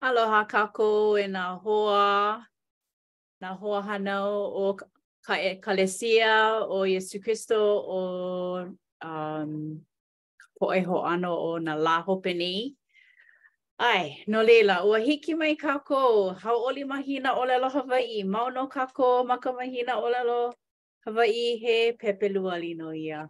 Aloha 0.00 0.46
kako 0.46 1.16
e 1.18 1.24
nā 1.26 1.44
hoa, 1.58 2.38
nā 3.42 3.48
hoa 3.58 3.80
hanau 3.82 4.28
o 4.60 4.66
ka 5.26 5.34
e 5.34 5.56
kalesia 5.58 6.62
o 6.70 6.84
Yesu 6.86 7.18
Christo 7.20 7.58
o 7.82 8.02
um, 9.02 9.56
po 10.58 10.70
e 10.70 10.78
ho 10.86 11.02
ano 11.02 11.32
o 11.34 11.58
nā 11.58 11.74
la 11.74 12.00
hopeni. 12.04 12.76
Ai, 13.78 14.22
no 14.28 14.42
leila, 14.46 14.84
ua 14.86 14.98
hiki 15.00 15.34
mai 15.34 15.56
kako, 15.56 16.30
hau 16.42 16.56
oli 16.70 16.84
mahina 16.84 17.34
o 17.34 17.42
lelo 17.44 17.68
Hawaii, 17.68 18.22
mauno 18.22 18.68
kako, 18.70 19.24
maka 19.24 19.52
mahina 19.52 19.98
o 19.98 20.06
lelo 20.08 20.52
Hawaii 21.06 21.58
he 21.58 21.92
pepe 21.92 22.28
lua 22.28 22.54
lino 22.58 22.94
ia. 22.94 23.28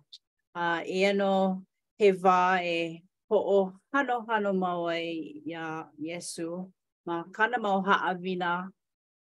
Uh, 0.55 0.83
ia 0.85 1.15
no 1.15 1.65
he 1.97 2.13
wā 2.13 2.61
e 2.61 3.08
ho'ohanohano 3.31 4.57
mau 4.57 4.89
ai 4.89 5.43
ya 5.45 5.85
Yesu 6.01 6.73
ma 7.05 7.25
kana 7.31 7.59
mau 7.61 7.85
avina 7.85 8.71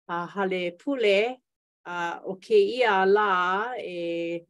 a 0.09 0.27
hale 0.27 0.77
pule 0.77 1.41
a 1.87 2.21
o 2.25 2.37
ke 2.37 2.55
ia 2.57 3.05
la 3.07 3.73
e 3.81 4.45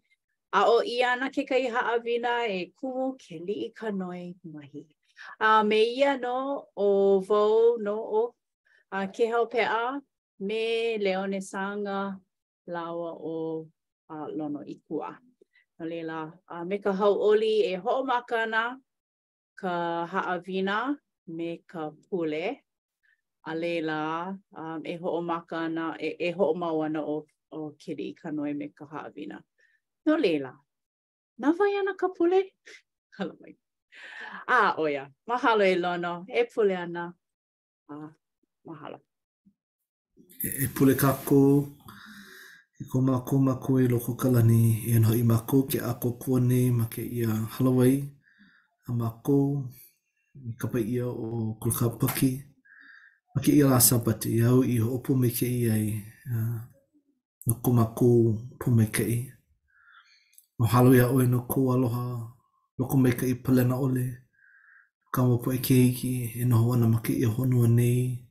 a 0.53 0.61
o 0.67 0.83
ia 0.83 1.15
na 1.17 1.31
ke 1.31 1.47
kai 1.47 1.71
ha 1.71 1.95
avina 1.95 2.43
e 2.51 2.73
ku 2.75 3.15
ke 3.19 3.39
li'i 3.39 3.71
ka 3.75 3.91
noi 3.95 4.35
mahi. 4.45 4.87
A 5.41 5.63
me 5.63 5.81
ia 5.87 6.19
no 6.19 6.67
o 6.77 7.21
vau 7.23 7.79
no 7.79 7.95
o 7.99 8.35
a 8.93 9.07
ke 9.07 9.31
hau 9.31 9.47
a 9.47 10.01
me 10.41 10.99
leone 10.99 11.41
sanga 11.41 12.19
lawa 12.69 13.15
o 13.23 13.67
a 14.11 14.27
lono 14.29 14.65
ikua. 14.67 15.15
Nalila, 15.81 16.33
a 16.49 16.65
me 16.65 16.79
ka 16.79 16.93
hau 16.93 17.15
oli 17.23 17.63
e 17.67 17.75
ho'omakana 17.77 18.61
makana. 18.75 18.81
ka 19.57 19.75
haʻawina 20.11 20.77
me 21.37 21.63
ka 21.71 21.91
pule. 22.11 22.61
A 23.47 23.53
leila, 23.55 24.33
um, 24.57 24.81
e 24.87 24.95
ho'o 24.97 25.21
maka 25.21 25.59
ana, 25.69 25.95
e, 26.01 26.09
e 26.27 26.31
ho'o 26.33 26.55
mau 26.57 26.83
ana 26.83 27.05
o, 27.05 27.27
o 27.53 27.59
kiri 27.79 28.07
i 28.09 28.15
ka 28.17 28.29
noe 28.33 28.55
me 28.57 28.67
ka 28.73 28.85
haʻawina. 28.89 29.37
No 30.07 30.15
leila, 30.17 30.53
na 31.39 31.49
vai 31.59 31.77
ana 31.77 31.93
ka 31.95 32.09
pule? 32.17 32.41
Hala 33.19 33.35
mai. 33.41 33.55
A 34.49 34.75
oia, 34.81 35.05
mahalo 35.29 35.65
e 35.73 35.77
lono, 35.77 36.25
e 36.29 36.43
pule 36.53 36.77
ana. 36.77 37.13
A, 37.93 38.09
mahalo. 38.67 38.99
E, 40.45 40.49
e 40.65 40.69
pule 40.75 40.95
kako, 40.95 41.69
e 42.81 42.89
koma 42.91 43.21
koma 43.29 43.57
koe 43.61 43.85
loko 43.89 44.17
kalani, 44.17 44.89
e 44.89 44.97
anho 44.97 45.13
i 45.15 45.23
mako 45.23 45.63
ke 45.69 45.79
ako 45.85 46.17
kua 46.17 46.41
nei 46.41 46.71
ma 46.71 46.87
ke 46.89 47.03
ia 47.05 47.29
halawai. 47.29 47.53
Halawai. 47.61 48.14
a 48.89 48.93
mākou, 48.93 49.65
i 50.35 50.53
kapa 50.59 50.79
ia 50.81 51.07
o 51.07 51.57
kulaka 51.61 51.89
paki, 52.01 52.33
a 53.37 53.41
ke 53.41 53.53
ia 53.55 53.67
lāsa 53.69 54.01
pati, 54.05 54.37
i 54.39 54.43
au 54.45 54.63
i 54.63 54.79
hoʻopo 54.79 55.17
me 55.17 55.31
ke 55.33 55.47
i 55.49 55.97
no 57.47 57.55
ko 57.63 57.73
mākou 57.77 58.35
pō 58.61 58.73
me 58.75 58.87
ke 58.89 59.05
i. 59.05 59.19
No 60.59 60.67
halo 60.73 60.95
ia 60.97 61.09
oe 61.13 61.27
no 61.29 61.43
kou 61.49 61.73
aloha, 61.75 62.05
no 62.79 62.87
ko 62.89 62.97
me 62.97 63.11
ke 63.13 63.27
i 63.29 63.35
palena 63.35 63.75
ole, 63.77 64.05
ka 65.13 65.23
mō 65.23 65.41
po 65.45 65.53
e 65.53 65.59
ke 65.59 65.75
iki, 65.91 66.33
e 66.41 66.45
noho 66.49 66.73
ana 66.75 66.89
ma 66.89 67.01
ke 67.05 67.13
i 67.13 67.25
honua 67.25 67.69
nei, 67.69 68.29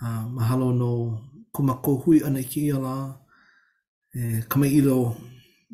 a 0.00 0.24
mahalo 0.28 0.72
no 0.72 0.90
ko 1.52 1.62
mākou 1.64 2.00
hui 2.04 2.22
ana 2.24 2.40
i 2.40 2.44
ke 2.48 2.64
ia 2.66 2.80
lā, 2.82 2.94
e 4.14 4.42
kamai 4.48 4.72
ilo, 4.80 5.14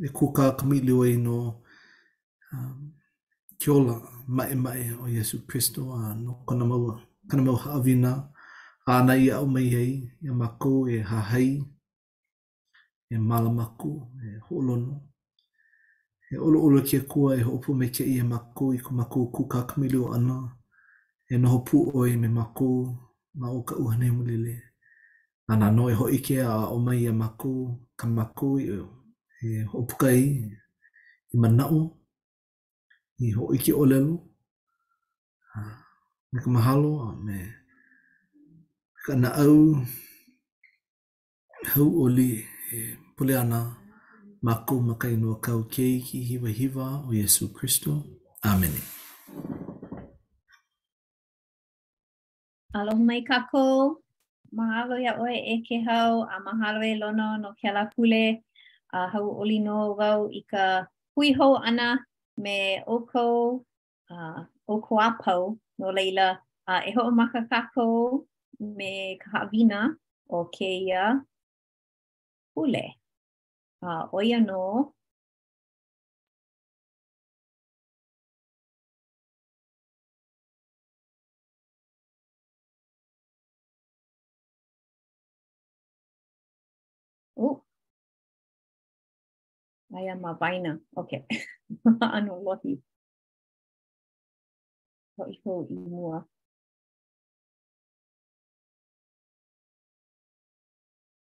e 0.05 0.11
kuka 0.13 0.53
kamai 0.59 0.83
lio 0.85 1.03
e 1.07 1.17
no, 1.19 1.37
kiola 3.59 4.01
mae 4.27 4.55
mae 4.55 4.93
o 5.05 5.09
Yesu 5.09 5.47
Kristo 5.47 5.95
a 5.95 6.15
no 6.15 6.35
kona 6.47 6.65
maua. 6.65 7.01
Kona 7.31 7.43
maua 7.43 7.59
haawina, 7.59 8.29
a 8.87 8.99
ana 8.99 9.17
i 9.17 9.31
au 9.31 9.47
mai 9.47 9.75
ei, 9.75 10.11
e 10.25 10.31
mako, 10.31 10.89
e 10.89 11.01
hahai, 11.01 11.65
e 13.11 13.19
malamaku, 13.19 14.11
e 14.25 14.39
holono. 14.49 15.01
E 16.31 16.37
olo 16.39 16.65
olo 16.65 16.83
kia 16.83 17.01
kua 17.01 17.37
e 17.37 17.43
hoopo 17.43 17.75
me 17.75 17.89
kia 17.89 18.07
i 18.07 18.19
e 18.19 18.23
mako 18.23 18.75
i 18.75 18.79
ku 18.79 18.95
mako 18.95 19.27
kuka 19.27 19.63
kamilu 19.63 20.15
ana. 20.15 20.53
E 21.31 21.39
noho 21.39 21.59
pu 21.59 21.91
oi 21.99 22.17
me 22.17 22.29
mako 22.29 22.97
ma 23.35 23.51
o 23.51 23.63
ka 23.63 23.77
uhane 23.77 24.11
mulele. 24.11 24.63
Ana 25.49 25.71
no 25.71 25.91
e 25.91 25.95
hoike 25.95 26.43
a 26.43 26.67
o 26.69 26.79
mai 26.79 27.07
e 27.07 27.13
mako, 27.13 27.81
ka 27.97 28.07
mako 28.07 28.59
i 28.61 28.69
e 29.47 29.63
hoopukai, 29.71 30.53
i 31.33 31.37
manau, 31.39 31.96
i 33.19 33.31
ho 33.33 33.49
iki 33.57 33.73
o 33.73 33.83
lelo. 33.89 34.15
Me 36.31 36.39
ka 36.45 36.49
mahalo 36.57 36.91
a 37.09 37.11
me 37.27 37.39
ka 39.05 39.13
na 39.23 39.29
au 39.45 39.57
hau 41.71 41.89
o 42.03 42.05
li 42.17 42.31
e 42.77 42.79
pule 43.15 43.35
ana 43.43 43.61
mako 44.47 44.75
ma 44.89 44.95
ka 45.01 45.07
inua 45.15 45.37
kau 45.47 45.61
kei 45.75 45.95
ki 46.07 46.19
hiwa 46.29 46.49
hiwa 46.61 46.87
o 47.09 47.09
Yesu 47.21 47.45
Christo. 47.57 47.93
Amen. 48.51 48.75
Aloha 52.79 53.03
mai 53.09 53.23
kako. 53.31 53.65
Mahalo 54.59 54.95
ia 55.05 55.13
oe 55.25 55.37
e 55.57 55.57
ke 55.67 55.77
hau 55.89 56.13
a 56.33 56.37
mahalo 56.47 56.81
e 56.93 56.95
lono 57.01 57.27
no 57.43 57.49
ke 57.59 57.67
ala 57.73 57.85
kule 57.95 58.25
a 58.97 58.99
hau 59.13 59.25
oli 59.41 59.59
no 59.67 59.77
wau 59.99 60.21
i 60.41 60.43
ka 60.53 60.63
hui 61.15 61.29
hou 61.39 61.55
ana 61.69 61.89
me 62.37 62.59
oko 62.87 63.25
uh, 64.11 64.39
oko 64.69 64.95
apau 65.09 65.57
no 65.79 65.87
leila 65.97 66.27
a 66.67 66.73
uh, 66.73 66.81
e 66.89 66.91
ho 66.97 67.03
maka 67.19 67.41
kako 67.51 67.85
me 68.79 68.93
kahavina 69.23 69.79
o 70.31 70.39
keia 70.57 71.03
pule 72.53 72.85
a 73.87 73.89
uh, 73.97 74.03
oia 74.17 74.39
no 74.51 74.63
Aia 89.97 90.15
ma 90.23 90.33
vaina. 90.41 90.73
Ok. 90.97 91.13
ano 92.17 92.33
lohi. 92.45 92.73
Ho 95.17 95.25
i 95.35 95.37
ho 95.45 95.55
i 95.75 95.77
mua. 95.93 96.19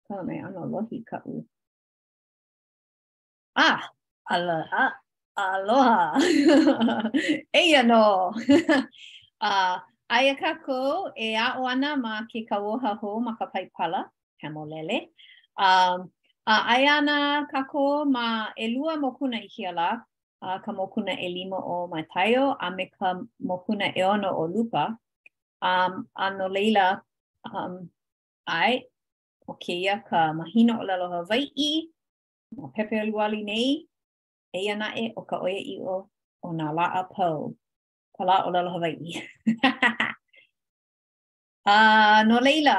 Kala 0.06 0.22
me 0.28 0.36
ano 0.46 0.60
lohi 0.72 0.98
ka 1.10 1.18
u. 1.34 1.42
Ah! 3.56 3.88
Ala, 4.30 4.54
a, 4.82 4.84
aloha! 5.36 6.00
Eia 7.60 7.82
no! 7.82 8.30
uh, 9.42 9.76
aia 10.14 10.32
kako 10.40 11.10
e 11.18 11.34
a 11.36 11.48
oana 11.60 11.98
ma 12.04 12.22
ke 12.30 12.46
kawoha 12.50 12.92
ho 13.00 13.10
ma 13.20 13.32
ka 13.36 13.46
paipala, 13.52 14.06
kamolele. 14.40 15.10
Um, 15.58 16.12
A 16.44 16.54
ai 16.74 16.84
ana 16.90 17.46
kako 17.46 18.02
ma 18.04 18.50
elua 18.64 18.92
mokuna 19.02 19.38
i 19.38 19.46
hiala, 19.54 19.88
a 20.42 20.58
ka 20.64 20.70
mokuna 20.74 21.12
e 21.14 21.28
lima 21.36 21.56
o 21.56 21.76
Maitaio, 21.86 22.44
a 22.58 22.66
me 22.76 22.84
ka 22.98 23.08
mokuna 23.48 23.86
e 23.94 24.02
ono 24.12 24.28
o 24.34 24.44
lupa. 24.52 24.84
Um, 25.62 26.08
a 26.16 26.26
no 26.36 26.46
leila, 26.54 26.86
um, 27.54 27.74
ai, 28.48 28.72
o 29.48 29.52
keia 29.62 29.94
ka 30.10 30.20
mahina 30.38 30.72
o 30.82 30.82
lalo 30.82 31.06
i, 31.30 31.68
mo 32.56 32.64
pepe 32.74 32.94
o 33.02 33.06
luali 33.06 33.40
nei, 33.48 33.68
e 34.58 34.68
ana 34.72 34.88
e 35.02 35.12
o 35.14 35.22
ka 35.30 35.36
oia 35.44 35.60
i 35.60 35.76
o, 35.92 36.10
o 36.42 36.48
na 36.58 36.66
laa 36.78 37.02
pau. 37.14 37.54
Ka 38.18 38.22
laa 38.28 38.42
o 38.46 38.50
lalo 38.50 38.68
Hawaii. 38.72 39.14
a 41.74 42.24
no 42.28 42.38
leila, 42.46 42.76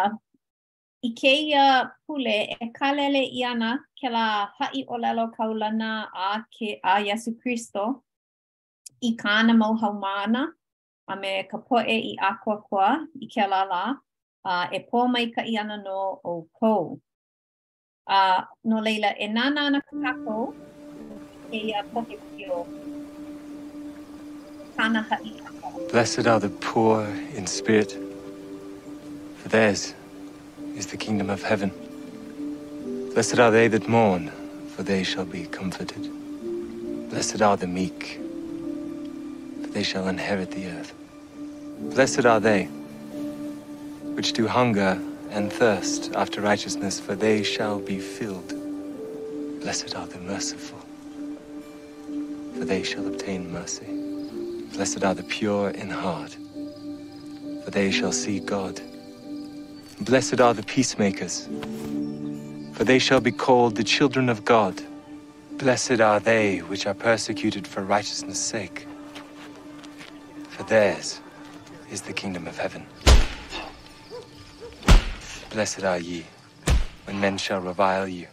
i 1.04 1.14
keia 1.22 1.90
pule 2.08 2.42
e 2.60 2.68
kalele 2.80 3.20
i 3.20 3.44
ana 3.44 3.70
ke 4.02 4.10
la 4.10 4.26
hai 4.60 4.84
o 4.88 4.98
lelo 4.98 5.26
kaulana 5.38 5.92
a, 6.14 6.28
ke, 6.56 6.70
a 6.84 6.96
Yesu 7.04 7.32
Christo 7.42 7.86
i 9.02 9.12
kāna 9.24 9.56
mau 9.58 9.76
haumāna 9.82 10.44
a 11.08 11.16
me 11.20 11.32
ka 11.52 11.58
poe 11.58 11.84
i 12.12 12.16
akua 12.32 12.56
kua 12.70 12.88
i 13.26 13.28
ke 13.36 13.48
la 13.54 13.62
la 13.74 13.82
uh, 14.48 14.66
e 14.78 14.80
pō 14.92 15.02
mai 15.16 15.26
ka 15.38 15.44
i 15.54 15.58
ana 15.64 15.78
no 15.78 16.04
o 16.34 16.36
kou. 16.62 17.00
A, 18.18 18.20
no 18.72 18.80
leila 18.86 19.10
e 19.26 19.28
nana 19.28 19.66
ana 19.72 19.82
ka 19.90 19.96
kako 20.06 20.38
e 21.60 21.62
i 21.72 21.74
a 21.82 21.82
poke 21.94 22.16
kio 22.30 22.62
kāna 24.78 25.04
hai 25.12 25.20
Blessed 25.92 26.28
are 26.28 26.40
the 26.40 26.50
poor 26.50 27.06
in 27.36 27.46
spirit, 27.48 27.98
for 29.42 29.50
theirs 29.50 29.94
is 30.76 30.88
the 30.88 30.98
kingdom 30.98 31.30
of 31.30 31.44
heaven. 31.44 31.72
Blessed 33.14 33.40
are 33.40 33.52
they 33.52 33.68
that 33.68 33.88
mourn, 33.88 34.32
for 34.76 34.84
they 34.84 35.04
shall 35.04 35.26
be 35.26 35.46
comforted. 35.46 36.10
Blessed 37.10 37.42
are 37.42 37.58
the 37.58 37.68
meek, 37.68 38.20
for 39.62 39.68
they 39.70 39.84
shall 39.84 40.08
inherit 40.08 40.50
the 40.52 40.66
earth. 40.68 40.94
Blessed 41.94 42.26
are 42.26 42.40
they 42.40 42.66
which 44.16 44.34
do 44.34 44.48
hunger 44.48 45.00
and 45.30 45.52
thirst 45.54 46.12
after 46.16 46.42
righteousness, 46.42 47.00
for 47.00 47.16
they 47.16 47.44
shall 47.44 47.80
be 47.80 48.00
filled. 48.00 48.54
Blessed 49.62 49.96
are 49.96 50.08
the 50.08 50.20
merciful, 50.20 50.80
for 52.58 52.66
they 52.66 52.82
shall 52.84 53.06
obtain 53.08 53.52
mercy. 53.52 53.86
Blessed 54.74 55.04
are 55.04 55.14
the 55.14 55.24
pure 55.24 55.70
in 55.70 55.90
heart, 55.92 56.36
for 57.64 57.70
they 57.70 57.92
shall 57.92 58.12
see 58.12 58.40
God. 58.40 58.82
Blessed 60.02 60.42
are 60.42 60.54
the 60.56 60.64
peacemakers, 60.64 61.48
for 62.76 62.84
they 62.84 62.98
shall 63.00 63.22
be 63.22 63.32
called 63.32 63.76
the 63.76 63.84
children 63.84 64.28
of 64.28 64.44
God. 64.44 64.82
Blessed 65.60 66.02
are 66.02 66.20
they 66.20 66.60
which 66.64 66.88
are 66.88 66.96
persecuted 66.96 67.68
for 67.68 67.84
righteousness' 67.84 68.40
sake, 68.40 68.88
for 70.50 70.64
theirs 70.64 71.22
is 71.92 72.02
the 72.02 72.12
kingdom 72.12 72.48
of 72.48 72.58
heaven. 72.58 72.86
Blessed 75.52 75.84
are 75.84 76.00
ye 76.00 76.26
when 77.06 77.20
men 77.20 77.38
shall 77.38 77.62
revile 77.62 78.08
you 78.08 78.28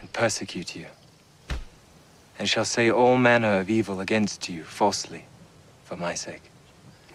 and 0.00 0.10
persecute 0.12 0.76
you, 0.76 0.86
and 2.38 2.48
shall 2.48 2.64
say 2.64 2.90
all 2.90 3.16
manner 3.18 3.58
of 3.58 3.68
evil 3.68 4.00
against 4.00 4.48
you 4.48 4.62
falsely 4.62 5.26
for 5.84 5.96
my 5.96 6.14
sake. 6.14 6.44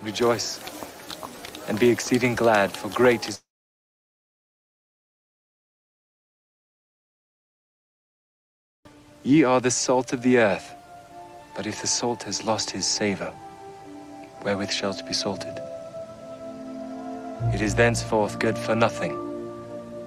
Rejoice 0.04 0.60
and 1.70 1.80
be 1.80 1.90
exceeding 1.90 2.36
glad, 2.36 2.72
for 2.74 2.90
great 2.90 3.28
is 3.30 3.42
Ye 9.28 9.44
are 9.44 9.60
the 9.60 9.70
salt 9.72 10.14
of 10.14 10.22
the 10.22 10.38
earth. 10.38 10.74
But 11.54 11.68
if 11.68 11.82
the 11.82 11.88
salt 11.88 12.24
has 12.24 12.46
lost 12.46 12.72
his 12.72 12.86
savour, 12.86 13.34
wherewith 14.42 14.72
shall 14.72 14.92
it 14.92 15.06
be 15.06 15.12
salted? 15.12 15.60
It 17.54 17.60
is 17.60 17.76
thenceforth 17.76 18.40
good 18.40 18.58
for 18.58 18.74
nothing, 18.74 19.12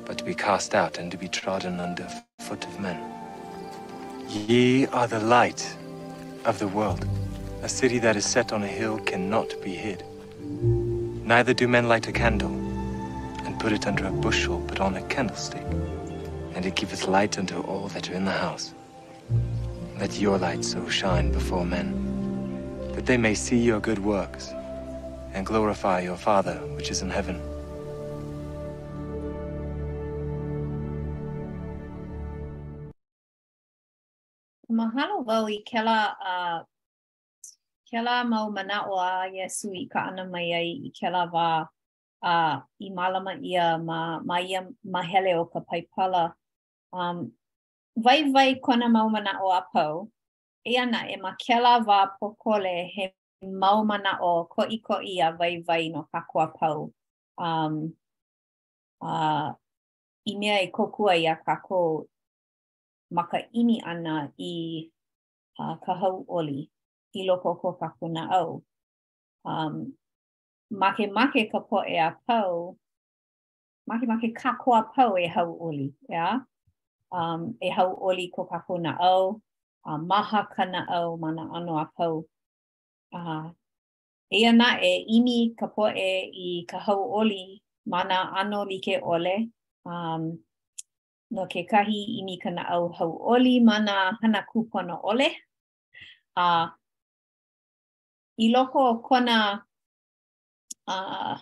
but 0.06 0.16
to 0.16 0.24
be 0.24 0.34
cast 0.34 0.74
out 0.74 0.96
and 0.96 1.10
to 1.10 1.18
be 1.18 1.28
trodden 1.28 1.80
under 1.80 2.08
foot 2.38 2.64
of 2.64 2.80
men. 2.80 2.98
Ye 4.26 4.86
are 4.86 5.06
the 5.06 5.20
light 5.20 5.70
of 6.46 6.58
the 6.58 6.68
world. 6.68 7.06
A 7.62 7.68
city 7.68 7.98
that 7.98 8.16
is 8.16 8.24
set 8.24 8.54
on 8.54 8.62
a 8.62 8.66
hill 8.66 9.00
cannot 9.00 9.50
be 9.62 9.74
hid. 9.74 10.02
Neither 10.40 11.52
do 11.52 11.68
men 11.68 11.88
light 11.88 12.08
a 12.08 12.12
candle, 12.12 12.54
and 13.44 13.60
put 13.60 13.72
it 13.72 13.86
under 13.86 14.06
a 14.06 14.12
bushel, 14.12 14.60
but 14.60 14.80
on 14.80 14.96
a 14.96 15.02
candlestick, 15.08 15.66
and 16.54 16.64
it 16.64 16.74
giveth 16.74 17.06
light 17.06 17.36
unto 17.38 17.60
all 17.60 17.88
that 17.88 18.08
are 18.08 18.14
in 18.14 18.24
the 18.24 18.38
house. 18.46 18.72
Let 20.00 20.18
your 20.18 20.38
light 20.38 20.64
so 20.64 20.88
shine 20.88 21.30
before 21.30 21.66
men, 21.66 21.92
that 22.94 23.04
they 23.04 23.18
may 23.18 23.34
see 23.34 23.58
your 23.58 23.80
good 23.80 23.98
works 23.98 24.48
and 25.34 25.44
glorify 25.44 26.00
your 26.00 26.16
Father 26.16 26.54
which 26.74 26.90
is 26.90 27.02
in 27.02 27.10
heaven. 27.10 27.36
Mahalawau 34.72 35.52
i 35.52 35.60
kela 35.68 36.16
a 36.16 36.64
kela 37.92 38.24
mau 38.24 38.48
manawa 38.48 39.28
Yesu 39.28 39.68
i 39.76 39.84
ka 39.92 40.08
ana 40.08 40.24
mai 40.24 40.48
ai 40.56 40.70
i 40.80 40.90
kela 40.98 41.28
wā 41.28 41.68
uh, 42.24 42.56
i 42.80 42.88
malama 42.88 43.36
ia 43.36 43.76
ma, 43.76 44.18
ma 44.24 44.40
ia 44.40 44.64
mahele 44.80 45.36
o 45.36 45.44
ka 45.44 45.60
paipala 45.60 46.32
um, 46.94 47.28
vai 48.04 48.32
vai 48.32 48.54
kona 48.56 48.88
mau 48.88 49.08
mana 49.10 49.32
o 49.42 49.52
apau, 49.52 50.08
e 50.70 50.76
ana 50.78 51.00
e 51.12 51.16
ma 51.22 51.32
kela 51.44 51.72
wā 51.88 51.98
pokole 52.20 52.88
he 52.94 53.12
mau 53.42 53.84
mana 53.84 54.12
o 54.22 54.44
ko 54.44 54.62
i 54.68 54.78
ko 54.86 54.94
i 55.04 55.12
vai 55.38 55.62
vai 55.68 55.88
no 55.88 56.08
kako 56.14 56.38
apau. 56.48 56.92
Um, 57.38 57.92
uh, 59.00 59.52
I 60.28 60.36
mea 60.38 60.58
e 60.64 60.70
kokua 60.70 61.12
ai 61.12 61.26
a 61.26 61.34
kako 61.46 62.06
maka 63.10 63.38
imi 63.60 63.80
ana 63.84 64.32
i 64.38 64.52
uh, 65.58 65.76
ka 65.84 65.94
hau 65.94 66.24
oli 66.28 66.68
i 67.14 67.24
loko 67.28 67.54
ko 67.60 67.72
kako 67.72 68.08
na 68.08 68.22
au. 68.40 68.62
Um, 69.44 69.94
make 70.70 71.06
make 71.10 71.50
ka 71.52 71.60
po 71.60 71.78
e 71.86 71.96
apau, 71.98 72.76
make 73.86 74.06
make 74.08 74.32
kako 74.36 74.70
apau 74.80 75.16
e 75.18 75.26
hau 75.26 75.56
oli. 75.60 75.94
Yeah? 76.08 76.38
um, 77.12 77.54
e 77.60 77.70
hau 77.70 77.94
oli 78.08 78.28
ko 78.28 78.44
kako 78.44 78.78
na 78.78 78.92
au, 79.00 79.40
a 79.84 79.94
uh, 79.94 79.98
maha 79.98 80.42
ka 80.54 80.64
na 80.64 80.80
au 80.98 81.18
ano 81.24 81.74
a 81.82 81.86
pau. 81.96 82.24
Uh, 83.12 83.50
e 84.30 84.38
ana 84.50 84.68
e 84.90 85.04
imi 85.16 85.54
ka 85.58 85.66
e 86.08 86.30
i 86.32 86.64
ka 86.70 86.78
hau 86.86 87.00
oli 87.20 87.62
mana 87.86 88.32
ano 88.36 88.62
like 88.64 88.94
ole. 89.02 89.50
Um, 89.84 90.38
no 91.34 91.46
ke 91.46 91.64
kahi 91.70 92.18
imi 92.20 92.38
ka 92.42 92.50
na 92.50 92.62
hau 92.68 93.18
oli 93.32 93.60
mana 93.60 94.12
hana 94.22 94.42
kupono 94.54 95.00
ole. 95.04 95.28
A 96.36 96.42
uh, 96.64 96.68
I 98.40 98.48
loko 98.48 99.02
kona 99.02 99.62
uh, 100.88 101.36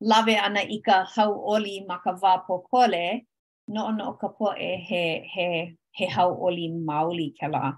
lave 0.00 0.36
ana 0.38 0.62
ika 0.62 0.90
ka 0.90 1.04
hau 1.04 1.34
oli 1.46 1.84
ma 1.86 1.98
pokole, 1.98 2.62
kole, 2.70 3.26
no 3.68 3.90
no 3.92 4.06
ka 4.20 4.28
po 4.36 4.46
e 4.68 4.72
he 4.88 5.02
he 5.32 5.48
he 5.96 6.06
hau 6.14 6.30
oli 6.46 6.68
mauli 6.88 7.28
kala 7.38 7.50
la 7.52 7.72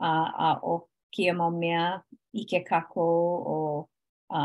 a 0.00 0.10
a 0.48 0.48
o 0.72 0.88
kia 1.12 1.32
mo 1.40 1.48
mea 1.60 1.84
i 2.34 2.42
ke 2.50 2.58
kako 2.70 3.06
o 3.58 3.88
a 4.38 4.40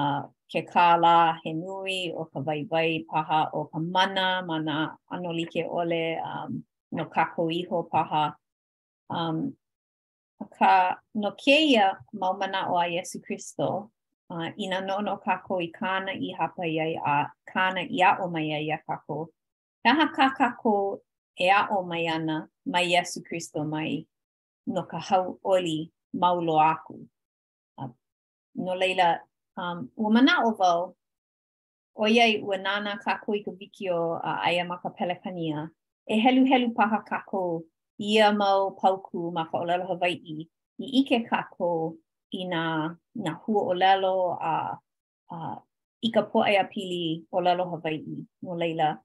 ke 0.51 0.61
kala 0.73 1.15
he 1.43 1.49
nui 1.61 1.99
o 2.15 2.23
ka 2.31 2.39
vai 2.47 2.61
vai 2.71 2.91
paha 3.11 3.39
o 3.57 3.65
ka 3.71 3.79
mana 3.95 4.25
mana 4.49 4.75
ano 5.13 5.29
like 5.37 5.61
ole 5.79 6.03
um 6.29 6.51
no 6.95 7.03
kako 7.15 7.43
iho 7.59 7.77
paha 7.91 8.23
um 9.17 9.37
ka 10.57 10.73
no 11.21 11.29
keia 11.43 11.85
mau 12.19 12.33
mana 12.39 12.59
o 12.71 12.75
a 12.77 12.85
Yesu 12.95 13.17
Christo 13.25 13.89
uh, 14.33 14.47
ina 14.63 14.79
no 14.87 14.95
no 15.05 15.17
kako 15.17 15.53
i 15.67 15.69
kana 15.79 16.11
i 16.11 16.29
hapa 16.39 16.63
i 16.67 16.95
a 17.13 17.31
kana 17.51 17.81
ia 17.97 18.09
o 18.23 18.27
mai 18.33 18.47
ia 18.67 18.77
kako 18.89 19.27
Kaha 19.85 20.09
kaka 20.17 20.47
ko 20.61 20.97
e 21.37 21.45
a 21.45 21.61
o 21.69 21.77
mai 21.89 22.07
ana 22.09 22.49
mai 22.73 22.85
Yesu 22.93 23.19
Christo 23.27 23.61
mai 23.73 23.93
no 24.73 24.81
ka 24.91 24.97
hau 25.07 25.37
oli 25.53 25.77
maulo 26.21 26.55
aku. 26.73 27.05
Uh, 27.77 27.93
no 28.65 28.73
leila, 28.73 29.19
um, 29.61 29.77
ua 30.01 30.09
mana 30.15 30.41
o 30.49 30.57
vau, 30.61 30.95
o 31.93 32.03
iai 32.09 32.41
ua 32.41 32.57
nana 32.57 32.97
ka 33.03 33.21
koi 33.25 33.39
ka 33.45 33.51
viki 33.59 33.85
o 33.93 34.17
uh, 34.17 34.39
aia 34.47 34.63
ma 34.69 34.81
ka 34.81 34.89
pelekania, 34.89 35.69
e 36.09 36.17
helu 36.23 36.43
helu 36.49 36.69
paha 36.77 36.99
ka 37.09 37.17
ko 37.29 37.41
ia 37.99 38.31
mau 38.33 38.73
pauku 38.81 39.29
ma 39.35 39.45
ka 39.53 39.57
olelo 39.61 39.85
Hawaii, 39.89 40.47
i 40.81 40.85
ike 41.03 41.19
ka 41.29 41.37
ko 41.55 41.93
i 42.33 42.41
na, 42.49 42.61
na 43.23 43.31
hua 43.41 43.61
olelo 43.71 44.15
a 44.41 44.51
uh, 44.51 44.75
uh, 45.35 45.57
i 46.01 46.09
ka 46.11 46.21
poa 46.25 46.49
ea 46.49 46.63
pili 46.65 47.21
olelo 47.31 47.69
Hawaii. 47.69 48.25
No 48.41 48.53
leila, 48.57 48.97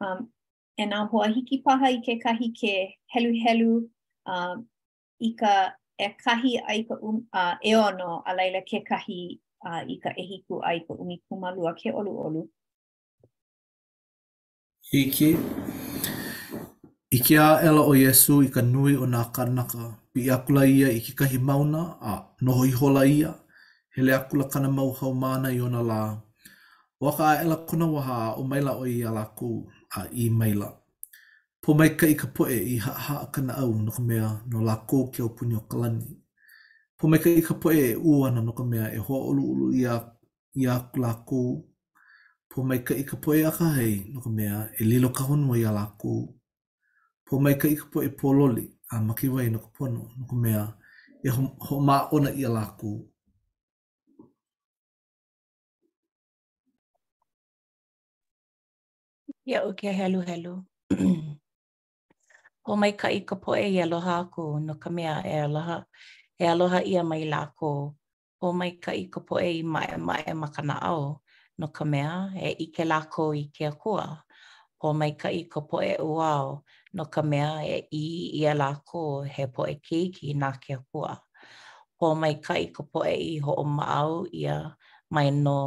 um, 0.00 0.28
e 0.76 0.86
nā 0.86 1.02
hoa 1.12 1.28
hiki 1.34 1.58
paha 1.64 1.90
i 1.90 2.18
kahi 2.24 2.48
ke 2.60 2.74
helu 3.14 3.32
helu 3.44 3.90
um, 4.32 4.66
ika 5.20 5.72
e 5.98 6.08
kahi 6.24 6.52
ai 6.68 6.82
ka 6.88 6.94
um, 7.02 7.24
uh, 7.32 7.54
e 7.62 7.74
ono 7.76 8.20
a 8.26 8.34
laila 8.38 8.60
ke 8.62 8.82
kahi 8.90 9.20
uh, 9.66 9.82
i 9.94 9.98
e 10.22 10.24
hiku 10.30 10.62
ai 10.62 10.80
ka 10.88 10.94
umi 10.94 11.20
kumalua 11.30 11.74
ke 11.74 11.92
olu 11.94 12.14
olu. 12.26 12.48
Hiki, 14.92 15.36
Ike 17.10 17.36
a 17.40 17.60
ela 17.64 17.82
o 17.90 17.92
Yesu 17.92 18.42
i 18.44 18.48
ka 18.52 18.60
nui 18.62 18.94
o 18.96 19.06
nā 19.08 19.20
kanaka, 19.32 19.96
pi 20.12 20.22
i 20.28 20.30
akula 20.32 20.64
ia 20.68 20.88
i 20.92 21.00
ki 21.04 21.12
kahi 21.16 21.38
mauna 21.40 21.80
a 22.02 22.14
noho 22.44 22.64
i 22.68 22.72
hola 22.80 23.04
ia, 23.08 23.32
hele 23.96 24.12
akula 24.16 24.44
kana 24.52 24.68
mau 24.72 24.90
hau 25.00 25.12
mana 25.14 25.48
i 25.52 25.60
ona 25.60 25.80
la. 25.90 26.00
Waka 27.00 27.24
a 27.30 27.34
ela 27.42 27.56
kuna 27.68 27.86
waha 27.94 28.18
o 28.40 28.44
maila 28.50 28.76
o 28.80 28.84
i 28.84 29.00
ala 29.08 29.24
kuu. 29.38 29.64
a 29.96 30.00
i 30.12 30.24
maila. 30.30 30.68
Po 31.62 31.74
mai 31.78 31.90
ka 31.98 32.06
i 32.06 32.14
ka 32.20 32.26
poe 32.36 32.54
i 32.54 32.76
haa 32.84 33.00
haa 33.08 33.26
ka 33.34 33.40
na 33.46 33.52
au 33.62 33.70
no 33.84 33.90
ka 33.96 34.02
mea 34.08 34.26
no 34.52 34.58
la 34.68 34.74
kō 34.88 34.98
ke 35.12 35.20
o 35.22 35.28
puni 35.36 35.54
o 35.56 35.60
kalani. 35.70 36.06
Po 36.96 37.02
mai 37.10 37.18
ka 37.24 37.28
i 37.30 37.42
ka 37.48 37.54
poe 37.62 37.72
e 37.92 37.96
ua 38.08 38.18
ana 38.28 38.40
no 38.46 38.52
ka 38.58 38.64
mea 38.70 38.86
e 38.94 38.98
hoa 39.06 39.18
olu 39.30 39.42
ulu 39.52 39.66
i 39.76 39.82
a, 39.86 39.96
i 40.54 40.66
a 40.66 40.76
la 41.02 41.10
kō. 41.28 41.42
Po 42.50 42.56
mai 42.68 42.80
ka 42.86 42.92
i 42.94 43.04
ka 43.10 43.16
poe 43.24 43.38
a 43.44 43.50
ka 43.58 43.66
hei 43.76 43.94
no 44.12 44.18
ka 44.24 44.30
mea 44.38 44.56
e 44.80 44.84
lilo 44.90 45.08
ka 45.16 45.22
honua 45.28 45.54
i 45.58 45.64
a 45.64 45.72
la 45.78 45.84
kō. 46.00 46.12
Po 47.26 47.32
mai 47.42 47.54
ka 47.60 47.66
i 47.68 47.76
ka 47.80 47.86
poe 47.92 48.02
e 48.06 48.08
pōloli 48.18 48.66
a 48.92 49.00
makiwai 49.06 49.46
no 49.52 49.58
ka 49.64 49.68
pono 49.78 50.02
no 50.18 50.24
ka 50.30 50.36
mea 50.42 50.62
e 51.22 51.28
ho, 51.34 51.42
ho 51.64 51.74
maa 51.88 52.02
ona 52.16 52.30
i 52.32 52.44
a 52.44 52.50
la 52.56 52.64
kō. 52.78 52.92
Ia 59.48 59.60
o 59.64 59.72
ke 59.72 59.92
helu 59.92 60.20
helu. 60.20 60.54
o 62.70 62.76
mai 62.76 62.92
ka 63.00 63.08
i 63.08 63.20
ka 63.28 63.36
poe 63.44 63.62
i 63.74 63.78
aloha 63.84 64.14
aku 64.24 64.44
no 64.66 64.74
ka 64.82 64.90
mea 64.96 65.14
e 65.24 65.36
aloha, 65.46 65.76
e 66.38 66.44
aloha 66.52 66.80
ia 66.92 67.02
mai 67.10 67.24
lako. 67.32 67.72
O 68.44 68.52
mai 68.58 68.70
ka 68.84 68.92
i 68.92 69.04
ka 69.12 69.20
poe 69.28 69.46
i 69.52 69.62
mae 69.74 69.94
mae 70.08 70.32
makana 70.42 70.76
au 70.90 71.04
no 71.58 71.66
ka 71.76 71.84
mea 71.92 72.12
e 72.42 72.50
i 72.60 72.66
ke 72.76 72.82
lako 72.92 73.24
i 73.34 73.48
ke 73.54 73.64
akua. 73.72 74.06
O 74.80 74.88
mai 74.98 75.10
ka 75.20 75.28
i 75.30 75.42
ka 75.52 75.60
poe 75.70 75.92
uau 76.12 76.46
no 76.96 77.04
ka 77.14 77.22
mea 77.30 77.50
e 77.64 77.78
i 77.92 78.04
i 78.40 78.44
a 78.44 78.54
lako 78.62 79.02
he 79.32 79.44
poe 79.54 79.72
keiki 79.88 80.28
na 80.40 80.50
ke 80.62 80.72
akua. 80.78 81.12
O 82.06 82.12
mai 82.20 82.34
ka 82.44 82.54
i 82.60 82.66
ka 82.76 82.82
poe 82.92 83.14
i 83.16 83.34
ho 83.44 83.52
o 83.64 83.64
maau 83.78 84.26
ia 84.42 84.56
mai 85.14 85.30
no 85.44 85.58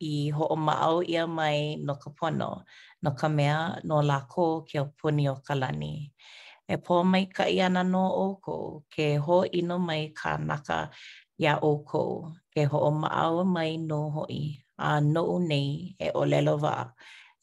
i 0.00 0.32
ho'oma'au 0.34 1.02
ia 1.04 1.24
mai 1.26 1.76
no 1.76 1.94
ka 1.94 2.08
pono, 2.16 2.64
no 3.02 3.10
ka 3.12 3.28
mea 3.28 3.78
no 3.84 4.00
lako 4.10 4.46
ke 4.68 4.80
o 4.80 4.84
puni 4.96 5.28
o 5.28 5.34
ka 5.46 5.54
lani. 5.60 5.94
E 6.68 6.74
po 6.84 6.94
mai 7.10 7.24
ka 7.36 7.44
i 7.56 7.60
ana 7.66 7.82
no 7.92 8.04
o 8.24 8.26
ko, 8.44 8.56
ke 8.92 9.06
ho 9.24 9.36
ino 9.58 9.76
mai 9.88 10.02
ka 10.18 10.30
naka 10.48 10.78
o 11.70 11.84
ko, 11.88 12.02
ke 12.54 12.60
ho'oma'au 12.70 13.36
mai 13.54 13.70
no 13.88 14.00
ho'i, 14.16 14.42
a 14.88 15.00
no 15.14 15.22
nei 15.50 15.68
e 16.00 16.08
o 16.18 16.22
lelo 16.30 16.54
wa, 16.64 16.76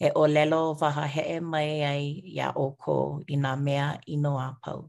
e 0.01 0.07
o 0.15 0.23
lelo 0.35 0.61
waha 0.79 1.03
he'e 1.13 1.37
mai 1.51 1.69
ai 1.91 2.03
ia 2.37 2.47
oko 2.65 2.97
i 3.29 3.35
nga 3.41 3.51
mea 3.65 3.87
ino 4.13 4.31
a 4.37 4.49
pau. 4.61 4.81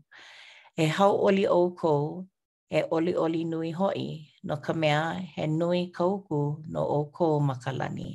E 0.77 0.85
hau 0.97 1.13
oli 1.27 1.45
o 1.47 1.61
ko, 1.81 1.95
e 2.71 2.81
oli 2.95 3.13
oli 3.25 3.43
nui 3.53 3.71
ho'i, 3.81 4.11
no 4.49 4.55
ka 4.65 4.73
mea 4.83 5.03
he 5.35 5.43
nui 5.61 5.83
kauku 5.97 6.39
no 6.73 6.83
o 6.99 7.01
kō 7.17 7.27
makalani. 7.49 8.11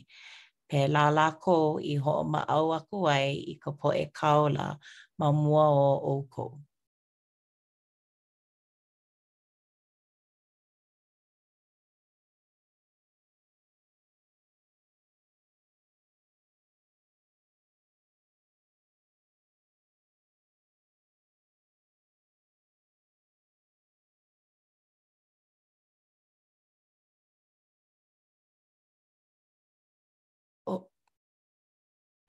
He 0.72 0.80
la 0.96 1.04
la 1.18 1.28
kō 1.44 1.58
i 1.94 1.96
ho 2.06 2.16
ma 2.32 2.42
au 2.56 2.66
aku 2.80 2.98
ai 3.16 3.30
i 3.52 3.54
ka 3.64 3.70
poe 3.82 4.04
kaola 4.20 4.66
ma 5.20 5.28
mua 5.44 5.66
o 5.88 5.90
o 6.12 6.14
kou. 6.34 6.50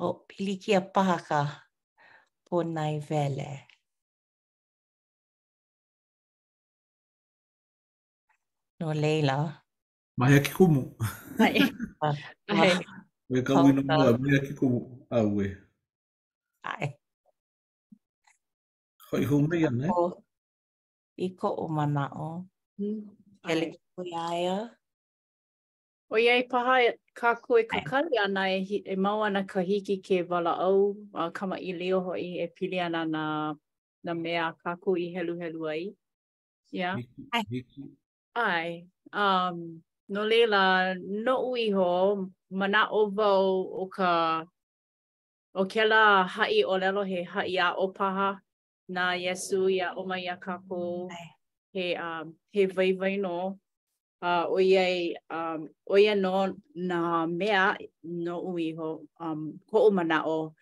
o 0.04 0.10
pilikia 0.28 0.78
paha 0.94 1.18
po 2.46 2.56
nai 2.76 2.96
vele. 3.08 3.50
No 8.80 8.86
leila. 9.02 9.36
Mai 10.18 10.32
aki 10.38 10.50
kumu. 10.58 10.82
Mai. 11.40 11.54
Mai. 12.56 12.70
Mai 13.28 13.40
ka 13.46 13.52
uinu 13.62 13.80
mua, 13.88 14.06
mai 14.22 14.32
aki 14.38 14.52
kumu. 14.60 14.80
A 15.16 15.18
ue. 15.32 15.46
Ai. 16.72 16.86
Hoi 19.06 19.24
humi 19.30 19.56
ane. 19.68 19.86
I 21.26 21.28
ko 21.38 21.48
o 21.64 21.68
mana 21.76 22.04
o. 22.28 22.30
Hele 23.46 23.64
hmm. 23.66 23.72
ki 23.74 23.80
kuia 23.94 24.24
ea. 24.32 24.60
Hele 24.60 24.83
O 26.14 26.16
iei 26.16 26.46
paha 26.48 26.74
e 26.80 26.90
ka 27.18 27.34
koe 27.34 27.64
ka 27.66 27.80
ana 28.22 28.44
e, 28.48 28.82
e 28.86 28.96
mau 28.96 29.24
ana 29.24 29.42
ka 29.44 29.60
hiki 29.60 29.96
ke 30.00 30.22
wala 30.22 30.52
au 30.60 30.94
a 31.12 31.30
kama 31.32 31.56
i 31.58 31.72
leo 31.72 32.00
hoi 32.00 32.38
e 32.38 32.46
pili 32.54 32.78
ana 32.78 33.04
na, 33.04 33.54
na 34.04 34.14
mea 34.14 34.52
ka 34.62 34.76
koe 34.76 34.94
i 34.98 35.10
helu 35.10 35.34
helu 35.40 35.66
ai. 35.68 35.90
Ia? 36.72 36.94
Yeah. 37.50 37.82
Ai. 38.36 38.86
Um, 39.12 39.82
no 40.08 40.22
leila, 40.22 40.94
no 41.02 41.50
ui 41.50 41.70
ho, 41.70 42.28
mana 42.48 42.86
o 42.92 43.10
vau 43.10 43.66
o 43.82 43.86
ka 43.90 44.44
o 45.54 45.64
ke 45.64 45.82
la 45.84 46.22
hai 46.28 46.62
o 46.64 46.78
lelo 46.78 47.02
he 47.04 47.24
hai 47.24 47.58
a 47.58 47.74
o 47.74 47.88
paha 47.90 48.38
na 48.88 49.12
yesu 49.18 49.68
ia 49.68 49.90
o 49.96 50.06
mai 50.06 50.30
ka 50.40 50.58
koe 50.70 51.10
he, 51.74 51.96
um, 51.96 52.36
he 52.52 52.66
vai 52.66 52.92
vai 52.92 53.16
no. 53.16 53.58
uh, 54.24 54.46
o 54.52 54.58
ia 54.60 54.84
um, 55.30 55.68
o 55.86 55.98
ia 55.98 56.14
no 56.14 56.48
na 56.74 57.26
mea 57.26 57.76
no 58.02 58.40
uiho 58.40 59.04
um, 59.20 59.58
ko 59.70 59.86
o 59.86 59.90
mana 59.90 60.22
o 60.26 60.54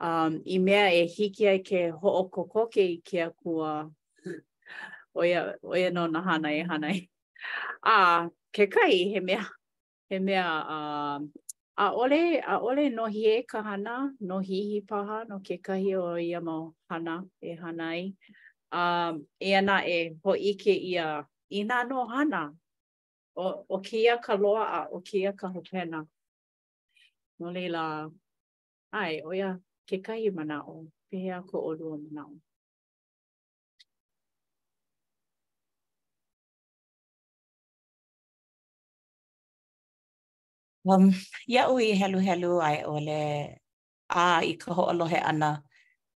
um, 0.00 0.40
i 0.46 0.58
mea 0.58 0.86
e 0.94 1.06
hiki 1.06 1.48
ai 1.48 1.58
ke 1.58 1.88
ho 1.90 2.08
o 2.08 2.28
kokoke 2.30 2.78
i 2.84 3.00
ke 3.04 3.24
akua 3.28 3.90
o 5.18 5.24
ia, 5.24 5.54
o 5.62 5.74
ia 5.76 5.90
no 5.90 6.06
na 6.06 6.20
hana 6.22 6.52
e 6.54 6.62
hana 6.62 6.88
i. 6.94 7.08
A 7.84 7.94
uh, 7.94 8.28
ke 8.52 8.70
kai 8.70 8.90
he 9.10 9.20
mea 9.20 9.42
he 10.10 10.18
mea 10.20 10.44
uh, 10.46 11.18
a 11.76 11.90
ole 11.90 12.38
a 12.38 12.60
ole 12.62 12.88
no 12.90 13.04
hi 13.06 13.26
e 13.38 13.42
ka 13.42 13.62
hana 13.62 14.12
no 14.20 14.38
hi 14.38 14.62
hi 14.70 14.80
paha 14.88 15.24
no 15.28 15.40
ke 15.42 15.58
kai 15.62 15.90
o 15.98 16.14
ia 16.16 16.38
mo 16.40 16.74
hana 16.90 17.22
e 17.42 17.56
hana 17.64 17.90
i. 17.98 18.12
Um, 18.72 19.24
e 19.40 19.54
ana 19.56 19.82
e 19.86 20.14
ho 20.24 20.32
ike 20.38 20.70
ia 20.72 21.24
ina 21.50 21.82
no 21.84 22.04
hana 22.08 22.48
o, 23.34 23.64
o 23.68 23.80
kia 23.80 24.16
ka 24.20 24.34
loa 24.36 24.64
a 24.66 24.80
o 24.92 25.00
kia 25.00 25.32
ka 25.32 25.48
hopena. 25.48 26.06
No 27.38 27.50
lela 27.50 27.84
ai, 28.92 29.20
o 29.24 29.28
oia, 29.32 29.58
ke 29.88 29.96
kai 30.04 30.28
mana 30.36 30.60
o, 30.68 30.86
pehea 31.10 31.40
ko 31.48 31.58
o 31.60 31.70
lua 31.74 31.96
mana 31.98 32.24
o. 32.28 32.34
Um, 40.84 41.12
ia 41.46 41.70
ui 41.70 41.92
hello 41.94 42.18
hello 42.18 42.58
ai 42.60 42.82
ole 42.84 43.56
a 44.10 44.42
i 44.42 44.56
ka 44.58 44.72
he 45.08 45.16
ana 45.22 45.62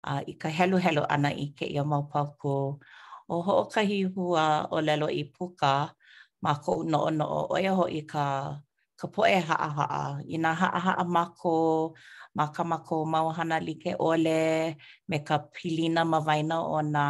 a 0.04 0.24
i 0.28 0.34
ka 0.34 0.50
hello 0.50 0.78
helu 0.78 1.06
ana 1.10 1.30
i 1.30 1.54
ke 1.58 1.70
ia 1.70 1.84
maupau 1.84 2.34
ko 2.42 2.80
o 3.30 3.42
ho 3.42 3.52
hoʻokahi 3.52 4.10
hua 4.16 4.68
o 4.72 4.82
lelo 4.82 5.08
i 5.10 5.24
puka. 5.24 5.94
ma 6.44 6.54
ko 6.64 6.72
no 6.92 7.00
no 7.18 7.48
o 7.52 7.56
ia 7.64 7.72
ho 7.80 7.86
i 7.88 8.02
ka 8.12 8.26
ka 9.00 9.08
poe 9.14 9.36
ha 9.48 9.56
haa 9.78 10.24
i 10.36 10.38
na 10.44 10.52
haa 10.62 10.80
haa 10.86 11.04
ma 11.16 11.24
ko 11.40 11.54
ma 12.38 12.46
ka 12.56 12.62
ma 12.70 12.78
ko 12.88 12.96
mauhana 13.14 13.56
like 13.68 13.92
ole 14.10 14.36
me 15.10 15.18
ka 15.28 15.36
pilina 15.56 16.02
ma 16.12 16.20
waina 16.28 16.56
o 16.64 16.78
na 16.94 17.06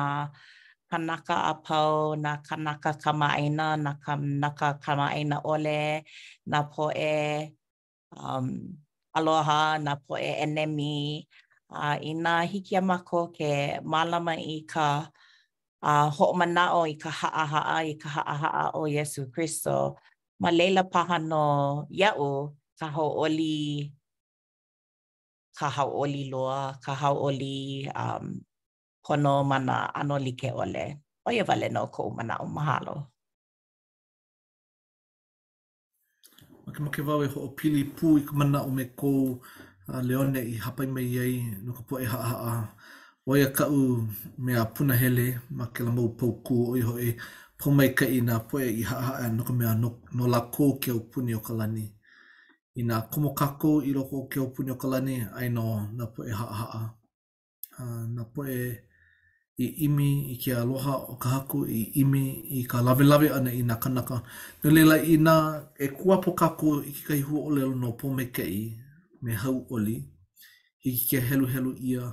kanaka 0.90 1.36
a 1.52 1.54
pau, 1.66 2.14
na 2.24 2.32
kanaka 2.48 2.94
kamaaina, 3.04 3.64
na 3.84 3.92
kanaka 4.06 4.68
kamaaina 4.84 5.36
ole, 5.52 6.06
na 6.52 6.58
poe 6.64 7.52
um, 8.16 8.48
aloha, 9.18 9.82
na 9.86 9.92
poe 10.06 10.30
enemi. 10.46 11.26
Uh, 11.70 11.98
I 12.00 12.12
nā 12.14 12.46
hiki 12.52 12.76
a 12.78 12.82
mako 12.82 13.34
ke 13.36 13.82
malama 13.82 14.34
i 14.38 14.62
ka 14.70 15.10
a 15.92 15.96
ho 16.16 16.26
o 16.30 16.82
i 16.90 16.94
ka 17.04 17.10
ha'aha'a 17.20 17.78
i 17.86 17.94
ka 18.02 18.10
ha'aha'a 18.18 18.64
o 18.74 18.82
Yesu 18.90 19.30
christo 19.34 19.96
ma 20.42 20.50
leila 20.52 20.82
paha 20.84 21.18
no 21.32 21.44
ia'u 21.92 22.28
ka 22.80 22.90
oli 22.98 23.86
ka 25.56 25.70
oli 25.86 26.28
loa, 26.32 26.76
ka 26.84 26.92
oli 27.14 27.88
um, 27.96 28.42
hono 29.08 29.34
mana 29.48 29.88
ano 29.96 30.18
like 30.20 30.52
ole. 30.52 30.98
O 31.26 31.32
ye 31.32 31.44
vale 31.48 31.70
no 31.72 31.88
ko 31.88 32.10
umana 32.12 32.36
o 32.44 32.48
mahalo. 32.52 33.08
Maki 36.66 36.80
maki 36.84 37.02
wau 37.08 37.24
e 37.26 37.30
ho'o 37.34 37.48
pili 37.58 37.82
pū 37.96 38.08
i 38.20 38.26
ka 38.28 38.34
mana 38.40 38.60
o 38.66 38.70
me 38.76 38.86
ko 39.00 39.40
uh, 39.88 40.02
leone 40.08 40.40
i 40.44 40.56
hapai 40.66 40.88
mai 40.96 41.06
ei 41.26 41.36
no 41.64 41.72
ko 41.78 41.82
po 41.88 41.96
e 42.00 42.06
ha'a 42.12 42.28
ha'a. 42.32 42.52
-ha. 42.52 42.62
Oia 43.28 43.50
kau 43.50 44.06
mea 44.38 44.64
hele 44.96 45.26
ma 45.50 45.66
ke 45.74 45.84
la 45.84 45.92
mau 45.98 46.10
pau 46.18 46.32
kū 46.46 46.56
oi 46.74 46.82
hoi 46.88 47.10
pau 47.60 47.72
ka 47.98 48.06
i 48.06 48.20
nā 48.22 48.36
poia 48.50 48.70
i 48.82 48.84
haa 48.90 49.18
e 49.26 49.30
nuka 49.36 49.54
mea 49.54 49.74
no, 49.82 49.88
no 50.16 50.28
la 50.28 50.40
kō 50.54 50.66
ke 50.82 50.90
au 50.92 51.00
puni 51.12 51.34
o 51.34 51.40
ka 51.40 51.54
lani. 51.60 51.86
I 52.80 52.84
nā 52.84 52.96
komo 53.12 53.30
kako 53.34 53.70
i 53.84 53.92
roko 53.94 54.28
ke 54.30 54.38
au 54.40 54.50
puni 54.54 54.72
o 54.72 54.76
ka 54.76 54.88
lani 54.88 55.16
ai 55.40 55.50
no 55.50 55.64
nā 55.98 56.06
poe 56.14 56.30
haa 56.32 56.54
haa. 56.62 56.86
Uh, 57.78 58.28
poe 58.34 58.52
i 59.58 59.66
imi 59.86 60.10
i 60.34 60.36
ke 60.44 60.52
aloha 60.62 60.94
o 61.12 61.16
ka 61.22 61.30
haku 61.30 61.66
i 61.66 61.80
imi 62.02 62.24
i 62.60 62.62
ka 62.70 62.78
lawe 62.82 63.04
lawe 63.12 63.28
ana 63.38 63.52
i 63.52 63.62
nā 63.70 63.76
kanaka. 63.84 64.18
Nō 64.62 64.68
leila 64.76 64.96
i 65.12 65.16
nā 65.18 65.36
e 65.84 65.88
kua 65.98 66.22
po 66.24 66.32
kako 66.42 66.68
i 66.90 66.92
ki 66.96 67.02
kai 67.08 67.22
hua 67.26 67.40
o 67.48 67.50
lelo 67.56 67.74
no 67.76 67.92
pau 68.00 68.10
ka 68.38 68.44
i 68.44 68.62
me 69.24 69.32
hau 69.42 69.58
oli 69.74 69.96
i 70.86 70.92
ke 71.10 71.18
helu 71.30 71.46
helu 71.54 71.74
ia 71.92 72.04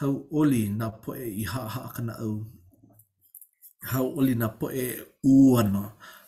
hau 0.00 0.16
oli 0.40 0.62
na 0.78 0.86
poe 1.02 1.16
i 1.42 1.44
haa 1.52 1.68
haa 1.74 1.88
kana 1.94 2.12
au. 2.24 2.34
Hau 3.90 4.06
oli 4.18 4.34
na 4.40 4.46
poe 4.58 4.84
uana. 5.30 5.82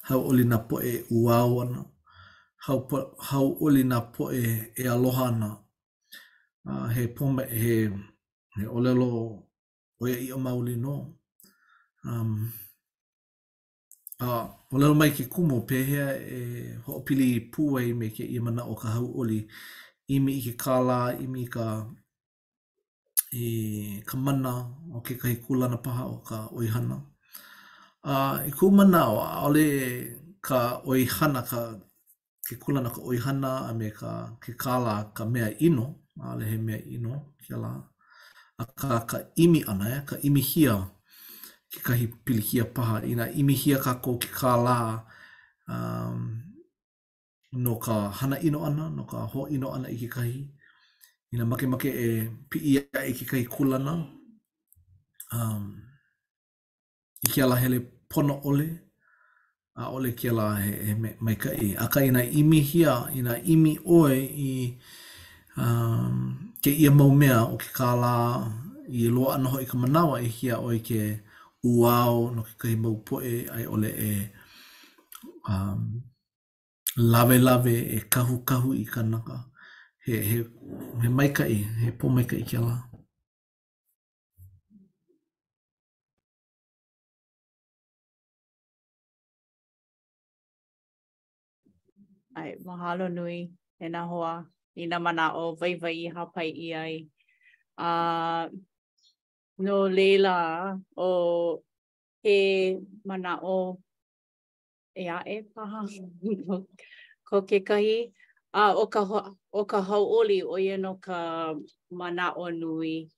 Hau 0.07 0.21
oli 0.29 0.45
na 0.50 0.57
poe 0.69 0.93
uawana. 1.14 1.81
Hau, 2.64 2.81
po, 2.88 2.97
hau 3.29 3.49
oli 3.64 3.83
na 3.91 3.99
poe 4.14 4.43
e 4.79 4.85
alohana. 4.95 5.49
Uh, 6.71 6.87
he 6.95 7.09
poma 7.09 7.43
he, 7.62 7.75
he 8.57 8.64
olelo 8.76 9.09
oia 10.00 10.19
i 10.26 10.29
o 10.37 10.38
mauli 10.45 10.76
no. 10.85 10.95
Um, 12.09 12.52
uh, 14.25 14.45
olelo 14.73 14.95
mai 15.00 15.11
ke 15.17 15.25
kumo 15.33 15.57
pehea 15.69 16.07
e 16.37 16.38
hoopili 16.87 17.29
pūwai 17.52 17.88
me 17.99 18.09
ke 18.17 18.25
i 18.37 18.38
mana 18.45 18.62
o 18.73 18.76
ka 18.83 18.88
hau 18.95 19.09
oli. 19.21 19.41
Imi 20.14 20.38
i 20.38 20.43
ke 20.45 20.55
kāla, 20.62 21.00
imi 21.25 21.45
i 21.49 21.50
ka... 21.57 21.67
Imi 21.81 21.88
ka 21.97 22.01
i 23.41 23.47
ka 24.09 24.17
mana 24.25 24.53
o 24.97 24.99
ke 25.07 25.15
kai 25.23 25.35
kulana 25.45 25.77
paha 25.85 26.05
o 26.15 26.17
ka 26.29 26.39
oihana. 26.59 26.97
A, 28.12 28.12
I 28.49 28.51
ku 28.57 28.67
mana 28.79 29.01
o 29.15 29.17
aole 29.25 29.67
ka 30.47 30.61
oihana, 30.91 31.41
ka, 31.51 31.61
ke 32.47 32.55
kulana 32.62 32.89
ka 32.95 33.01
oihana 33.09 33.51
a 33.71 33.73
me 33.79 33.89
ka, 34.01 34.12
ke 34.43 34.53
kala 34.62 34.95
ka 35.17 35.25
mea 35.33 35.49
ino, 35.67 35.87
aole 36.23 36.45
he 36.51 36.57
mea 36.67 36.77
ino, 36.97 37.33
ke 37.49 37.57
la, 37.62 37.73
a 38.62 38.65
ka, 38.81 38.91
ka 39.11 39.19
imi 39.45 39.61
ana, 39.71 39.85
e, 39.97 39.99
ka 40.09 40.17
imi 40.27 40.41
hia, 40.51 40.75
ke 41.73 41.79
kahi 41.87 42.07
pilihia 42.25 42.65
paha, 42.75 42.97
i 43.12 43.15
na 43.19 43.25
imi 43.41 43.55
hia 43.62 43.79
ka 43.79 43.95
ko 44.05 44.19
ke 44.19 44.29
kāla, 44.39 45.05
um, 45.69 46.19
no 47.55 47.77
ka 47.77 47.97
hana 48.19 48.37
ino 48.47 48.59
ana, 48.69 48.91
no 48.91 49.05
ka 49.05 49.25
ho 49.31 49.47
ino 49.55 49.71
ana 49.77 49.89
i 49.95 49.97
ke 49.97 50.07
ke 50.11 50.15
kahi, 50.17 50.37
ina 51.35 51.45
make 51.51 51.65
make 51.73 51.89
e 52.07 52.29
pi 52.51 52.59
i 52.61 52.73
e 53.09 53.12
ki 53.17 53.25
kai 53.31 53.45
kulana 53.55 53.93
um, 55.39 55.65
i 57.27 57.29
ki 57.33 57.39
ala 57.45 57.57
hele 57.62 57.79
pono 58.11 58.35
ole 58.49 58.67
a 59.83 59.89
ole 59.97 60.11
ki 60.19 60.27
ala 60.33 60.45
he, 60.65 60.73
he 60.87 60.93
me, 61.03 61.11
mai 61.25 61.35
kai 61.43 61.67
a 61.85 61.89
kai 61.95 62.05
ina 62.09 62.23
imi 62.41 62.59
hia 62.71 62.95
ina 63.19 63.33
imi 63.53 63.73
oe 63.99 64.17
i 64.49 64.51
um, 65.62 66.17
ke 66.62 66.71
ia 66.83 66.91
maumea 66.99 67.39
o 67.45 67.57
ke 67.62 67.71
kāla 67.79 68.15
i 68.99 69.03
loa 69.15 69.37
ho 69.53 69.59
i 69.61 69.67
ka 69.71 69.77
manawa 69.83 70.17
i 70.23 70.27
e 70.27 70.29
hia 70.37 70.55
oe 70.67 70.79
ke 70.89 71.01
uao 71.71 72.17
no 72.35 72.43
ke 72.49 72.55
kai 72.62 72.75
e 73.33 73.49
ai 73.57 73.65
ole 73.75 73.91
e 74.11 74.29
um, 75.53 75.81
lave 77.12 77.39
lave 77.47 77.75
e 77.97 78.01
kahu 78.12 78.45
kahu 78.45 78.75
i 78.75 78.85
ka 78.85 79.03
naka. 79.03 79.33
Um, 79.45 79.51
he, 80.04 80.21
he, 80.21 80.37
he 81.02 81.09
maikai, 81.18 81.54
he 81.80 81.90
pō 81.90 82.09
maikai 82.11 82.42
ki 82.49 82.56
ala. 82.56 82.76
Ai, 92.37 92.56
mahalo 92.64 93.09
nui, 93.12 93.50
e 93.78 93.88
na 93.88 94.04
hoa, 94.11 94.35
i 94.76 94.87
na 94.87 94.99
mana 94.99 95.35
o 95.37 95.54
vai 95.54 95.75
vai 95.82 95.94
i 96.06 96.11
hapai 96.16 96.49
i 96.66 96.73
ai. 96.82 97.04
Uh, 97.78 98.49
no 99.59 99.87
leila 99.88 100.75
o 100.97 101.62
he 102.25 102.76
mana 103.04 103.38
o 103.42 103.78
e 104.97 105.06
a 105.09 105.23
e 105.26 105.38
paha 105.54 105.87
ko 107.30 107.42
ke 107.47 107.61
kahi. 107.64 107.97
a 108.54 108.64
o 108.76 108.85
ka 108.94 109.02
o 109.59 109.62
ka 109.71 109.80
hauoli 109.88 110.38
o 110.52 110.56
ye 110.66 110.75
no 110.85 110.92
ka 111.06 111.18
mana 112.00 112.26
o 112.42 112.47
nui 112.61 113.09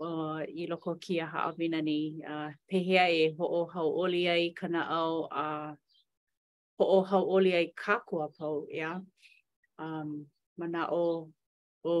uh, 0.00 0.40
i 0.40 0.62
loko 0.70 0.96
ki 1.02 1.20
a 1.20 1.26
haawina 1.26 1.80
ni 1.84 2.22
uh, 2.24 2.48
pehea 2.68 3.04
e 3.12 3.34
ho 3.36 3.44
o 3.44 3.60
hauoli 3.72 4.22
ai 4.28 4.44
kana 4.56 4.82
au 4.88 5.28
a 5.30 5.44
uh, 5.68 5.72
ho 6.80 6.84
o 6.84 6.98
hauoli 7.10 7.52
ai 7.54 7.66
kakua 7.76 8.28
pau 8.38 8.64
ya 8.70 8.76
yeah? 8.76 9.00
um, 9.78 10.24
mana 10.56 10.88
o 10.92 11.28
o 11.84 11.94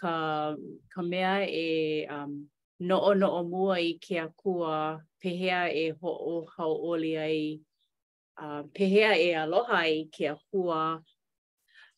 ka 0.00 0.56
ka 0.92 1.02
mea 1.02 1.46
e 1.46 2.06
um, 2.10 2.50
no 2.80 2.98
o 3.00 3.14
no 3.14 3.30
o 3.30 3.42
mua 3.44 3.78
i 3.80 3.94
ke 3.94 4.18
a 4.18 4.28
kua 4.34 4.98
pehea 5.22 5.70
e 5.70 5.90
ho 6.02 6.10
o 6.10 6.42
hauoli 6.58 7.14
ai 7.18 7.60
uh, 8.42 8.62
pehea 8.74 9.14
e 9.14 9.34
aloha 9.34 9.86
i 9.86 10.08
ke 10.10 10.26
a 10.34 10.36
kua 10.50 10.98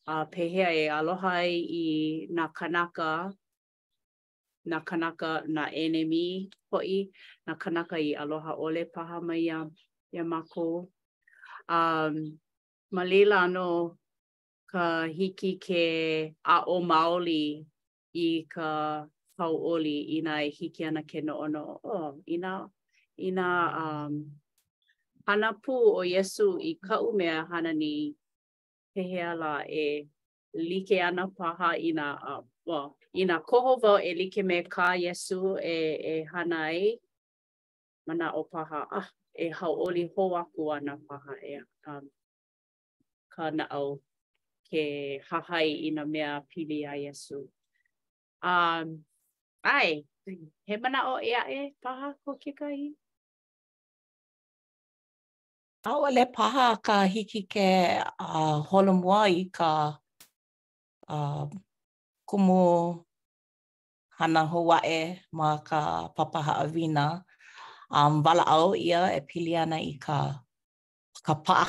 a 0.07 0.25
pehea 0.25 0.69
e 0.73 0.89
aloha 0.89 1.33
ai 1.45 1.61
i 1.61 2.27
nā 2.33 2.49
kanaka, 2.53 3.31
nā 4.67 4.83
kanaka 4.85 5.43
nā 5.47 5.69
enemy 5.73 6.49
hoi, 6.71 7.11
nā 7.47 7.57
kanaka 7.59 7.97
i 7.99 8.15
aloha 8.15 8.55
ole 8.57 8.85
paha 8.85 9.21
mai 9.21 9.41
ia, 9.41 9.65
ia 10.13 10.23
mako. 10.23 10.89
Um, 11.69 12.39
ma 12.91 13.03
lila 13.03 13.45
anō 13.47 13.95
ka 14.67 15.03
hiki 15.05 15.55
ke 15.59 16.33
a 16.43 16.63
o 16.65 16.81
maoli 16.81 17.63
i 18.15 18.45
ka 18.49 19.05
pau 19.37 19.55
oli 19.73 20.17
i 20.17 20.21
nā 20.21 20.43
e 20.47 20.49
hiki 20.49 20.83
ana 20.83 21.03
ke 21.03 21.21
no 21.23 21.37
ono. 21.37 21.79
Oh, 21.83 22.17
i 22.27 22.37
nā, 22.37 22.67
i 23.19 23.31
nā 23.31 23.47
um, 23.85 24.17
hana 25.27 25.53
o 25.67 26.01
Yesu 26.03 26.57
i 26.59 26.73
ka 26.81 26.99
umea 27.01 27.45
hana 27.49 27.73
ni 27.73 28.15
he 28.93 29.23
la 29.23 29.59
e 29.67 30.07
like 30.53 30.91
ana 31.01 31.27
paha 31.27 31.75
i 31.77 31.91
nga, 31.93 32.17
uh, 32.27 32.41
well, 32.65 32.97
i 33.15 33.21
nga 33.23 33.37
koho 33.47 33.79
vau 33.81 33.97
e 34.01 34.13
like 34.15 34.43
me 34.43 34.59
ka 34.75 34.87
Yesu 35.03 35.57
e, 35.63 35.77
e 36.13 36.25
hana 36.31 36.57
ai, 36.67 36.97
mana 38.07 38.27
o 38.35 38.43
paha, 38.43 38.85
ah, 38.91 39.09
e 39.33 39.45
hau 39.49 39.73
oli 39.87 40.03
ho 40.15 40.23
aku 40.41 40.63
ana 40.75 40.93
paha 41.07 41.33
e 41.41 41.55
um, 41.87 42.05
ka 43.33 43.49
na 43.51 43.65
au 43.71 44.01
ke 44.67 44.81
hahai 45.31 45.69
i 45.87 45.89
nga 45.91 46.03
mea 46.05 46.41
pili 46.49 46.79
a 46.85 46.93
Yesu. 47.05 47.47
Um, 48.43 49.05
ai, 49.63 50.03
he 50.67 50.77
mana 50.77 50.99
o 51.15 51.19
ea 51.21 51.43
e 51.49 51.73
paha 51.83 52.13
ko 52.25 52.35
ke 52.35 52.51
kai? 52.59 52.91
Awa 55.83 56.09
le 56.15 56.23
paha 56.35 56.67
ka 56.87 56.97
hiki 57.13 57.41
ke 57.53 57.67
a 58.05 58.29
uh, 58.41 58.57
holomua 58.69 59.21
i 59.25 59.45
ka 59.57 59.71
a 61.09 61.17
uh, 61.17 61.45
kumu 62.29 62.59
hana 64.17 64.41
hoae 64.51 64.99
ma 65.39 65.49
ka 65.67 65.79
papaha 66.15 66.53
awina 66.63 67.05
um 67.97 68.13
wala 68.25 68.43
au 68.55 68.69
ia 68.87 69.01
e 69.19 69.21
pili 69.29 69.53
ana 69.61 69.77
i 69.91 69.93
ka 70.05 70.17
ka 71.25 71.33
paa 71.45 71.67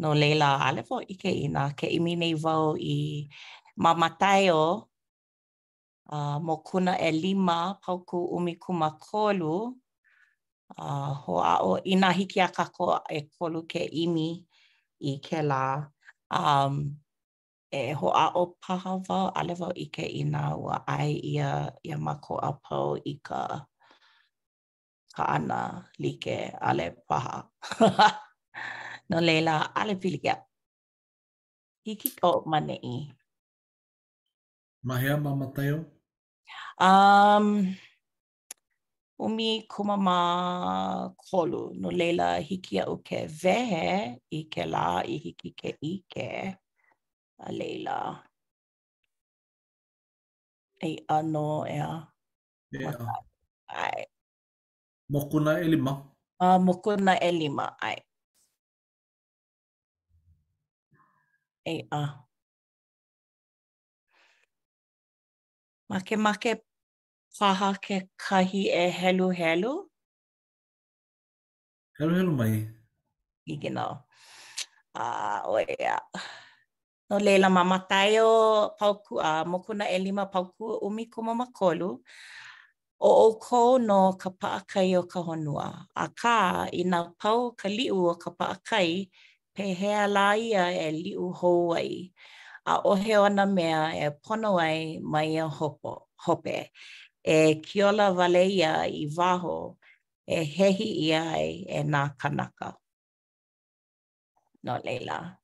no 0.00 0.08
leila 0.20 0.48
ale 0.66 0.80
fo 0.88 0.96
i 1.12 1.14
ke 1.22 1.30
ina 1.46 1.62
ke 1.78 1.86
imi 1.96 2.12
nei 2.22 2.34
wau 2.44 2.66
i 2.96 2.98
mamatai 3.82 4.44
o 4.64 4.66
a 6.16 6.16
uh, 6.16 6.36
mo 6.46 6.54
e 7.08 7.10
lima 7.22 7.56
pau 7.82 7.98
ku 8.08 8.18
umi 8.36 8.52
kuma 8.62 8.88
a 10.78 10.82
uh, 10.84 11.08
ho 11.24 11.34
a 11.42 11.54
o 11.62 11.78
ina 11.84 12.12
hiki 12.12 12.40
a 12.40 12.48
kako 12.48 13.00
e 13.10 13.20
kolu 13.38 13.62
ke 13.66 13.82
imi 13.90 14.46
i 15.00 15.16
ke 15.18 15.42
la 15.42 15.86
um 16.30 16.94
e 17.72 17.92
ho 17.92 18.08
a 18.14 18.24
o 18.38 18.46
paha 18.62 18.92
wa 19.08 19.18
ale 19.34 19.54
wa 19.58 19.70
i 19.74 19.86
ke 19.90 20.06
ina 20.06 20.54
ua 20.56 20.82
ai 20.86 21.14
ia 21.32 21.70
ia 21.82 21.98
mako 21.98 22.34
a 22.38 22.52
pau 22.62 22.94
i 23.04 23.14
ka 23.26 23.66
ka 25.16 25.22
ana 25.26 25.90
like 25.98 26.38
ale 26.62 26.94
paha 27.08 27.50
no 29.10 29.18
leila 29.20 29.74
ale 29.74 29.94
pili 29.98 30.18
ke 30.18 30.34
hiki 31.86 32.10
o 32.22 32.42
mane 32.50 32.76
i 32.82 32.94
mahea 34.86 35.16
mamatayo 35.16 35.78
um 36.80 37.46
umi 39.20 39.66
kuma 39.68 39.96
ma 39.96 40.18
kolu 41.16 41.72
no 41.80 41.90
leila 41.90 42.36
hiki 42.38 42.80
au 42.80 42.96
ke 43.04 43.26
vehe 43.28 44.16
i 44.30 44.44
ke 44.52 44.64
la 44.66 45.02
i 45.04 45.16
hiki 45.18 45.50
ke 45.58 45.76
ike 45.84 46.28
a 47.46 47.52
leila. 47.52 47.96
Ei 50.80 50.96
ano 51.08 51.64
e 51.66 51.74
ea. 51.76 51.90
Ea. 52.80 53.16
Ai. 53.68 54.06
Mokuna 55.12 55.58
e 55.60 55.68
lima. 55.72 55.92
Uh, 56.40 56.56
mokuna 56.66 57.12
e 57.20 57.30
lima, 57.40 57.66
ai. 57.80 57.98
Ei 61.66 61.80
a. 61.92 62.02
ma 65.88 66.00
ke 66.08 66.16
paha 67.38 67.70
ke 67.86 67.96
kahi 68.24 68.62
e 68.82 68.86
helu 69.00 69.28
helu? 69.40 69.74
Helu 71.98 72.12
helu 72.18 72.32
mai. 72.40 72.54
I 73.48 73.54
no. 73.68 74.04
Ah, 74.94 75.42
oi 75.46 75.64
No 77.10 77.18
leila 77.18 77.48
ma 77.50 77.62
matai 77.64 78.18
o 78.22 78.70
pauku 78.78 79.18
a 79.22 79.44
mokuna 79.44 79.84
e 79.96 79.98
lima 79.98 80.24
pauku 80.30 80.64
o 80.74 80.78
umi 80.86 81.06
kuma 81.10 81.34
makolu. 81.34 81.90
O 83.02 83.10
o 83.26 83.28
ko 83.46 83.78
no 83.78 84.12
ka 84.12 84.30
paakai 84.30 84.94
o 85.00 85.02
ka 85.12 85.20
honua. 85.26 85.68
A 85.96 86.04
ka 86.20 86.36
i 86.72 86.82
na 86.84 86.98
pau 87.20 87.38
ka 87.60 87.68
liu 87.68 87.96
o 88.12 88.14
ka 88.22 88.30
paakai 88.38 88.90
pe 89.54 89.64
hea 89.80 90.04
laia 90.16 90.64
e 90.86 90.88
liu 91.02 91.32
hou 91.40 91.74
ai. 91.74 92.12
A 92.70 92.74
ohe 92.90 93.14
ona 93.26 93.44
mea 93.56 93.80
e 94.06 94.08
pono 94.22 94.50
ai 94.68 94.78
mai 95.12 95.30
a 95.44 95.46
e 95.50 95.54
hopo, 95.58 95.92
hope. 96.24 96.70
e 97.24 97.60
kiola 97.66 98.10
wale 98.16 98.48
ia 98.48 98.74
i 98.88 99.04
vaho 99.16 99.60
e 100.26 100.38
hehi 100.54 100.88
i 101.08 101.12
ai 101.14 101.48
e 101.68 101.78
nā 101.84 102.02
kanaka. 102.20 102.68
No 104.64 104.78
leila. 104.84 105.36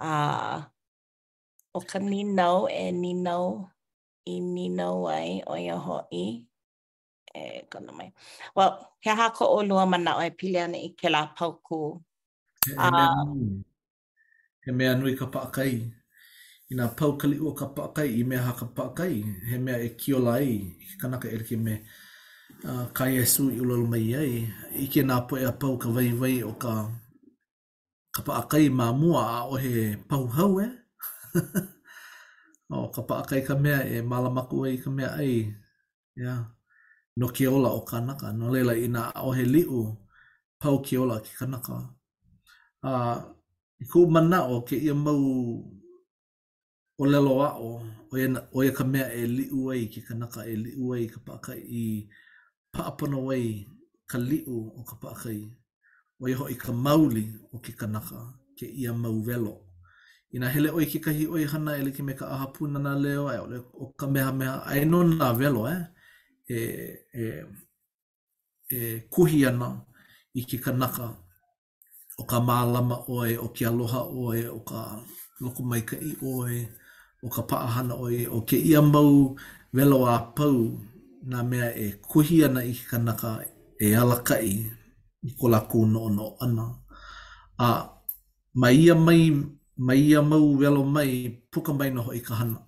Uh, 0.00 0.62
o 1.74 1.80
ka 1.80 1.98
ninau 1.98 2.68
e 2.68 2.92
ninau 2.92 3.68
i 4.26 4.34
ninau 4.40 5.06
ai 5.08 5.40
o 5.46 5.54
ia 5.56 5.76
hoi. 5.76 6.46
E, 7.30 7.42
kona 7.70 7.92
mai. 7.92 8.12
Well, 8.56 8.72
he 9.00 9.10
ha 9.10 9.30
ko 9.30 9.44
o 9.46 9.62
lua 9.62 9.86
mana 9.86 10.16
o 10.16 10.20
e 10.26 10.30
pili 10.38 10.58
ana 10.64 10.78
i 10.78 10.92
ke 10.98 11.08
la 11.08 11.28
pauku. 11.36 12.00
He, 12.66 12.74
uh, 12.76 13.24
he 14.64 14.72
mea 14.72 14.94
nui 14.94 15.14
ka 15.16 15.26
paakai. 15.26 15.52
kai. 15.52 15.99
i 16.70 16.76
nga 16.76 16.86
pau 16.98 17.12
kali 17.18 17.36
ua 17.42 17.52
ka 17.60 17.66
paakai 17.74 18.08
i 18.20 18.22
mea 18.28 18.42
haka 18.46 18.66
paakai, 18.76 19.14
he 19.50 19.56
mea 19.64 19.76
e 19.86 19.88
kio 20.00 20.18
lai, 20.26 20.48
i 20.92 20.96
kanaka 21.00 21.26
e 21.28 21.36
rike 21.40 21.56
me 21.64 21.74
ka 22.96 23.04
Iesu 23.16 23.42
i 23.50 23.58
ulalu 23.62 23.86
mai 23.92 24.08
ai, 24.22 24.32
i 24.84 24.86
ke 24.92 25.00
nga 25.08 25.16
poe 25.28 25.38
a 25.50 25.52
pau 25.60 25.74
ka 25.82 25.88
vai 25.96 26.10
vai 26.20 26.36
o 26.50 26.52
ka, 26.62 26.74
ka 28.14 28.20
paakai 28.26 28.64
mā 28.78 28.86
mua 29.00 29.22
a 29.36 29.38
o 29.52 29.54
he 29.64 29.74
pau 30.10 30.24
hau 30.36 30.52
e. 30.66 30.68
o 32.84 32.86
ka 32.94 33.02
paakai 33.08 33.40
ka 33.48 33.54
mea 33.64 33.80
e 33.94 33.96
malamaku 34.10 34.56
ai 34.66 34.76
ka 34.82 34.90
mea 34.96 35.10
ai, 35.24 35.34
ya 36.24 36.34
no 37.18 37.26
ke 37.34 37.44
ola 37.56 37.68
o 37.78 37.80
kanaka, 37.90 38.26
no 38.38 38.44
leila 38.54 38.74
i 38.76 38.86
nga 38.92 39.02
o 39.26 39.34
he 39.36 39.44
liu, 39.54 39.78
pau 40.60 40.76
ke 40.86 40.94
ola 41.02 41.16
ki 41.24 41.32
kanaka. 41.40 41.76
Uh, 42.88 43.16
I 43.80 43.84
kou 43.92 44.06
mana 44.14 44.38
o 44.54 44.62
ke 44.68 44.76
ia 44.76 44.94
mau 44.94 45.20
o 47.00 47.04
lelo 47.06 47.40
a 47.42 47.56
o 47.56 47.80
o 48.52 48.62
ia 48.64 48.72
ka 48.78 48.84
mea 48.84 49.08
e 49.14 49.22
liu 49.26 49.70
ai 49.72 49.88
ki 49.92 50.00
kanaka 50.08 50.40
e 50.44 50.54
liu 50.62 50.82
ai 50.94 51.04
ka 51.12 51.18
paka 51.26 51.52
i 51.80 52.06
paapono 52.74 53.18
ai 53.32 53.46
ka 54.10 54.18
liu 54.28 54.56
o 54.78 54.82
ka 54.88 54.96
paka 55.02 55.30
i 55.32 55.42
o 56.20 56.28
ia 56.28 56.36
hoi 56.40 56.56
ka 56.62 56.70
mauli 56.84 57.24
o 57.54 57.58
ki 57.64 57.72
kanaka 57.80 58.20
ke 58.58 58.66
ia 58.82 58.92
mauvelo 59.02 59.54
i 60.36 60.38
na 60.38 60.46
hele 60.52 60.68
oi 60.76 60.84
ki 60.90 60.98
kahi 61.04 61.24
oi 61.34 61.42
hana 61.52 61.72
ele 61.80 61.90
ki 61.96 62.02
me 62.02 62.12
ka 62.20 62.26
aha 62.34 62.46
na 62.68 62.92
leo 63.04 63.28
ai 63.32 63.38
ole 63.40 63.58
o 63.72 63.84
ka 64.00 64.06
mea 64.06 64.32
mea 64.32 64.54
ai 64.70 64.84
no 64.84 64.98
na 65.04 65.32
velo 65.40 65.62
eh? 65.76 65.80
e 66.56 66.58
e 67.12 67.46
e 68.76 69.08
kuhi 69.12 69.46
ana 69.46 69.70
i 70.34 70.42
ki 70.44 70.58
kanaka 70.58 71.16
o 72.18 72.24
ka 72.30 72.40
mālama 72.40 73.04
oe, 73.08 73.38
o 73.38 73.48
ki 73.48 73.64
aloha 73.64 74.00
oe, 74.04 74.40
o 74.56 74.60
ka 74.68 74.78
loko 75.40 75.62
mai 75.64 75.80
ka 75.80 75.96
i 75.96 76.14
oe, 76.22 76.68
o 77.22 77.28
ka 77.28 77.42
paahana 77.48 77.92
o 77.96 78.08
e 78.08 78.24
o 78.36 78.40
ke 78.48 78.56
ia 78.70 78.80
mau 78.94 79.12
velo 79.76 80.00
a 80.14 80.32
pau 80.36 80.58
na 81.30 81.38
mea 81.50 81.68
e 81.84 82.00
kuhi 82.10 82.36
ana 82.48 82.60
i 82.64 82.72
kanaka 82.90 83.30
e 83.76 83.86
alakai 84.00 84.50
i 85.20 85.30
ko 85.38 85.44
lako 85.52 85.78
no 85.92 86.02
no 86.16 86.26
ana. 86.44 86.66
A 87.60 87.92
mai 88.60 88.76
ia 88.88 88.94
mai, 89.06 89.22
mai 89.86 90.00
ia 90.10 90.20
mau 90.30 90.46
velo 90.60 90.80
mai 90.96 91.10
puka 91.52 91.72
mai 91.78 91.90
noho 91.96 92.10
i 92.18 92.24
ka 92.26 92.34
hana. 92.40 92.58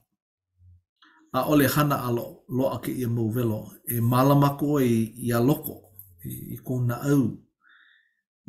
A 1.32 1.48
ole 1.52 1.64
hana 1.74 1.96
alo 2.08 2.26
lo 2.56 2.64
ake 2.76 2.92
ia 3.02 3.08
mau 3.16 3.28
velo 3.36 3.60
e 3.88 4.04
malamako 4.10 4.70
e 4.84 5.16
i 5.16 5.28
aloko 5.38 5.76
i, 6.30 6.52
i 6.52 6.56
ko 6.66 6.72
na 6.88 6.96
au. 7.12 7.24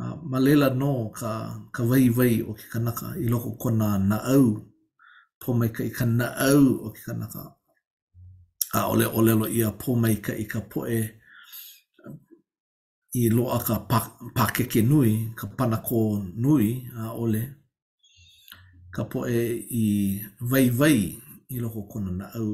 A, 0.03 0.19
ma 0.29 0.35
lela 0.45 0.67
no 0.81 0.91
ka, 1.19 1.31
ka 1.75 1.81
vai 1.89 2.05
vai 2.17 2.33
o 2.43 2.51
ke 2.59 2.65
kanaka 2.73 3.07
i 3.15 3.25
loko 3.33 3.49
kona 3.61 3.87
na 3.95 4.19
au. 4.19 4.19
Na 4.19 4.19
au. 4.35 4.47
po 5.43 5.49
mai 5.59 5.69
ka 5.75 5.81
i 5.89 5.91
ka 5.97 6.05
na 6.19 6.27
au 6.49 6.63
o 6.85 6.87
ki 6.95 7.01
ka. 7.05 7.13
A 8.77 8.79
ole 8.91 9.05
ole 9.17 9.31
lo 9.41 9.45
ia 9.57 9.67
po 9.81 9.89
mai 10.01 10.15
ka 10.25 10.33
i 10.43 10.45
ka 10.51 10.59
poe 10.71 10.97
i 13.19 13.23
lo 13.35 13.35
loa 13.35 13.57
ka 13.67 13.75
pakeke 14.37 14.79
pa 14.83 14.87
nui, 14.91 15.11
ka 15.39 15.45
panako 15.57 16.01
nui 16.43 16.67
a 17.01 17.03
ole. 17.23 17.41
Ka 18.95 19.03
poe 19.11 19.39
i 19.83 19.85
vai 20.51 20.65
vai 20.79 20.97
i 21.55 21.57
loko 21.63 21.81
kona 21.91 22.11
na 22.19 22.27
au. 22.41 22.49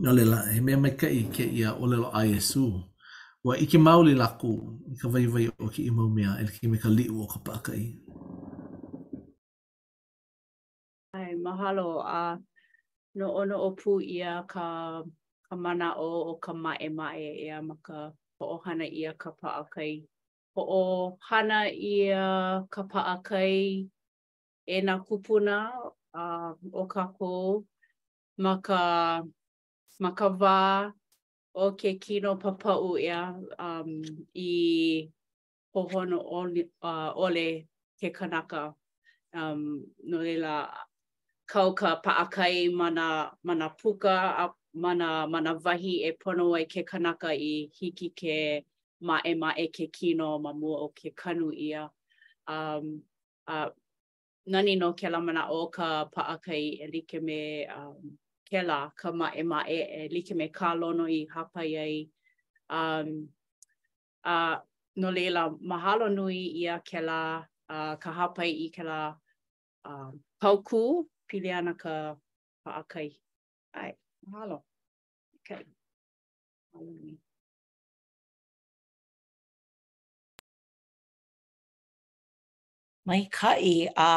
Nga 0.00 0.10
le 0.16 0.24
la, 0.32 0.38
he 0.54 0.58
mea 0.66 0.78
mai 0.82 0.94
ka 1.00 1.08
i 1.20 1.22
ke 1.34 1.44
ia 1.60 1.68
ole 1.82 1.96
lo 2.02 2.08
a 2.20 2.20
Yesu. 2.32 2.64
Wa 3.46 3.52
ike 3.64 3.76
mauli 3.86 4.12
laku 4.22 4.52
i 4.92 4.94
ka 5.00 5.06
vai 5.12 5.24
vai 5.32 5.44
o 5.64 5.66
ki 5.74 5.80
imau 5.90 6.08
mea, 6.16 6.30
el 6.40 6.48
me 6.70 6.76
ka 6.84 6.90
liu 6.96 7.14
o 7.22 7.26
ka 7.32 7.38
pakai. 7.46 7.82
mahalo 11.44 11.86
a 12.06 12.38
no 13.18 13.26
ono 13.40 13.56
o 13.68 13.70
pu 13.80 13.90
ia 14.16 14.32
ka 14.52 14.66
ka 15.48 15.54
mana 15.62 15.88
o 15.96 16.08
o 16.30 16.34
ka 16.44 16.52
mae 16.64 16.88
mae 16.98 17.28
ia 17.46 17.56
ma 17.68 17.74
ka 17.86 17.98
po 18.38 18.44
hana 18.64 18.84
ia 19.02 19.10
ka 19.22 19.30
paa 19.40 19.62
kai 19.74 19.94
po 20.54 20.62
hana 21.28 21.58
ia 21.92 22.24
ka 22.72 22.82
paa 22.92 23.16
e 24.66 24.76
na 24.86 24.94
kupuna 25.06 25.56
a 26.14 26.24
uh, 26.50 26.52
o 26.72 26.82
ka 26.92 27.02
ko 27.18 27.30
ma 28.42 28.52
ka 28.66 28.80
ma 30.02 30.10
ka 30.18 30.26
wā 30.40 30.60
o 31.54 31.64
ke 31.78 31.90
kino 32.02 32.30
papau 32.42 32.86
ia 33.08 33.18
um, 33.66 33.90
i 34.34 35.08
pohono 35.72 36.18
ole, 36.38 36.62
uh, 36.92 37.08
ole 37.24 37.46
ke 38.00 38.08
kanaka 38.18 38.60
um, 39.38 39.62
no 40.08 40.16
lela 40.26 40.52
kau 41.48 41.72
ka 41.78 42.00
paakai 42.04 42.68
mana 42.80 43.00
mana 43.48 43.66
puka 43.78 44.16
a 44.42 44.46
mana 44.82 45.06
mana 45.32 45.50
wahi 45.64 45.92
e 46.08 46.12
pono 46.20 46.46
ai 46.58 46.64
ke 46.72 46.80
kanaka 46.90 47.30
i 47.50 47.68
hiki 47.78 48.08
ke 48.20 48.36
ma 49.06 49.16
e 49.24 49.32
ma 49.42 49.50
e 49.56 49.66
ke 49.76 49.86
kino 49.96 50.30
ma 50.44 50.50
mua 50.60 50.76
o 50.80 50.88
ke 50.98 51.08
kanu 51.20 51.48
ia 51.68 51.82
um 52.54 53.02
uh, 53.54 53.68
nani 54.52 54.74
no 54.80 54.92
ke 54.98 55.06
la 55.12 55.20
mana 55.26 55.42
o 55.50 55.60
ka 55.76 55.88
paakai 56.14 56.64
e 56.80 56.86
like 56.94 57.16
me 57.26 57.66
um 57.78 58.18
ke 58.50 58.58
la 58.68 58.88
ka 59.00 59.08
ma 59.18 59.28
e 59.36 59.42
ma 59.50 59.60
e 59.68 59.78
e 59.82 60.02
like 60.14 60.32
me 60.38 60.46
ka 60.58 60.68
lono 60.80 61.04
i 61.04 61.20
hapai 61.34 61.70
ai 61.84 61.94
um 62.78 63.08
uh, 64.24 64.56
no 65.00 65.08
leila 65.16 65.42
mahalo 65.70 66.06
nui 66.16 66.38
ia 66.62 66.74
ke 66.88 67.00
la 67.08 67.20
uh, 67.68 67.96
ka 68.02 68.10
hapa 68.18 68.42
i 68.46 68.68
ke 68.76 68.82
la 68.82 69.14
um 69.84 70.20
uh, 70.42 71.04
pili 71.28 71.48
ana 71.52 71.72
ka 71.74 72.16
paakai. 72.66 73.08
Ai, 73.76 73.92
mahalo. 74.30 74.64
Okay. 75.40 75.62
Mahalo 76.72 76.92
ni. 77.04 77.14
Mai 83.08 83.22
kai 83.36 83.70
a 84.00 84.08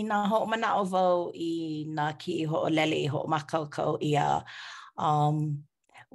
i 0.00 0.02
nā 0.10 0.18
ho 0.32 0.38
mana 0.50 0.68
o 0.80 0.82
vau 0.92 1.14
i 1.46 1.50
nā 1.98 2.04
ki 2.20 2.32
i 2.42 2.44
ho 2.50 2.58
lele 2.76 2.96
i 3.06 3.08
ho 3.14 3.18
makaukau 3.34 3.92
i 4.10 4.12
a 4.24 4.28
um, 5.06 5.36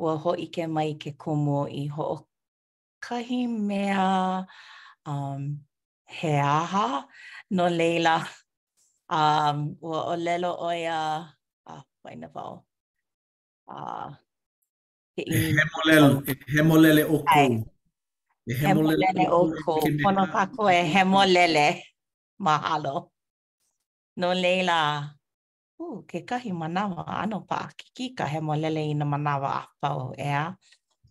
ua 0.01 0.13
ho 0.23 0.31
i 0.45 0.47
ke 0.55 0.63
mai 0.75 0.89
ke 1.03 1.11
kumu 1.23 1.59
i 1.83 1.85
ho 1.95 2.07
kahi 3.07 3.39
mea 3.71 4.07
um, 5.11 5.41
he 6.19 6.33
aha 6.59 6.87
no 7.57 7.65
leila 7.79 8.15
Um, 9.09 9.73
ua 9.81 10.13
o 10.13 10.13
lelo 10.13 10.53
o 10.61 10.69
ia, 10.69 11.25
ah, 11.65 11.83
mai 12.05 12.13
na 12.15 12.27
vau. 12.29 12.61
Ah, 13.67 14.21
Hemolele, 15.17 16.23
hemolele 16.47 17.03
o 17.09 17.17
kou. 17.25 17.65
Hemolele 18.45 19.25
o 19.33 19.49
kou. 19.65 19.81
Pono 20.01 20.29
kako 20.29 20.69
e 20.69 20.85
hemolele. 20.93 21.81
Mahalo. 22.39 23.09
No 24.15 24.29
leila, 24.33 25.09
uh, 25.81 25.97
ke 26.07 26.21
ka 26.23 26.37
kahi 26.37 26.53
manawa 26.53 27.03
ano 27.25 27.41
pa 27.49 27.67
kiki 27.75 28.13
ka 28.15 28.25
hemolele 28.29 28.79
i 28.93 28.93
na 28.93 29.05
manawa 29.09 29.59
a 29.65 29.65
pau 29.81 30.13
ea. 30.17 30.53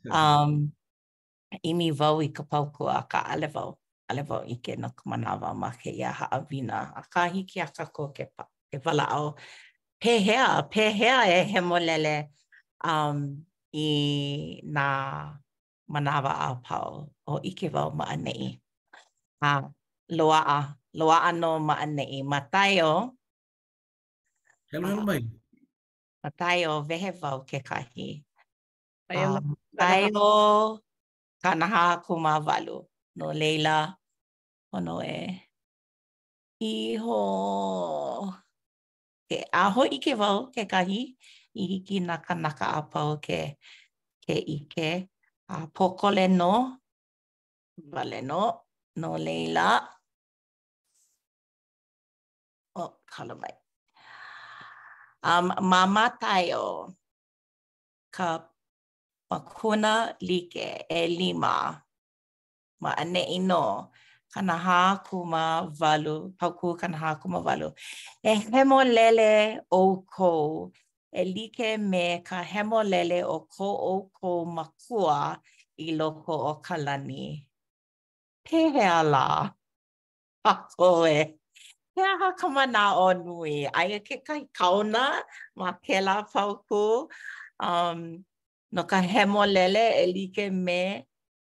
Um, 0.08 0.70
imi 1.66 1.90
vau 1.92 2.22
i 2.22 2.30
ka 2.32 2.44
pau 2.46 2.70
kua 2.72 3.02
ka 3.11 3.26
ale 3.28 3.48
ale 4.08 4.24
wau 4.24 4.40
i 4.48 4.56
ke 4.64 4.72
naku 4.80 5.04
manawa 5.10 5.52
ma 5.52 5.68
ke 5.80 5.92
ia 5.92 6.08
haa 6.10 6.40
wina. 6.48 6.96
A 6.96 7.04
ka 7.12 7.28
hiki 7.28 7.60
a 7.60 7.68
ka 7.68 7.84
ke, 7.92 8.24
pa, 8.32 8.48
ke 8.72 8.80
wala 8.80 9.04
au. 9.12 9.36
Pehea, 10.00 10.64
pehea 10.72 11.28
e 11.28 11.38
he 11.50 11.60
molele 11.60 12.32
um, 12.84 13.18
i 13.74 13.88
na 14.64 14.86
manawa 15.92 16.32
a 16.48 16.48
pau 16.66 16.90
o 17.30 17.40
ike 17.44 17.68
wau 17.74 17.90
ma 17.98 18.04
anei. 18.14 18.44
A 19.44 19.50
loa 20.18 20.74
loa 20.98 21.16
anō 21.28 21.50
ma 21.66 21.74
anei. 21.84 22.22
Ma 22.30 22.40
tai 22.52 22.80
o. 22.92 23.12
Hello, 24.72 24.86
hello, 24.88 25.04
mai. 25.08 25.20
Ma 26.24 26.28
tai 26.40 26.58
o 26.70 26.80
wehe 26.88 27.10
wau 27.20 27.38
ke 27.48 27.58
kahi. 27.68 28.08
Ma 29.12 29.42
tai 29.80 30.02
o 30.14 30.78
kanaha 31.42 32.00
kumawalu. 32.06 32.78
Ma 32.82 32.96
no 33.18 33.26
leila 33.40 33.78
ono 34.76 34.94
e 35.02 35.18
iho 36.70 37.20
ke 39.28 39.37
aho 39.62 39.83
i 39.90 39.98
ke 40.04 40.12
wau 40.20 40.38
ke 40.54 40.62
kahi 40.72 41.00
i 41.59 41.62
hiki 41.70 41.96
na 42.07 42.14
kanaka 42.26 42.66
a 42.78 42.81
pau 42.92 43.11
ke 43.26 43.40
ke 44.24 44.35
ike 44.57 44.88
a 45.54 45.57
pokole 45.76 46.26
no 46.40 46.54
vale 47.92 48.20
no 48.31 48.42
no 49.02 49.09
leila 49.26 49.66
o 52.78 52.83
oh, 52.85 52.92
kala 53.11 53.35
mai 53.40 53.54
um 55.31 55.46
mama 55.74 56.04
tayo 56.22 56.64
ka 58.16 58.28
pakuna 59.31 59.92
like 60.28 60.62
e 60.98 61.02
lima 61.18 61.54
ma 62.82 62.90
ane 63.02 63.22
ino 63.36 63.64
kana 64.32 64.54
ha 64.66 64.80
kuma 65.06 65.42
walu 65.80 66.16
pau 66.38 66.52
ku 66.60 66.68
kana 66.80 66.96
ha 67.02 67.10
kuma 67.20 67.38
walu 67.46 67.68
e 68.24 68.32
hemo 68.52 68.78
lele 68.96 69.30
o 69.80 70.04
ko 70.14 70.32
e 71.12 71.22
like 71.34 71.68
me 71.90 72.04
ka 72.28 72.38
hemo 72.52 72.78
lele 72.92 73.18
o 73.24 73.40
ko 73.54 73.66
o 73.94 73.94
ko 74.18 74.30
makua 74.56 75.18
i 75.86 75.88
loko 75.98 76.34
o 76.50 76.52
kalani 76.66 77.24
pehe 78.44 78.84
ala 79.00 79.24
pa 80.42 80.52
ko 80.76 80.88
e 81.16 81.18
he 81.94 82.02
aha 82.12 82.28
kama 82.40 82.64
na 82.76 82.82
o 83.06 83.08
nui 83.24 83.54
ai 83.78 83.88
ke 84.06 84.16
kai 84.28 84.42
kauna 84.58 85.02
ma 85.58 85.68
ke 85.84 85.96
la 86.06 86.14
pau 86.32 86.50
ku 86.68 86.84
um 87.66 88.00
no 88.74 88.82
ka 88.90 88.98
hemo 89.12 89.42
lele 89.54 89.84
e 90.02 90.04
like 90.14 90.46
me 90.66 90.82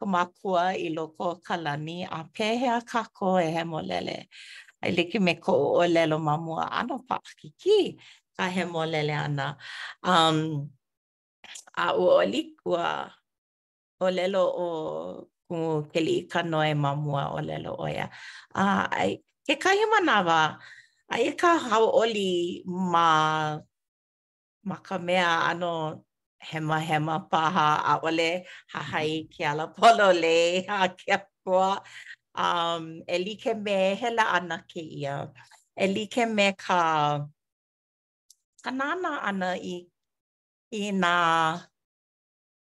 kumakua 0.03 0.75
i 0.77 0.89
loko 0.95 1.13
o 1.29 1.35
kalani 1.35 2.03
a 2.09 2.19
pehea 2.35 2.81
kako 2.91 3.39
e 3.39 3.47
he 3.55 3.61
molele. 3.63 4.25
Ai 4.83 4.91
liki 4.91 5.19
me 5.19 5.35
ko 5.35 5.77
o 5.79 5.87
lelo 5.87 6.17
mamua 6.19 6.67
ano 6.75 6.99
pa 7.07 7.19
kiki 7.39 7.95
ka 8.37 8.43
he 8.53 8.61
molele 8.65 9.11
ana. 9.15 9.55
Um, 10.03 10.69
a 11.77 11.87
u 11.97 12.03
o 12.09 12.23
likua 12.33 13.11
o 14.01 14.05
lelo 14.11 14.43
o 14.65 15.27
ku 15.47 15.55
keli 15.91 16.27
ka 16.31 16.41
noe 16.43 16.73
mamua 16.83 17.23
o 17.35 17.39
lelo 17.47 17.71
o 17.79 17.87
ia. 17.87 18.07
ai, 18.55 19.17
ke 19.47 19.53
kahi 19.63 19.85
manawa, 19.93 20.57
ai 21.13 21.31
ka 21.41 21.51
hau 21.65 21.85
oli 22.03 22.59
ma, 22.91 23.07
ma 24.67 24.75
ka 24.87 24.97
mea 25.07 25.29
ano 25.51 26.03
hema 26.49 26.79
hema 26.79 27.19
paha 27.31 27.83
aole 27.93 28.45
hahai 28.73 29.11
mm-hmm. 29.23 29.31
ke 29.31 29.41
ala 29.47 29.65
polo 29.75 30.09
le 30.13 30.39
a 30.67 30.87
ke 30.89 31.07
apua. 31.17 31.79
Um, 32.35 33.05
e 33.07 33.17
like 33.25 33.45
me 33.65 33.75
hela 34.01 34.25
ana 34.37 34.57
ke 34.71 34.81
ia. 34.83 35.29
E 35.77 35.85
like 35.95 36.21
me 36.35 36.47
ka 36.57 36.79
kanana 38.65 39.11
ana 39.29 39.49
i, 39.53 39.75
i 40.77 40.83
nga 41.01 41.15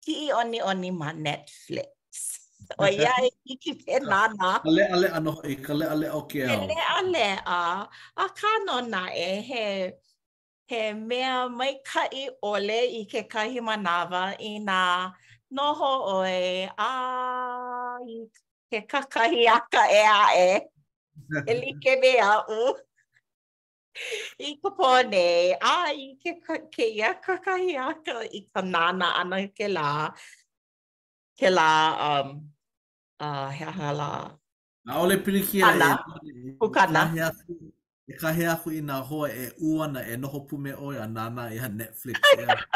ki 0.02 0.14
i 0.26 0.28
oni 0.40 0.60
oni 0.70 0.90
ma 0.90 1.08
Netflix. 1.26 1.88
O 2.78 2.84
ia 2.86 3.14
e 3.28 3.30
ki 3.44 3.54
ki 3.62 3.72
pe 3.82 3.94
nana. 4.12 4.50
Ka 4.66 4.70
le 4.76 4.84
ale 4.94 5.08
ano 5.18 5.32
i 5.52 5.54
ka 5.66 5.72
le 5.78 5.86
ale 5.94 6.06
o 6.18 6.22
ke 6.30 6.38
au. 6.42 6.50
Ka 6.50 6.60
le 6.70 6.78
ale 6.98 7.26
a, 7.58 7.62
a 8.24 8.28
kano 8.40 8.76
na 8.92 9.02
e 9.08 9.30
he... 9.48 9.64
he 10.70 10.78
mea 11.08 11.32
maikaʻi 11.58 12.20
ʻole 12.42 12.76
i 13.02 13.02
kekahi 13.12 13.58
manawa 13.68 14.20
i 14.48 14.62
nā 14.66 14.76
noho 15.56 15.88
ʻoe 16.14 16.70
a 16.78 16.90
i 18.10 18.14
ke 18.70 18.78
kakahi 18.92 19.42
aka 19.54 19.82
e 19.90 20.02
a 20.06 20.20
e. 20.38 20.50
e 21.50 21.54
like 21.60 21.88
me 22.02 22.12
aʻu. 22.34 22.58
I 24.38 24.56
ka 24.62 24.70
pone, 24.78 25.24
a 25.58 25.74
i 25.90 26.04
ke, 26.22 26.30
ka, 26.44 26.54
ke 26.70 26.86
kakahi 27.26 27.72
aka 27.90 28.16
i 28.30 28.40
ka 28.54 28.60
nana 28.74 29.08
ana 29.20 29.38
ke 29.56 29.66
la, 29.76 29.90
ke 31.38 31.48
la, 31.58 31.68
um, 32.10 32.28
uh, 33.18 33.50
he 33.50 33.64
aha 33.64 33.90
Na 34.84 35.00
ole 35.02 35.16
pili 35.24 35.42
kia 35.42 35.66
a 35.66 35.74
e. 35.74 36.54
Kukana. 36.54 36.62
Kukana. 36.62 37.72
e 38.10 38.14
ka 38.22 38.30
hea 38.36 38.52
aku 38.52 38.68
i 38.78 38.80
nga 38.86 38.96
hoa 39.08 39.28
e 39.44 39.46
uana 39.68 40.00
e 40.12 40.14
noho 40.22 40.38
pume 40.48 40.72
oi 40.86 40.96
a 41.04 41.06
nana 41.16 41.42
i 41.54 41.58
a 41.66 41.68
Netflix. 41.80 42.16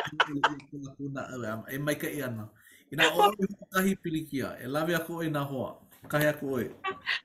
E, 1.04 1.18
a, 1.50 1.62
e 1.74 1.78
mai 1.78 1.96
ka 2.02 2.08
i 2.16 2.18
ana. 2.28 2.44
I 2.92 2.94
nga 2.96 3.10
oi 3.18 3.34
i 3.42 3.56
kahi 3.72 3.92
pilikia, 4.02 4.48
e 4.64 4.66
lawe 4.72 4.92
aku 4.98 5.10
oi 5.20 5.28
nga 5.34 5.42
hoa. 5.50 5.70
Ka 6.10 6.16
hea 6.22 6.30
aku 6.34 6.46
oi. 6.58 6.66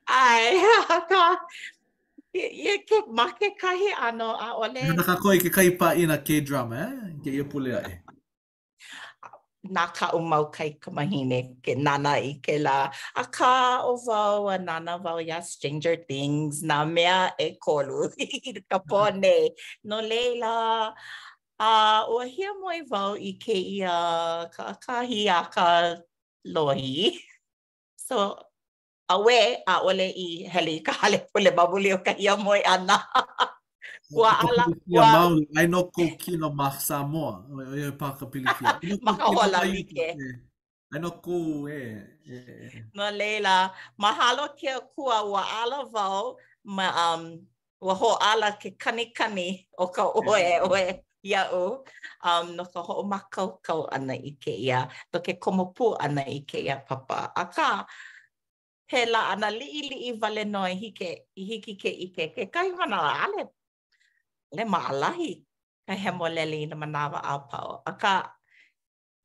Ai, 0.07 0.57
haka. 0.65 1.37
I 2.33 2.43
e 2.73 2.77
ke 2.89 2.99
make 3.19 3.49
kahi 3.61 3.89
ano 4.07 4.29
a 4.47 4.49
ole. 4.63 4.81
Nga 4.93 5.03
ka 5.09 5.15
koi 5.23 5.37
ke 5.43 5.49
kai 5.55 5.69
pa 5.79 5.87
i 5.99 6.03
nga 6.09 6.17
K-drama, 6.27 6.75
eh? 6.85 7.13
Ke 7.23 7.29
i 7.37 7.43
pule 7.51 7.71
ai. 7.81 7.95
nā 9.67 9.85
ka 9.93 10.07
o 10.15 10.19
mau 10.19 10.45
kai 10.55 10.77
ka 10.79 10.91
mahine 10.91 11.59
ke 11.61 11.75
nana 11.75 12.15
i 12.23 12.39
ke 12.43 12.57
la. 12.59 12.89
A 13.15 13.23
ka 13.25 13.81
o 13.83 13.95
vau 14.05 14.47
a 14.49 14.57
nana 14.57 14.97
vau 14.97 15.17
ya 15.17 15.39
Stranger 15.39 15.95
Things 16.07 16.63
nā 16.63 16.87
mea 16.87 17.33
e 17.39 17.57
kolu 17.59 18.11
i 18.19 18.61
ka 18.69 18.79
pone. 18.79 19.49
No 19.83 19.99
leila, 20.01 20.93
a 21.59 21.65
uh, 21.65 22.01
o 22.07 22.21
hia 22.23 22.51
moi 22.61 22.81
vau 22.89 23.15
i 23.17 23.31
ke 23.39 23.55
i 23.75 23.81
a 23.83 23.97
ka 24.55 24.75
kahi 24.85 25.27
a 25.27 25.39
ka 25.51 25.95
lohi. 26.47 27.15
So, 28.09 28.35
a 29.07 29.21
we 29.21 29.37
a 29.67 29.75
ole 29.83 30.01
i 30.01 30.47
heli 30.49 30.77
i 30.79 30.83
ka 30.83 30.91
hale 31.03 31.27
pule 31.31 31.51
mabuli 31.53 31.93
o 31.93 31.99
ka 31.99 32.13
hia 32.13 32.35
moi 32.37 32.59
ana. 32.65 33.05
Ua 34.13 34.31
ala. 34.41 34.65
Ua 34.89 35.05
mau, 35.13 35.29
ai 35.57 35.67
no 35.67 35.79
ko 35.93 36.03
no 36.41 36.49
ma 36.49 36.69
Samoa. 36.73 37.45
Ia 37.77 37.89
e 37.93 37.95
paka 38.01 38.25
pili 38.31 38.49
ki. 38.57 38.65
Ma 39.05 39.13
ka 39.17 39.29
hola 39.29 39.61
like. 39.65 40.05
Ai 40.91 40.99
no 40.99 41.09
ko 41.23 41.33
e, 41.69 41.79
e, 42.25 42.35
e. 42.65 42.81
No 42.97 43.05
leila, 43.13 43.55
mahalo 44.01 44.49
ke 44.57 44.69
a 44.73 44.81
kua 44.95 45.21
ua 45.31 45.41
ala 45.61 45.85
vau 45.93 46.37
ma 46.63 46.85
um 47.13 47.37
ua 47.81 47.93
ho 47.93 48.11
ala 48.31 48.57
ke 48.61 48.69
kani 48.81 49.13
kani 49.17 49.67
o 49.77 49.85
ka 49.93 50.03
oe 50.09 50.45
oe 50.69 50.83
ia 51.23 51.43
o 51.53 51.85
um 52.25 52.45
no 52.57 52.63
ka 52.73 52.79
ho 52.81 53.03
ma 53.11 53.19
ka 53.33 53.41
ka 53.65 53.73
ana 53.95 54.13
i 54.17 54.31
ke 54.43 54.53
ia 54.67 54.89
to 55.11 55.19
ke 55.21 55.33
komo 55.43 55.65
pu 55.75 55.93
ana 56.05 56.23
i 56.37 56.41
ke 56.49 56.57
ia 56.67 56.75
papa 56.89 57.29
aka 57.41 57.85
he 58.91 59.05
la 59.05 59.21
ana 59.33 59.49
li 59.51 59.69
li 59.89 59.97
i 60.09 60.11
vale 60.21 60.43
noi 60.45 60.73
hike 60.81 61.25
hiki 61.35 61.73
ke 61.81 61.91
i 62.05 62.07
ke 62.15 62.23
ke 62.35 62.43
kai 62.53 62.69
hana 62.77 62.97
ale 63.23 63.41
le 64.57 64.63
maalahi 64.73 65.31
ka 65.85 65.93
he 66.01 66.09
molele 66.19 66.57
i 66.63 66.65
na 66.69 66.75
manawa 66.81 67.19
a 67.23 67.33
pao. 67.49 67.71
A 67.85 67.91
ka 68.01 68.13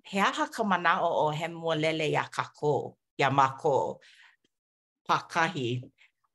he 0.08 0.18
aha 0.28 0.44
ka 0.54 0.62
manao 0.70 1.08
o 1.28 1.30
he 1.37 1.46
molele 1.62 2.06
i 2.12 2.14
a 2.14 2.24
kako, 2.37 2.72
i 3.20 3.24
a 3.24 3.30
mako, 3.38 3.76
pakahi. 5.08 5.68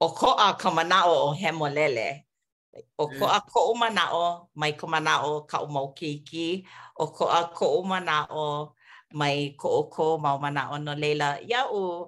O 0.01 0.07
ko 0.17 0.29
a 0.37 0.53
ka 0.61 0.69
manao 0.77 1.13
o 1.29 1.31
he 1.39 1.47
molele. 1.59 2.07
O 2.97 3.03
mm. 3.07 3.11
ko 3.19 3.25
a 3.25 3.39
ko 3.51 3.59
o 3.71 3.73
manao, 3.75 4.47
mai 4.59 4.71
ko 4.79 4.85
o 4.87 5.41
ka 5.49 5.57
o 5.61 5.67
mau 5.73 5.87
keiki. 5.97 6.47
O 7.01 7.05
ko 7.15 7.23
a 7.25 7.41
ko 7.57 7.65
o 7.79 7.83
manao, 7.91 8.73
mai 9.19 9.53
ko 9.59 9.67
o 9.79 9.83
ko 9.93 10.17
mau 10.23 10.37
manao 10.43 10.77
no 10.83 10.93
leila. 10.93 11.37
Ia 11.49 11.61
u, 11.71 12.07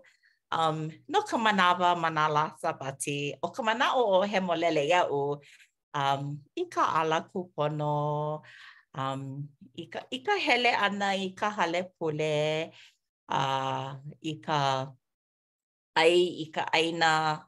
um, 0.57 0.77
no 1.07 1.21
ka 1.29 1.37
manawa 1.37 1.89
manalasa 2.03 2.69
pati, 2.79 3.33
o 3.43 3.49
ka 3.51 3.61
manao 3.63 3.97
o 4.17 4.21
he 4.21 4.39
molele 4.39 4.83
ia 4.91 5.05
u, 5.09 5.39
um, 5.95 6.23
i 6.55 6.63
ka 6.71 6.83
ala 6.99 7.27
kupono, 7.31 8.41
um, 8.95 9.21
i, 9.75 9.85
ka, 9.89 9.99
i 10.11 10.19
ka 10.23 10.35
hele 10.45 10.71
ana 10.71 11.15
i 11.15 11.31
ka 11.35 11.49
hale 11.51 11.83
pule, 11.99 12.71
uh, 13.29 13.87
i 14.23 14.33
ka 14.43 14.87
ai 15.95 16.13
i 16.47 16.47
ka 16.51 16.61
aina 16.73 17.43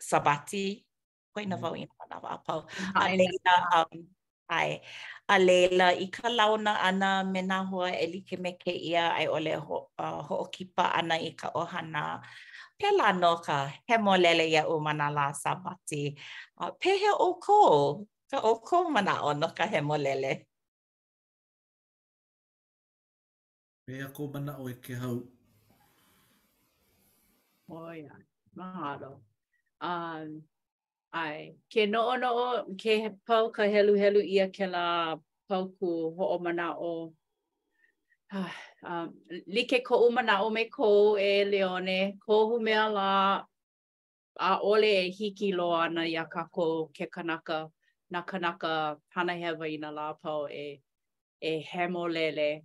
sabati, 0.00 0.84
ko 1.32 1.40
ina 1.40 1.56
vau 1.56 1.76
ina 1.76 1.92
na 2.08 2.16
mm-hmm. 2.16 2.24
wa 2.24 2.30
apau, 2.36 2.60
a 2.96 3.02
leila, 3.18 3.54
um, 3.76 4.06
ai, 4.48 4.80
a 5.28 5.36
leila 5.38 5.88
i 5.92 6.06
ka 6.08 6.28
launa 6.32 6.72
ana 6.80 7.24
me 7.32 7.40
na 7.44 7.60
hoa 7.68 7.90
e 7.92 8.06
like 8.12 8.36
me 8.42 8.50
ke 8.62 8.72
ia 8.72 9.08
ai 9.18 9.26
ole 9.28 9.52
ho, 9.56 9.90
uh, 10.00 10.20
ho 10.26 10.48
kipa 10.54 10.84
ana 10.98 11.14
i 11.20 11.30
ka 11.40 11.48
ohana, 11.54 12.22
pela 12.78 13.12
no 13.18 13.28
ka 13.46 13.54
hemolele 13.90 14.42
ia 14.48 14.62
u 14.74 14.80
mana 14.80 15.06
la 15.16 15.32
sabati. 15.44 16.14
Uh, 16.56 16.70
pehe 16.80 17.10
o 17.12 17.28
ko, 17.44 17.52
ka 18.30 18.38
o 18.42 18.50
ko 18.66 18.76
mana 18.94 19.12
o 19.26 19.32
no 19.32 19.46
ka 19.58 19.66
hemolele. 19.66 20.30
Pehe 23.86 24.04
ko 24.14 24.22
mana 24.34 24.52
o 24.62 24.68
e 24.70 24.74
ke 24.84 24.94
hau. 24.94 25.18
Oia, 27.68 28.14
mahalo. 28.56 29.20
Um, 29.80 30.42
ai, 31.12 31.58
ke 31.68 31.80
no 31.90 32.14
no 32.16 32.64
ke 32.82 32.94
pau 33.26 33.50
ka 33.50 33.62
helu 33.74 33.94
helu 34.02 34.22
ia 34.22 34.46
ke 34.48 34.64
la 34.70 34.84
pau 35.48 35.64
ku 35.80 36.14
ho 36.16 36.24
o 36.38 36.38
mana 36.38 36.70
o 36.80 37.12
Ah, 38.30 38.52
um, 38.82 39.14
like 39.46 39.82
ko 39.86 40.06
umana 40.10 40.40
o 40.44 40.50
me 40.50 40.66
ko 40.68 41.16
e 41.16 41.44
leone, 41.46 42.18
ko 42.20 42.46
hu 42.46 42.60
mea 42.60 42.86
la 42.90 43.42
a 44.38 44.58
ole 44.62 45.06
e 45.06 45.10
hiki 45.10 45.52
lo 45.54 45.70
ana 45.72 46.02
i 46.02 46.14
a 46.14 46.26
kako 46.26 46.88
ke 46.94 47.06
kanaka, 47.10 47.70
na 48.10 48.20
kanaka 48.20 48.98
hana 49.14 49.32
hewa 49.32 49.64
i 49.66 49.78
na 49.78 49.90
lapau 49.90 50.46
e, 50.50 50.78
e 51.40 51.60
hemo 51.72 52.04
lele. 52.08 52.64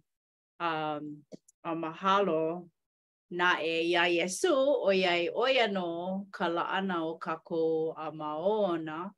Um, 0.59 1.23
a 1.63 1.73
mahalo 1.73 2.67
na 3.31 3.55
e 3.61 3.87
ia 3.89 4.03
Yesu 4.03 4.51
o 4.51 4.89
iai 4.91 5.29
oia 5.33 5.67
no 5.71 6.27
ka 6.29 6.47
ana 6.47 7.07
o 7.07 7.15
kako 7.17 7.95
a 7.97 8.11
maona. 8.11 9.11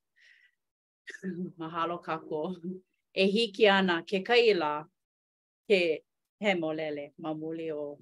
mahalo 1.60 1.98
kako. 2.06 2.54
e 3.16 3.26
hiki 3.32 3.68
ana 3.68 4.04
ke 4.06 4.22
kaila 4.22 4.86
ke 5.68 6.06
he 6.46 6.54
molele 6.64 7.06
ma 7.24 7.32
muli 7.42 7.68
o 7.72 7.98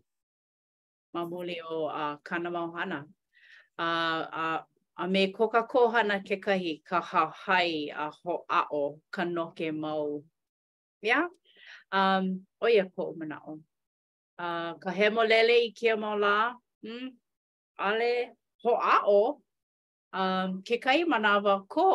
ma 1.14 1.22
muli 1.32 1.56
o 1.76 1.76
a 1.88 2.06
uh, 2.06 2.16
kana 2.28 2.50
mau 2.56 2.68
hana 2.76 3.00
a 3.86 3.88
uh, 3.88 4.22
a 4.44 4.46
uh, 4.48 4.60
a 5.04 5.06
me 5.14 5.24
koka 5.36 5.62
kohana 5.72 6.16
ke 6.28 6.38
kahi 6.46 6.74
ka 6.90 7.00
ha 7.10 7.24
hai 7.44 7.72
a 8.06 8.06
ho 8.20 8.34
a 8.60 8.62
o 8.82 8.84
ka 9.16 9.24
noke 9.36 9.68
mau 9.84 10.08
ya 11.02 11.22
yeah? 11.22 11.26
um 12.00 12.26
o 12.64 12.66
ia 12.76 12.86
ko 12.96 13.04
mana 13.20 13.38
o 13.52 13.54
uh, 14.44 14.72
ka 14.84 14.90
he 14.98 15.08
molele 15.16 15.56
i 15.68 15.70
kia 15.78 15.96
mau 16.04 16.16
la 16.24 16.36
hm 16.84 17.08
ale 17.88 18.14
ho 18.64 18.72
a 18.96 18.98
o 19.20 19.22
um 20.22 20.50
ke 20.68 20.78
kai 20.86 21.00
manawa 21.14 21.56
ko 21.76 21.90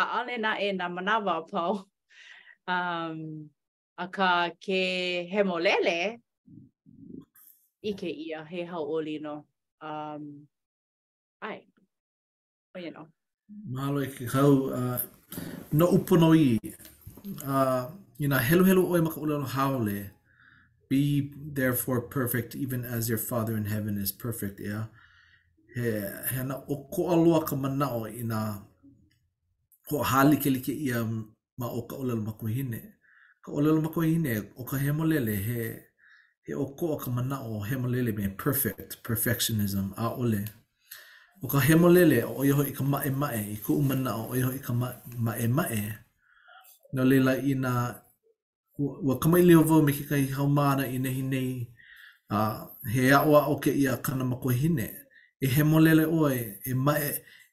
a 0.00 0.02
ale 0.18 0.34
na 0.44 0.52
e 0.66 0.68
na 0.80 0.86
manawa 0.96 1.36
pau 1.50 1.74
um 2.74 3.20
Aka 3.96 4.50
ke 4.60 5.22
he 5.30 5.38
molele, 5.46 6.18
ike 7.82 8.10
ia 8.10 8.44
he 8.44 8.66
hauoli 8.66 9.22
no 9.22 9.46
um, 9.80 10.48
ai. 11.40 11.62
O 12.74 12.78
uh, 12.78 12.82
uh, 12.82 12.84
you 12.84 12.90
know. 12.90 13.06
Mahalo 13.70 14.02
e 14.02 14.10
ke 14.10 14.26
kau, 14.28 14.70
uh, 14.74 14.98
no 15.72 15.86
upono 15.94 16.32
i, 16.34 16.58
uh, 17.46 17.86
ina 18.18 18.38
helu 18.48 18.64
helu 18.68 18.82
oe 18.88 19.00
makaulelo 19.00 19.46
haole, 19.46 20.10
be 20.88 21.30
therefore 21.52 22.00
perfect 22.00 22.56
even 22.56 22.84
as 22.84 23.08
your 23.08 23.18
Father 23.18 23.56
in 23.56 23.66
heaven 23.66 23.96
is 23.96 24.10
perfect, 24.10 24.58
yeah? 24.58 24.86
He, 25.72 25.82
he 26.34 26.42
na 26.42 26.62
o 26.66 26.82
ko 26.90 27.14
aloa 27.14 27.46
ka 27.46 27.54
manao 27.54 28.10
i 28.10 28.22
na 28.24 28.58
ko 29.88 30.02
halike 30.02 30.52
like 30.52 30.68
ia 30.70 31.04
ma 31.04 31.70
o 31.70 31.82
ka 31.82 31.94
ulelo 31.94 32.26
makuhine. 32.26 32.93
ka 33.44 33.52
olelo 33.52 33.80
mako 33.80 34.02
ine 34.04 34.42
o 34.56 34.64
ka 34.64 34.76
hemolele 34.78 35.34
he 35.46 35.60
he 36.42 36.54
o 36.54 36.66
ko 36.66 36.96
ka 36.96 37.10
mana 37.10 37.40
o 37.44 37.60
hemolele 37.60 38.12
me 38.16 38.28
perfect 38.36 39.02
perfectionism 39.04 39.92
a 39.96 40.08
ole 40.08 40.44
o 41.44 41.48
ka 41.48 41.60
hemolele 41.60 42.22
o 42.24 42.42
yo 42.48 42.56
i 42.64 42.72
ka 42.72 42.84
mae 42.84 43.10
mae 43.20 43.42
i 43.52 43.56
ku 43.64 43.76
mana 43.84 44.10
o 44.16 44.34
yo 44.40 44.48
i 44.52 44.58
ka 44.64 44.72
mae 44.72 45.44
e 45.44 45.92
no 46.94 47.02
lela 47.04 47.34
ina 47.42 47.72
wa 48.78 49.18
kama 49.20 49.38
ile 49.42 49.54
ovo 49.58 49.82
me 49.82 49.92
ka 50.08 50.16
i 50.16 50.26
hau 50.36 50.46
mana 50.48 50.86
i 50.88 50.98
nei 51.04 51.20
nei 51.32 51.50
a 52.30 52.40
he 52.92 53.10
a 53.12 53.18
o 53.26 53.34
o 53.52 53.58
ke 53.62 53.70
ia 53.70 53.96
kana 54.06 54.24
mako 54.24 54.48
hine 54.60 54.86
e 55.40 55.46
hemolele 55.54 56.04
o 56.08 56.30
e 56.66 56.72
mae 56.86 57.10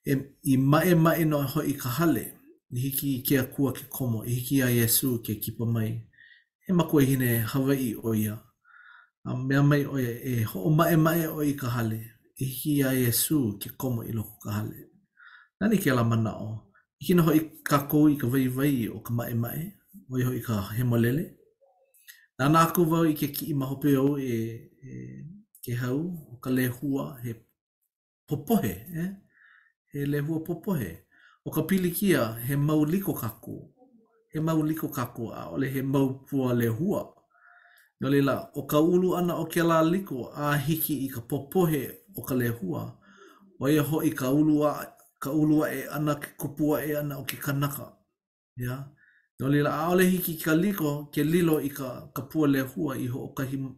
e, 0.07 0.13
i 0.43 0.55
mae 0.57 0.93
mae 1.05 1.25
no 1.25 1.41
ho 1.51 1.61
i 1.63 1.73
ka 1.73 1.89
hale 1.97 2.25
i 2.71 2.79
hiki 2.79 3.15
i 3.17 3.21
ke 3.23 3.39
akua 3.39 3.73
ke 3.73 3.83
komo, 3.89 4.23
i 4.25 4.31
hiki 4.33 4.61
a 4.63 4.69
Yesu 4.69 5.19
ke 5.23 5.35
kipa 5.41 5.65
mai. 5.65 6.01
E 6.69 6.73
mako 6.73 7.01
e 7.01 7.05
hine 7.05 7.39
Hawaii 7.53 7.95
o 8.03 8.13
ia. 8.15 8.37
A 9.25 9.35
mea 9.37 9.63
mai 9.63 9.83
o 9.85 9.97
ia 9.99 10.13
e 10.23 10.43
ho 10.43 10.69
mae 10.69 10.95
mae 10.95 11.27
o 11.27 11.43
i 11.43 11.53
ka 11.53 11.67
hale. 11.69 11.99
I 12.39 12.45
hiki 12.45 12.81
a 12.83 12.93
Yesu 12.93 13.59
ke 13.59 13.69
komo 13.77 14.03
i 14.03 14.11
loko 14.11 14.39
ka 14.43 14.51
hale. 14.51 14.87
Nani 15.61 15.77
ke 15.77 15.91
la 15.95 16.03
mana 16.03 16.31
o? 16.37 16.71
I 17.01 17.05
hino 17.05 17.23
ho 17.23 17.31
i 17.35 17.41
ka 17.65 17.85
kou 17.87 18.07
i 18.09 18.15
ka 18.15 18.27
vai 18.27 18.47
vai 18.47 18.87
o 18.87 18.99
ka 18.99 19.13
mae 19.13 19.33
mae. 19.33 19.65
O 20.09 20.17
i 20.17 20.23
ho 20.23 20.31
i 20.33 20.39
ka 20.41 20.61
hemolele. 20.77 21.25
Nā 22.39 22.47
nā 22.51 22.61
aku 22.69 22.85
vau 22.89 23.03
i 23.05 23.13
ke 23.13 23.27
ki 23.35 23.51
i 23.51 23.53
mahope 23.53 23.91
au 23.99 24.15
e, 24.17 24.33
e 24.81 24.93
ke 25.63 25.75
hau, 25.83 25.99
o 26.33 26.39
ka 26.41 26.49
lehua 26.49 27.17
he 27.23 27.35
popohe. 28.27 28.73
Eh? 28.97 29.11
He 29.91 30.05
lehua 30.07 30.39
popohe. 30.39 30.79
He 30.79 30.85
popohe. 30.87 30.91
o 31.45 31.51
ka 31.51 31.61
pilikia 31.61 32.37
he 32.47 32.55
mau 32.55 32.85
liko 32.85 33.13
kako, 33.13 33.67
he 34.31 34.39
mau 34.39 34.61
liko 34.63 34.87
kako 34.87 35.31
a 35.33 35.49
ole 35.49 35.67
he 35.69 35.81
mau 35.81 36.21
pua 36.27 36.53
le 36.53 36.67
hua. 36.67 37.13
Nō 38.01 38.09
leila, 38.09 38.49
o 38.55 38.63
ka 38.63 38.79
ulu 38.79 39.15
ana 39.15 39.35
o 39.35 39.45
ke 39.45 39.61
la 39.63 39.81
liko 39.83 40.31
a 40.33 40.57
hiki 40.57 41.05
i 41.05 41.07
ka 41.09 41.21
popohe 41.21 41.91
o 42.17 42.21
ka 42.23 42.35
le 42.35 42.47
hua, 42.47 42.97
o 43.59 43.67
ia 43.69 43.81
hoi 43.83 44.09
ka 44.09 44.29
ulu 44.33 44.63
a, 44.65 44.87
ka 45.19 45.29
ulu 45.31 45.63
a 45.63 45.69
e 45.75 45.83
ana 45.91 46.15
ke 46.15 46.29
kupua 46.37 46.81
e 46.85 46.95
ana 46.95 47.17
o 47.17 47.23
ke 47.23 47.37
kanaka. 47.39 47.93
Yeah? 48.57 48.85
Nō 49.39 49.49
leila, 49.51 49.69
a 49.69 49.91
ole 49.93 50.03
hiki 50.09 50.37
ka 50.41 50.53
liko 50.55 51.09
ke 51.13 51.23
lilo 51.23 51.59
i 51.61 51.69
ka, 51.69 52.09
ka 52.15 52.21
pua 52.21 52.47
le 52.47 52.61
hua 52.61 52.97
i 52.97 53.05
ho 53.07 53.19
o 53.37 53.43
him, 53.43 53.75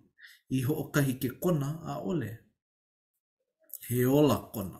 i 0.51 0.61
ho 0.61 0.73
o 0.73 0.83
ka 0.91 1.01
hike 1.01 1.29
kona 1.39 1.79
a 1.85 1.99
ole. 1.99 2.37
He 3.89 4.05
ola 4.05 4.37
kona. 4.53 4.79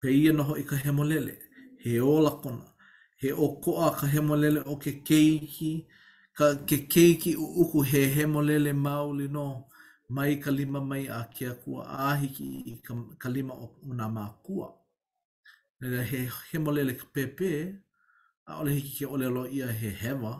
Pe 0.00 0.08
ia 0.08 0.32
noho 0.32 0.56
i 0.56 0.62
ka 0.64 0.76
hemolele. 0.76 1.20
lele. 1.20 1.47
e 1.94 2.00
ola 2.00 2.30
kona. 2.42 2.66
He 3.20 3.32
o 3.32 3.48
koa 3.62 3.90
ka 3.98 4.06
hemolele 4.06 4.60
o 4.66 4.76
ke 4.76 4.92
keiki, 5.08 5.72
ka 6.36 6.46
ke 6.68 6.76
keiki 6.92 7.34
u 7.44 7.46
uku 7.62 7.82
he 7.90 8.02
hemolele 8.16 8.72
mauli 8.84 9.28
no, 9.36 9.46
mai 10.14 10.34
ka 10.42 10.50
lima 10.50 10.80
mai 10.90 11.04
a 11.18 11.22
ke 11.34 11.44
akua 11.52 11.82
ahiki 12.10 12.44
i 12.72 12.74
ka, 12.86 12.92
ka 13.22 13.28
lima 13.34 13.54
o 13.54 13.66
una 13.90 14.06
mākua. 14.16 14.68
Nere 15.80 16.02
he 16.10 16.20
hemolele 16.50 16.92
ka 17.00 17.06
pepe, 17.14 17.48
a 18.48 18.52
ole 18.60 18.70
hiki 18.76 18.92
ke 18.98 19.06
ole 19.14 19.26
lo 19.36 19.42
ia 19.58 19.66
he 19.80 19.90
hewa, 20.02 20.32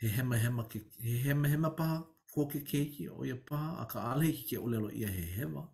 he 0.00 0.06
hema 0.16 0.36
hema 0.44 0.64
ke, 0.70 0.78
he 1.06 1.12
hema 1.24 1.46
hema 1.52 1.70
paha, 1.78 1.98
ko 2.32 2.46
ke 2.48 2.60
keiki 2.70 3.08
o 3.18 3.24
ia 3.24 3.36
paha, 3.48 3.82
a 3.82 3.86
ka 3.92 4.06
ale 4.12 4.24
hiki 4.30 4.44
ke 4.50 4.58
ole 4.60 4.76
lo 4.78 4.90
ia 4.90 5.08
he 5.08 5.24
hewa. 5.38 5.68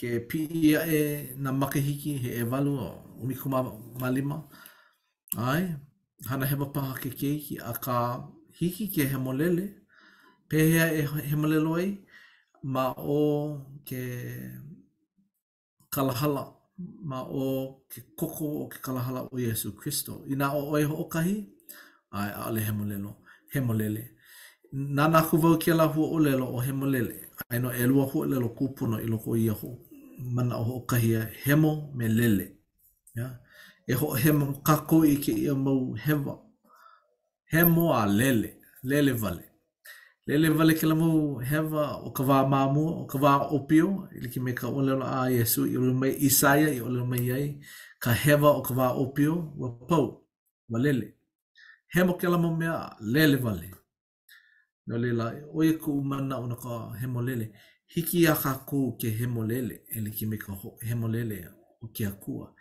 ke 0.00 0.08
pi 0.28 0.38
ia 0.68 0.80
e 0.86 1.00
na 1.42 1.52
makahiki 1.52 2.12
he 2.22 2.30
e 2.40 2.42
walu 2.50 2.72
o 2.88 2.90
umiku 3.22 3.46
ma 3.52 3.58
malima. 4.00 4.36
Ai, 5.36 5.74
hana 6.28 6.46
hema 6.46 6.66
paha 6.74 6.94
ke 7.02 7.10
keiki 7.20 7.56
a 7.60 7.72
ka 7.84 8.22
hiki 8.58 8.86
ke 8.94 9.02
hemolele, 9.12 9.66
pehea 10.48 10.86
e 10.98 11.02
hemolelo 11.30 11.74
ai 11.80 11.98
ma 12.62 12.94
o 12.96 13.60
ke 13.88 14.00
kalahala, 15.94 16.44
ma 17.10 17.22
o 17.22 17.80
ke 17.90 18.00
koko 18.18 18.44
o 18.64 18.66
ke 18.68 18.78
kalahala 18.82 19.28
o 19.32 19.36
Yesu 19.36 19.72
Christo. 19.72 20.24
I 20.26 20.32
nga 20.34 20.50
o 20.52 20.72
oi 20.72 20.82
ho 20.84 20.94
okahi, 21.04 21.36
ai 22.12 22.30
a 22.36 22.40
ale 22.48 22.60
hemolelo, 22.60 23.12
hemolele. 23.54 24.04
Nā 24.72 25.04
nā 25.12 25.20
kuwau 25.28 25.58
ke 25.60 25.72
lahua 25.76 26.06
o 26.16 26.18
lelo 26.18 26.46
o 26.48 26.60
hemolele. 26.60 27.12
Hemolele. 27.12 27.31
aino 27.50 27.70
e 27.72 27.86
lua 27.86 28.04
ho 28.04 28.24
e 28.24 28.28
le 28.28 28.48
kupuna 28.48 29.00
i 29.02 29.06
loko 29.06 29.36
i 29.36 29.48
ho 29.48 29.70
mana 30.34 30.54
o 30.56 30.80
kahi 30.90 31.14
hemo 31.44 31.72
me 31.96 32.08
lele 32.08 32.46
ya 33.14 33.38
e 33.86 33.94
ho 33.94 34.06
hemo 34.22 34.46
kako 34.62 35.04
i 35.04 35.16
ke 35.16 35.32
i 35.32 35.50
mau 35.54 35.94
hewa 36.04 36.34
hemo 37.52 37.92
a 37.94 38.06
lele 38.06 38.56
lele 38.82 39.12
vale 39.12 39.44
lele 40.26 40.48
vale 40.50 40.74
ke 40.74 40.86
la 40.86 40.94
mau 40.94 41.38
hewa 41.38 41.96
o 42.04 42.10
ka 42.12 42.22
wā 42.24 42.46
mamu 42.48 42.86
o 43.02 43.06
ka 43.06 43.18
wā 43.18 43.50
opio 43.56 44.08
i 44.16 44.20
liki 44.20 44.40
me 44.40 44.52
ka 44.52 44.68
ole 44.68 44.92
a 45.04 45.30
yesu 45.30 45.66
i 45.66 45.76
ole 45.76 45.92
mai 45.92 46.14
isaia 46.18 46.70
i 46.72 46.80
ole 46.80 47.04
mai 47.04 47.30
ai 47.32 47.60
ka 47.98 48.12
hewa 48.12 48.50
o 48.58 48.62
ka 48.62 48.74
wā 48.74 48.92
opio 48.96 49.52
wa 49.56 49.70
pau 49.88 50.24
wa 50.70 50.78
lele 50.80 51.14
hemo 51.94 52.14
ke 52.14 52.28
la 52.28 52.38
mau 52.38 52.56
mea 52.56 52.96
lele 53.00 53.36
vale 53.36 53.81
No 54.92 54.98
leila, 54.98 55.32
oia 55.54 55.70
e 55.70 55.78
ku 55.80 56.02
mana 56.04 56.36
o 56.38 56.46
naka 56.46 56.92
hemolele. 57.00 57.48
Hiki 57.88 58.26
a 58.26 58.34
ka 58.36 58.60
kū 58.68 58.98
ke 59.00 59.08
hemolele, 59.18 59.78
ele 59.88 60.10
ki 60.10 60.26
me 60.26 60.36
ka 60.36 60.52
hemolele 60.86 61.48
o 61.82 61.86
ki 61.88 62.04
a 62.04 62.10
kua. 62.10 62.52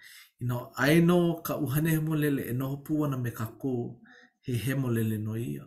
Ino, 0.42 0.72
aino 0.78 1.42
ka 1.44 1.58
uhane 1.58 1.88
hemolele 1.90 2.44
e 2.50 2.54
noho 2.54 2.78
puwana 2.86 3.18
me 3.18 3.32
ka 3.32 3.52
kū 3.62 3.98
he 4.46 4.54
hemolele 4.54 5.18
no 5.22 5.36
ia. 5.36 5.66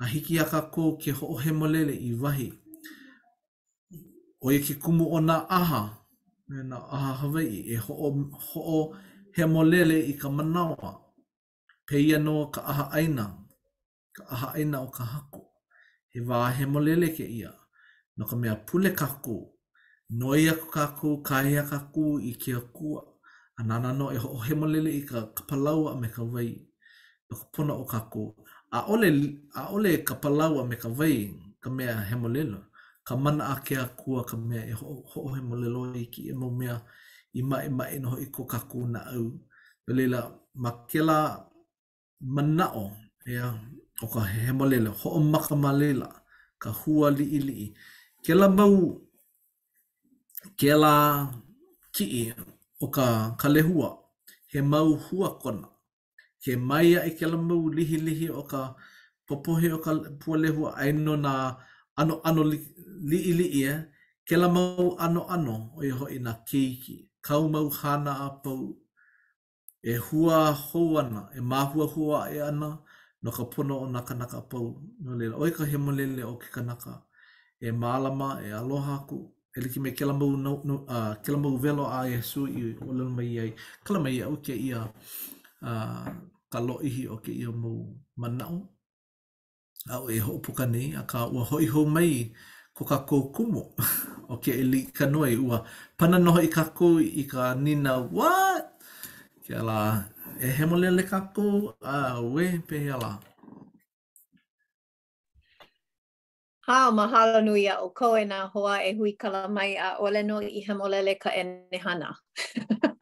A 0.00 0.04
hiki 0.06 0.38
a 0.38 0.44
ka 0.44 0.60
kū 0.70 0.96
ke 1.02 1.10
ho 1.10 1.34
hemolele 1.36 1.92
i 2.10 2.14
wahi. 2.14 2.52
Oia 4.42 4.58
e 4.58 4.62
ki 4.62 4.74
kumu 4.74 5.08
o 5.10 5.18
e 5.18 5.22
na 5.22 5.44
aha, 5.50 5.98
me 6.48 6.62
na 6.62 6.76
aha 6.76 7.14
Hawaii, 7.22 7.62
e 7.74 7.76
ho, 7.76 7.94
o, 7.94 8.12
ho 8.52 8.94
hemolele 9.36 9.98
i 10.06 10.12
ka 10.14 10.30
manawa. 10.30 11.00
Pe 11.86 11.98
ia 11.98 12.18
no 12.18 12.46
ka 12.46 12.60
aha 12.62 12.90
aina, 12.92 13.26
ka 14.14 14.24
aha 14.30 14.52
aina 14.54 14.82
o 14.82 14.86
ka 14.86 15.02
haku. 15.04 15.35
e 16.16 16.20
wā 16.24 16.38
he 16.56 16.66
molele 16.66 17.10
ke 17.12 17.24
ia. 17.24 17.50
No 18.16 18.26
mea 18.36 18.56
pule 18.56 18.90
kaku, 18.90 19.50
noi 20.10 20.48
aku 20.48 20.66
kaku, 20.70 21.22
kai 21.22 21.56
a 21.56 21.62
kaku 21.64 22.18
i 22.20 22.32
ke 22.32 22.54
akua, 22.56 23.02
anana 23.58 23.92
no 23.92 24.08
e 24.10 24.16
ho 24.16 24.38
he 24.46 24.54
molele 24.54 24.90
i 24.90 25.02
ka 25.02 25.26
kapalaua 25.36 26.00
me 26.00 26.08
ka 26.08 26.22
wai, 26.22 26.48
no 27.30 27.36
ka 27.36 27.44
puna 27.52 27.74
o 27.74 27.84
kaku. 27.84 28.34
A 28.72 28.86
ole, 28.88 29.10
a 29.54 29.68
ole 29.72 29.92
e 30.00 30.04
kapalaua 30.04 30.66
me 30.66 30.76
ka 30.76 30.88
wai, 30.88 31.30
ka 31.62 31.70
mea 31.70 32.00
he 32.08 32.16
molele, 32.16 32.62
ka 33.06 33.16
mana 33.16 33.52
a 33.52 33.60
ke 33.60 33.76
akua, 33.76 34.24
ka 34.26 34.36
mea 34.36 34.64
e 34.64 34.72
ho, 34.72 35.02
ho 35.12 35.28
he 35.34 35.40
molele 35.40 36.00
i 36.00 36.06
ki 36.10 36.30
e 36.30 36.32
mo 36.32 36.50
mea 36.50 36.80
i 37.34 37.42
ma 37.42 37.60
e 37.60 37.68
ma 37.68 37.84
e 37.92 37.98
noho 38.00 38.16
i 38.18 38.26
ko 38.32 38.44
kaku 38.44 38.86
na 38.88 39.00
au. 39.12 39.28
Lila, 39.88 40.20
ma 40.54 40.70
ke 40.88 41.00
la 41.04 41.18
mana 42.20 42.72
o, 42.74 42.90
ea, 43.28 43.52
o 44.04 44.06
ka 44.12 44.20
hema 44.22 44.64
lele, 44.72 44.90
ho 45.00 45.08
o 45.18 45.20
maka 45.32 45.54
ma 45.64 45.70
lela, 45.80 46.08
ka 46.62 46.70
hua 46.80 47.06
li 47.16 47.24
i 47.36 47.40
li 47.46 47.54
i. 47.66 47.68
Ke 48.24 48.32
la 48.40 48.48
mau, 48.58 48.76
ke 50.58 50.70
la 50.82 50.92
ki 51.94 52.04
i 52.22 52.22
o 52.84 52.86
ka 52.96 53.06
kale 53.40 53.60
hua, 53.68 53.88
he 54.52 54.60
mau 54.72 54.88
hua 55.06 55.28
kona. 55.42 55.68
Ke 56.42 56.52
mai 56.68 56.92
a 56.98 57.00
i 57.08 57.12
ke 57.18 57.26
la 57.30 57.38
mau 57.48 57.62
lihi 57.76 57.96
lihi 58.06 58.28
o 58.40 58.42
ka 58.52 58.62
popohi 59.26 59.68
o 59.76 59.78
ka 59.84 59.90
pua 60.20 60.36
le 60.42 60.48
hua 60.56 60.68
aino 60.82 61.14
na 61.26 61.32
ano 62.00 62.14
ano 62.28 62.42
li, 62.50 62.58
li 63.10 63.18
i 63.30 63.32
li 63.38 63.46
i 63.58 63.60
e, 63.72 63.74
ke 64.26 64.36
la 64.40 64.48
mau 64.52 64.84
ano 65.04 65.22
ano 65.34 65.54
o 65.78 65.80
i 65.88 65.90
hoi 65.98 66.18
na 66.26 66.32
keiki, 66.48 66.96
kau 67.26 67.44
mau 67.54 67.66
hana 67.78 68.12
a 68.26 68.28
pau, 68.42 68.66
e 69.92 69.94
hua 70.06 70.36
hou 70.68 70.90
ana, 71.02 71.20
e 71.38 71.40
mahua 71.50 71.86
hua 71.88 71.88
e 71.88 71.94
hua 71.94 72.22
hua 72.22 72.34
e 72.34 72.38
ana, 72.50 72.70
no 73.26 73.32
ka 73.34 73.44
puna 73.50 73.74
o 73.82 73.86
naka 73.90 74.14
naka 74.20 74.38
pau 74.50 74.66
no 75.04 75.10
lela 75.18 75.34
oi 75.42 75.50
ka 75.56 75.62
he 75.70 75.76
molele 75.86 76.22
o 76.30 76.34
ke 76.42 76.48
kanaka 76.54 76.92
e 77.66 77.70
malama 77.82 78.28
e 78.46 78.54
aloha 78.60 78.94
ku 79.10 79.18
e 79.56 79.58
liki 79.64 79.78
me 79.84 79.90
kelama 79.98 80.24
u 80.32 80.36
no, 80.44 80.50
no, 80.68 80.74
uh, 81.26 81.48
u 81.50 81.58
velo 81.64 81.84
a 81.98 82.00
yesu 82.12 82.40
i 82.58 82.62
o 82.86 82.88
lelo 82.96 83.10
mai 83.18 83.32
ai 83.42 83.50
kelama 83.84 84.08
i 84.16 84.18
au 84.26 84.34
ke 84.46 84.54
ia 84.68 84.80
uh, 85.70 86.00
ka 86.52 86.58
lo 86.68 86.74
ihi 86.88 87.02
o 87.14 87.18
ke 87.24 87.32
ia 87.42 87.50
mu 87.60 87.72
manao 88.20 88.56
au 89.94 90.04
e 90.14 90.18
ho 90.24 90.30
upuka 90.38 90.64
nei 90.72 90.88
a 91.00 91.02
ka 91.10 91.18
ua 91.34 91.42
hoi 91.50 91.66
ho 91.74 91.80
mai 91.96 92.12
ko 92.76 92.82
ka 92.90 92.98
kou 93.08 93.24
kumo 93.34 93.62
o 94.32 94.34
ke 94.42 94.52
e 94.62 94.64
li 94.72 94.80
ka 94.96 95.04
noi 95.14 95.34
ua 95.46 95.58
pananoha 95.98 96.40
i 96.46 96.50
ka 96.56 96.64
kou 96.78 96.94
i 97.02 97.22
ka 97.32 97.42
nina 97.64 97.92
what 98.16 98.62
ke 99.44 99.58
la 99.70 99.80
e 100.40 100.46
hemo 100.46 100.76
lele 100.76 101.02
kako 101.02 101.74
a 101.80 102.20
we 102.22 102.58
pe 102.68 102.90
ala. 102.92 103.18
Ha, 106.68 106.90
mahalo 106.90 107.40
nui 107.44 107.68
a 107.68 107.76
o 107.80 107.88
koe 107.90 108.24
nā 108.26 108.50
hoa 108.50 108.82
e 108.84 108.92
hui 108.98 109.12
kala 109.16 109.48
mai 109.48 109.76
a 109.80 109.96
ole 109.98 110.22
no 110.22 110.36
i 110.40 110.62
hemo 110.68 110.88
lele 110.88 111.18
ka 111.18 111.30
ene 111.30 111.78
hana. 111.84 112.12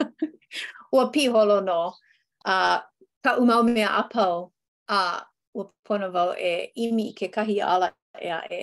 ua 0.93 1.11
piholo 1.11 1.61
no, 1.65 1.95
a, 2.47 2.83
ka 3.25 3.37
umau 3.37 3.65
mea 3.65 3.89
apau 3.89 4.53
a 4.89 5.27
ua 5.55 5.65
pono 5.87 6.13
vau 6.13 6.35
e 6.39 6.71
imi 6.79 7.09
i 7.11 7.15
ke 7.19 7.33
kahi 7.35 7.61
ala 7.63 7.91
e 8.23 8.29
a 8.31 8.41
e, 8.51 8.63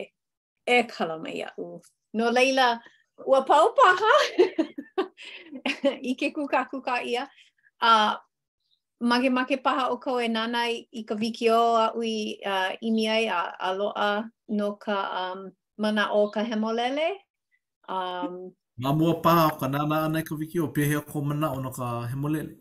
e 0.66 0.84
kala 0.84 1.20
mai 1.20 1.42
a 1.44 1.52
u. 1.58 1.82
No 2.14 2.30
leila, 2.32 2.80
ua 3.28 3.42
pau 3.46 3.76
paha 3.76 4.14
i 6.12 6.16
ke 6.16 6.32
kuka 6.34 6.66
kuka 6.72 7.04
ia. 7.04 7.28
A, 7.82 7.90
uh, 7.90 8.16
mage 9.02 9.34
make 9.34 9.58
paha 9.66 9.90
o 9.90 9.98
kau 9.98 10.22
e 10.22 10.30
nana 10.30 10.70
i, 10.70 10.86
i 10.94 11.02
ka 11.10 11.16
wiki 11.18 11.50
o 11.50 11.62
a 11.86 11.88
ui 11.98 12.38
uh, 12.46 12.70
imi 12.88 13.10
ai 13.10 13.26
a 13.26 13.40
aloa 13.68 14.30
no 14.58 14.68
ka 14.84 14.98
um, 15.22 15.40
mana 15.82 16.04
o 16.14 16.22
ka 16.34 16.42
hemolele. 16.50 17.08
Um, 17.90 18.54
Nga 18.80 18.92
mua 18.98 19.14
paha 19.26 19.44
o 19.54 19.58
ka 19.62 19.68
nana 19.74 19.96
ana 20.06 20.20
i 20.22 20.28
ka 20.30 20.34
wiki 20.40 20.58
o 20.64 20.68
pehe 20.76 20.94
o 21.02 21.04
ko 21.12 21.18
mana 21.30 21.48
o 21.56 21.58
no 21.64 21.70
ka 21.80 21.86
hemolele. 22.12 22.54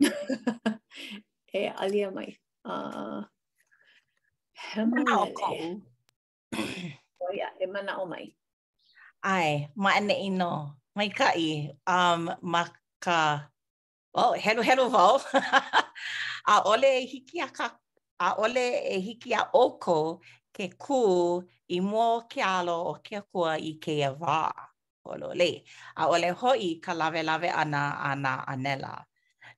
e 1.58 1.60
alia 1.82 2.08
mai. 2.14 2.30
Uh, 2.70 3.18
hemolele. 4.70 4.92
Mana 4.92 5.12
o 5.24 5.26
kau. 5.40 5.58
o 7.24 7.26
e 7.64 7.66
mana 7.74 7.92
o 8.02 8.06
mai. 8.12 8.24
Ai, 9.34 9.48
ma 9.82 9.90
ene 9.98 10.14
ino. 10.28 10.52
Mai 10.96 11.08
kai. 11.18 11.44
Um, 11.96 12.22
ma 12.52 12.62
ka 13.06 13.18
Oh, 14.16 14.30
helo 14.38 14.62
helo 14.62 14.84
vau. 14.94 15.16
a 16.52 16.62
ole 16.70 16.86
e 17.02 17.06
hiki 17.12 17.38
a 17.44 17.48
ka 17.56 17.66
a 18.20 18.28
ole 18.42 18.64
e 18.94 18.96
hiki 19.06 19.34
a 19.34 19.42
oko 19.62 20.22
ke 20.54 20.66
ku 20.78 21.00
i 21.76 21.80
mo 21.82 22.06
ke 22.30 22.38
alo 22.38 22.76
o 22.92 22.94
ke 23.06 23.18
kua 23.32 23.52
i 23.58 23.72
ke 23.82 23.94
e 24.06 24.10
wā. 24.20 24.42
Olo 25.10 25.28
le. 25.40 25.50
A 26.00 26.06
ole 26.14 26.30
hoi 26.42 26.78
ka 26.84 26.92
lawe 26.94 27.20
lawe 27.28 27.48
ana 27.62 27.80
ana 28.10 28.32
anela. 28.52 28.94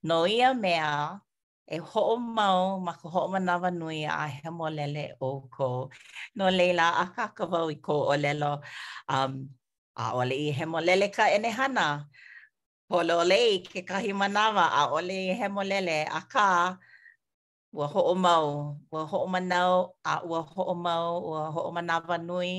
No 0.09 0.25
ia 0.25 0.55
mea 0.55 1.21
e 1.69 1.77
ho 1.89 2.01
o 2.17 2.17
mau 2.17 2.81
ma 2.87 2.93
ka 3.01 3.07
ho 3.13 3.21
o 3.29 3.29
manawa 3.35 3.69
nui 3.81 4.05
a 4.09 4.25
he 4.39 4.49
mo 4.59 4.67
lele 4.79 5.05
oko. 5.21 5.91
No 6.37 6.47
leila 6.59 6.87
a 7.05 7.05
ka 7.17 7.25
ka 7.37 7.45
wau 7.53 7.69
i 7.77 7.77
ko 7.87 7.95
o 8.13 8.15
lelo 8.25 8.53
um, 9.13 9.33
a 10.01 10.05
ole 10.19 10.35
i 10.49 10.49
he 10.57 10.65
mo 10.73 10.79
lele 10.89 11.07
ka 11.17 11.29
ene 11.37 11.51
hana. 11.59 12.09
Polo 12.91 13.14
lei 13.30 13.51
ke 13.72 13.80
kahi 13.89 14.11
manawa 14.14 14.64
a 14.78 14.80
ole 14.97 15.14
i 15.30 15.34
he 15.39 15.47
molele 15.57 15.99
a 16.18 16.20
ka 16.32 16.45
ua 17.78 17.87
ho'o 17.95 18.12
mau, 18.24 18.47
ua 18.93 19.03
ho'o 19.11 19.26
manau 19.34 19.70
a 20.11 20.12
ua 20.30 20.39
ho'o 20.53 20.74
mau, 20.87 21.07
ua 21.28 21.41
ho'o 21.55 21.70
manawa 21.76 22.16
nui 22.28 22.51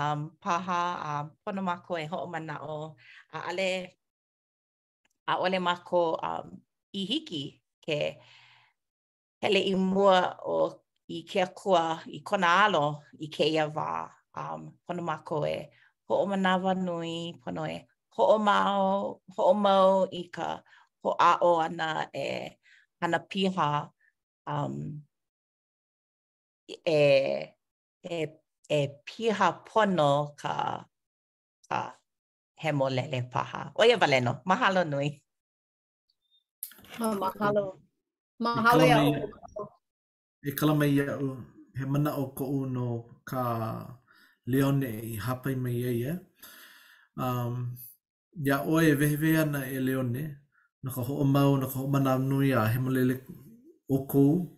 um, 0.00 0.20
paha 0.42 0.80
a 1.06 1.10
um, 1.22 1.26
pono 1.42 1.60
mako 1.68 1.92
e 2.02 2.04
ho'o 2.12 2.26
manao 2.34 2.72
a 3.34 3.38
ale 3.48 3.68
a 5.30 5.32
ole 5.44 5.58
mako 5.68 6.00
um, 6.28 6.46
i 7.00 7.02
hiki 7.10 7.42
ke 7.84 7.96
hele 9.42 9.60
i 9.72 9.74
mua 9.92 10.16
o 10.54 10.56
i 11.16 11.18
ke 11.28 11.38
akua 11.46 11.82
i 12.16 12.18
kona 12.28 12.48
alo 12.66 12.84
i 13.24 13.26
ke 13.34 13.44
ia 13.54 13.64
wā 13.76 13.88
um, 14.40 14.60
pono 14.84 15.02
mako 15.10 15.36
e 15.54 15.56
ho'o 16.08 16.24
manawa 16.32 16.70
nui 16.86 17.14
pono 17.44 17.62
e 17.76 17.78
ho'omau, 18.16 19.20
ho'omau 19.34 19.88
i 20.12 20.22
ka 20.36 20.48
ho'a'o 21.04 21.50
ana 21.66 21.88
e 22.12 22.26
hana 23.00 23.18
piha 23.30 23.68
um, 24.52 24.74
e, 26.68 26.98
e, 28.10 28.16
e 28.68 28.78
piha 29.06 29.48
pono 29.68 30.10
ka, 30.40 30.52
ka 31.68 31.78
hemolele 32.62 33.20
paha. 33.32 33.60
Oia 33.80 33.96
valeno, 34.02 34.32
mahalo 34.48 34.82
nui. 34.90 35.08
Oh, 37.00 37.14
mahalo. 37.24 37.64
Mahalo 38.44 38.82
ia 38.90 38.98
E 40.42 40.50
kala 40.58 40.74
mai 40.74 40.90
iau, 40.98 41.24
he 41.78 41.84
mana 41.92 42.10
o 42.20 42.24
ko 42.36 42.44
uno 42.60 42.86
ka 43.28 43.40
leone 44.50 44.90
i 45.14 45.14
hapai 45.24 45.54
mai 45.62 45.76
iau, 45.84 45.94
yeah? 46.04 46.18
Um, 47.16 47.76
ya 48.40 48.62
oe 48.64 48.86
e 48.90 48.94
wehewe 48.94 49.38
ana 49.38 49.66
e 49.66 49.80
leone, 49.80 50.36
na 50.82 50.90
ka 50.92 51.02
ho'o 51.02 51.24
mau, 51.24 51.56
na 51.56 51.66
ka 51.66 51.76
ho'o 51.78 51.88
mana 51.92 52.18
nui 52.18 52.52
a 52.52 52.62
he 52.72 52.78
molele 52.78 53.16
o 53.88 53.96
kou. 54.10 54.50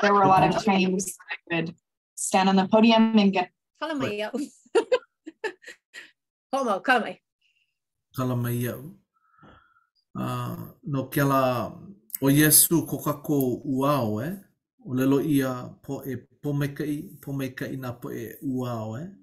There 0.00 0.12
were 0.14 0.22
a 0.22 0.28
lot 0.28 0.44
of 0.48 0.64
times 0.64 1.16
I 1.30 1.36
could 1.50 1.74
stand 2.14 2.48
on 2.48 2.56
the 2.56 2.66
podium 2.68 3.18
and 3.18 3.32
get... 3.32 3.50
Kala 3.80 3.94
mai 3.94 4.20
iau. 4.20 4.32
ho'o 6.54 6.64
mau, 6.64 6.78
kala 6.80 7.00
mai. 7.00 7.18
Kala 8.16 8.36
mai 8.36 8.54
iau. 8.62 8.80
no 10.84 11.04
ke 11.08 11.24
la 11.26 11.70
o 12.22 12.28
Yesu 12.28 12.86
ko 12.86 12.98
kako 12.98 13.60
uao 13.64 14.20
e, 14.22 14.26
eh? 14.28 14.34
o 14.86 14.92
lelo 14.92 15.20
ia 15.22 15.70
po 15.82 16.02
e 16.04 16.16
pomeka 16.42 16.84
i, 16.84 17.16
pomeka 17.20 17.64
i 17.66 17.76
na 17.76 17.92
po 17.92 18.10
e 18.12 18.36
uao 18.42 18.98
e. 18.98 19.02
Eh? 19.02 19.19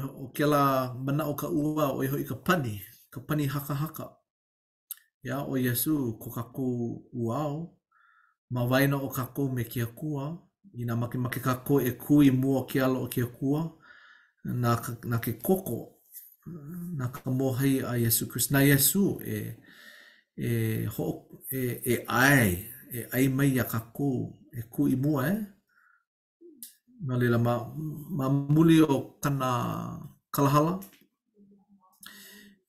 o 0.00 0.30
ke 0.34 0.44
la 0.46 0.94
mana 1.04 1.24
o 1.26 1.34
ka 1.34 1.48
ua 1.48 1.92
o 1.92 2.02
iho 2.04 2.16
i 2.18 2.24
ka 2.24 2.34
pani, 2.34 2.74
ka 3.12 3.20
pani 3.20 3.46
haka 3.46 3.74
haka. 3.74 4.06
ya 5.22 5.36
o 5.46 5.54
Yesu 5.56 6.18
ko 6.18 6.30
ka 6.30 6.42
kō 6.54 6.98
uao, 7.14 7.76
ma 8.50 8.62
waina 8.70 8.96
o 8.96 9.08
ka 9.08 9.24
kō 9.36 9.42
me 9.54 9.62
kia 9.64 9.86
kua, 9.98 10.24
i 10.74 10.82
nga 10.84 10.94
make 11.00 11.16
make 11.24 11.40
ka 11.46 11.54
kō 11.66 11.74
e 11.88 11.92
kui 12.04 12.30
mua 12.30 12.66
ke 12.68 12.80
alo 12.82 13.00
o 13.04 13.06
kia 13.08 13.26
kua, 13.36 13.60
na, 14.44 14.72
na 15.10 15.18
ke 15.24 15.32
koko, 15.46 15.80
na 16.98 17.06
ka 17.08 17.30
mohai 17.30 17.80
a 17.84 17.94
Yesu 18.02 18.26
Christ. 18.26 18.50
Na 18.50 18.60
Yesu 18.60 19.20
e, 19.34 19.38
e, 20.36 20.86
ho, 20.86 21.04
e, 21.50 21.58
e 21.92 22.04
ai, 22.08 22.48
e 22.96 23.06
ai 23.12 23.28
mai 23.28 23.60
a 23.60 23.64
ka 23.64 23.78
kō, 23.96 24.08
e 24.52 24.60
kui 24.74 24.96
mua 24.96 25.22
e, 25.28 25.36
eh? 25.36 25.61
nga 27.02 27.16
lila 27.20 27.38
ma, 27.46 27.54
ma 28.18 28.26
muli 28.54 28.76
o 28.92 29.18
kana 29.22 29.48
kalahala 30.34 30.78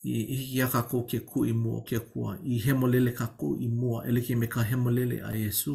i, 0.03 0.13
i 0.33 0.35
hiki 0.39 0.59
a 0.65 0.67
kako 0.73 0.97
ke 1.09 1.19
ku 1.29 1.45
i 1.51 1.53
mo 1.63 1.85
ke 1.87 1.97
kua 2.11 2.31
i 2.53 2.57
hemo 2.65 2.85
lele 2.93 3.11
ku 3.39 3.47
i 3.67 3.69
mo 3.79 4.01
ele 4.07 4.21
ke 4.25 4.33
me 4.39 4.47
ka 4.53 4.61
hemo 4.69 4.89
lele 4.97 5.17
a 5.29 5.31
Yesu 5.43 5.73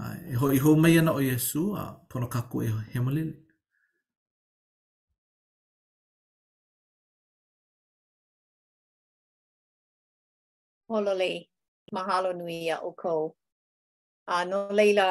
a, 0.00 0.02
e 0.32 0.34
ho 0.40 0.46
i 0.58 0.60
ho 0.64 0.70
mai 0.82 0.98
ana 1.00 1.16
o 1.18 1.20
Yesu 1.30 1.62
a 1.80 1.82
pono 2.08 2.26
ka 2.34 2.40
kako 2.44 2.56
e 2.68 2.70
hemo 2.94 3.10
lele 3.18 3.34
Hololei, 10.88 11.44
mahalo 11.92 12.30
nui 12.32 12.70
a 12.72 12.76
o 12.88 12.96
kou. 13.02 13.36
A 14.32 14.36
no 14.48 14.58
leila, 14.78 15.08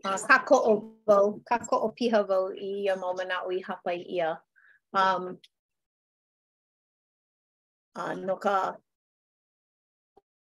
Uh, 0.00 0.16
ka 0.16 0.40
ko 0.48 0.56
o 0.56 0.72
vau, 1.04 1.44
kako 1.44 1.76
o 1.84 1.88
piha 1.92 2.24
vau 2.24 2.48
i 2.56 2.88
ia 2.88 2.96
maumana 2.96 3.42
o 3.44 3.50
i 3.52 3.60
hapai 3.60 4.00
ia. 4.00 4.32
Um, 4.96 5.36
uh, 7.92 8.14
no 8.16 8.36
ka 8.40 8.78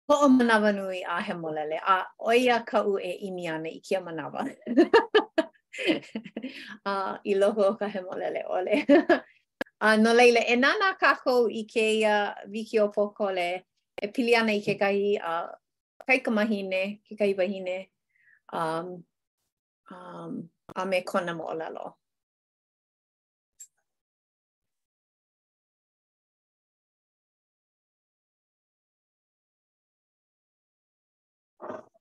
ko 0.06 0.14
o 0.26 0.28
manawa 0.30 0.70
nui 0.74 1.00
a 1.02 1.18
he 1.26 1.34
molele, 1.34 1.78
a 1.82 2.06
oia 2.22 2.60
ka 2.66 2.84
u 2.86 2.98
e 3.02 3.16
imi 3.26 3.48
ana 3.50 3.68
i 3.72 3.80
kia 3.82 3.98
manawa. 4.00 4.46
uh, 6.86 7.18
I 7.26 7.32
loko 7.34 7.66
o 7.72 7.74
ka 7.74 7.88
he 7.88 7.98
molele 7.98 8.46
ole. 8.46 8.86
uh, 9.80 9.96
no 9.96 10.14
leile, 10.14 10.44
e 10.46 10.54
nana 10.54 10.94
kako 11.02 11.46
i 11.50 11.66
ke 11.66 11.90
ia 11.98 12.30
viki 12.46 12.78
o 12.78 12.88
pokole, 12.94 13.62
e 14.02 14.06
pili 14.06 14.36
ana 14.38 14.52
i 14.54 14.62
ke 14.62 14.78
kai 14.78 15.18
uh, 15.18 15.50
mahine 16.30 17.00
ke 17.10 17.16
kai 17.18 17.34
wahine, 17.34 17.88
um, 18.52 19.02
um, 19.90 20.48
amekonamola 20.76 21.94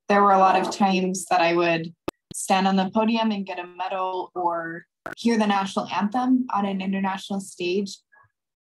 There 0.10 0.24
were 0.24 0.32
a 0.32 0.40
lot 0.40 0.58
of 0.60 0.74
times 0.74 1.26
that 1.26 1.42
I 1.42 1.54
would 1.54 1.94
stand 2.34 2.66
on 2.66 2.78
the 2.78 2.90
podium 2.94 3.32
and 3.32 3.46
get 3.46 3.60
a 3.60 3.68
medal 3.68 4.32
or 4.36 4.86
hear 5.18 5.38
the 5.38 5.46
national 5.48 5.88
anthem 5.88 6.48
on 6.54 6.66
an 6.66 6.80
international 6.82 7.42
stage. 7.42 7.98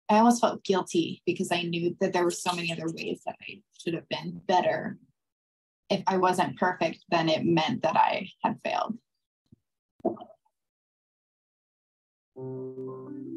I 0.09 0.17
almost 0.17 0.41
felt 0.41 0.63
guilty 0.63 1.21
because 1.27 1.51
I 1.51 1.61
knew 1.61 1.95
that 2.01 2.13
there 2.13 2.23
were 2.23 2.31
so 2.31 2.51
many 2.55 2.71
other 2.71 2.87
ways 2.91 3.21
that 3.27 3.35
I 3.47 3.61
should 3.77 3.93
have 3.93 4.09
been 4.09 4.41
better 4.47 4.97
if 5.89 6.03
I 6.07 6.17
wasn't 6.17 6.57
perfect, 6.57 6.99
then 7.09 7.29
it 7.29 7.43
meant 7.45 7.81
that 7.81 7.97
I 7.97 8.29
had 8.43 8.59
failed. 8.63 8.95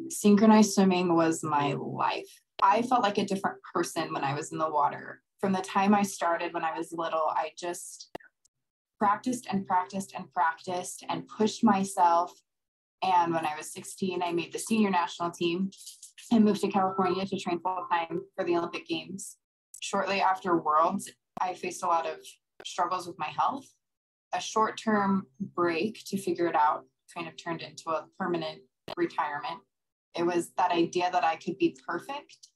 Synchronized 0.09 0.73
swimming 0.73 1.15
was 1.15 1.43
my 1.43 1.73
life. 1.73 2.29
I 2.61 2.83
felt 2.83 3.01
like 3.01 3.17
a 3.17 3.25
different 3.25 3.57
person 3.73 4.13
when 4.13 4.23
I 4.23 4.35
was 4.35 4.51
in 4.51 4.57
the 4.59 4.69
water. 4.69 5.21
From 5.41 5.51
the 5.51 5.61
time 5.61 5.93
I 5.93 6.03
started 6.03 6.53
when 6.53 6.63
I 6.63 6.77
was 6.77 6.93
little, 6.93 7.27
I 7.29 7.51
just 7.57 8.15
practiced 8.99 9.47
and 9.51 9.65
practiced 9.67 10.13
and 10.15 10.31
practiced 10.31 11.03
and 11.09 11.27
pushed 11.27 11.63
myself. 11.63 12.31
And 13.03 13.33
when 13.33 13.45
I 13.45 13.57
was 13.57 13.73
16, 13.73 14.21
I 14.23 14.31
made 14.31 14.53
the 14.53 14.59
senior 14.59 14.89
national 14.91 15.31
team 15.31 15.71
and 16.31 16.45
moved 16.45 16.61
to 16.61 16.69
California 16.69 17.25
to 17.25 17.37
train 17.39 17.59
full 17.59 17.85
time 17.91 18.21
for 18.35 18.45
the 18.45 18.55
Olympic 18.55 18.87
Games. 18.87 19.37
Shortly 19.81 20.21
after 20.21 20.55
Worlds, 20.55 21.11
I 21.41 21.55
faced 21.55 21.83
a 21.83 21.87
lot 21.87 22.05
of 22.05 22.19
struggles 22.65 23.07
with 23.07 23.17
my 23.19 23.27
health, 23.37 23.65
a 24.33 24.39
short 24.41 24.77
term 24.79 25.27
break 25.39 26.01
to 26.07 26.17
figure 26.17 26.47
it 26.47 26.55
out 26.55 26.83
kind 27.15 27.27
of 27.27 27.33
turned 27.41 27.61
into 27.61 27.89
a 27.89 28.05
permanent 28.17 28.61
retirement. 28.97 29.59
It 30.17 30.23
was 30.25 30.51
that 30.57 30.71
idea 30.71 31.09
that 31.11 31.23
I 31.23 31.35
could 31.35 31.57
be 31.57 31.75
perfect 31.87 32.47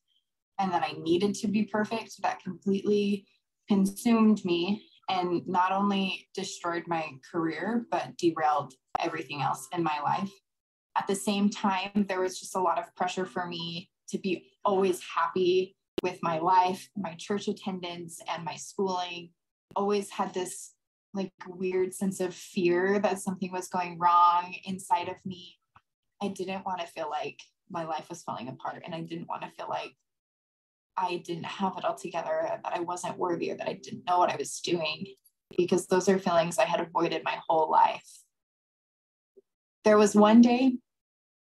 and 0.60 0.72
that 0.72 0.84
I 0.84 0.94
needed 1.00 1.36
to 1.36 1.48
be 1.48 1.64
perfect 1.64 2.22
that 2.22 2.44
completely 2.44 3.28
consumed 3.68 4.44
me 4.46 4.84
and 5.10 5.46
not 5.48 5.72
only 5.72 6.28
destroyed 6.34 6.84
my 6.88 7.06
career, 7.32 7.86
but 7.92 8.18
derailed 8.18 8.74
everything 9.00 9.42
else 9.42 9.68
in 9.74 9.84
my 9.84 10.00
life. 10.02 10.32
At 10.98 11.08
the 11.08 11.16
same 11.16 11.50
time, 11.50 11.92
there 12.08 12.20
was 12.20 12.40
just 12.40 12.56
a 12.56 12.60
lot 12.62 12.80
of 12.80 12.94
pressure 12.96 13.26
for 13.26 13.46
me 13.46 13.90
to 14.10 14.18
be 14.18 14.50
always 14.66 15.00
happy 15.16 15.76
with 16.04 16.18
my 16.24 16.40
life, 16.40 16.90
my 16.98 17.14
church 17.18 17.48
attendance, 17.48 18.20
and 18.30 18.44
my 18.44 18.56
schooling 18.56 19.30
always 19.76 20.10
had 20.10 20.34
this 20.34 20.72
like 21.14 21.32
weird 21.48 21.94
sense 21.94 22.20
of 22.20 22.34
fear 22.34 23.00
that 23.00 23.20
something 23.20 23.52
was 23.52 23.68
going 23.68 23.98
wrong 23.98 24.56
inside 24.66 25.10
of 25.10 25.16
me. 25.26 25.56
I 26.22 26.28
didn't 26.30 26.66
want 26.66 26.80
to 26.82 26.88
feel 26.88 27.10
like 27.10 27.40
my 27.70 27.84
life 27.86 28.10
was 28.10 28.24
falling 28.24 28.48
apart 28.48 28.84
and 28.86 28.94
I 28.94 29.02
didn't 29.02 29.28
want 29.28 29.42
to 29.42 29.52
feel 29.52 29.68
like 29.70 29.94
I 30.96 31.18
didn't 31.26 31.46
have 31.46 31.74
it 31.78 31.86
all 31.86 31.96
together, 31.96 32.40
that 32.64 32.76
I 32.76 32.80
wasn't 32.80 33.18
worthy 33.20 33.52
or 33.52 33.58
that 33.58 33.68
I 33.70 33.74
didn't 33.74 34.06
know 34.08 34.18
what 34.18 34.32
I 34.32 34.36
was 34.36 34.60
doing 34.62 35.06
because 35.56 35.86
those 35.88 36.10
are 36.10 36.18
feelings 36.18 36.58
I 36.58 36.66
had 36.66 36.80
avoided 36.82 37.24
my 37.24 37.38
whole 37.48 37.70
life. 37.70 38.08
There 39.84 39.98
was 39.98 40.16
one 40.16 40.42
day 40.42 40.74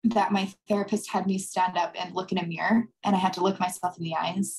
that 0.04 0.32
my 0.32 0.54
therapist 0.68 1.12
had 1.12 1.26
me 1.26 1.38
stand 1.40 1.78
up 1.78 1.96
and 2.00 2.16
look 2.16 2.32
in 2.32 2.38
a 2.38 2.46
mirror 2.46 2.86
and 3.04 3.16
I 3.16 3.20
had 3.20 3.34
to 3.34 3.42
look 3.44 3.60
myself 3.60 3.98
in 3.98 4.04
the 4.04 4.16
eyes 4.16 4.56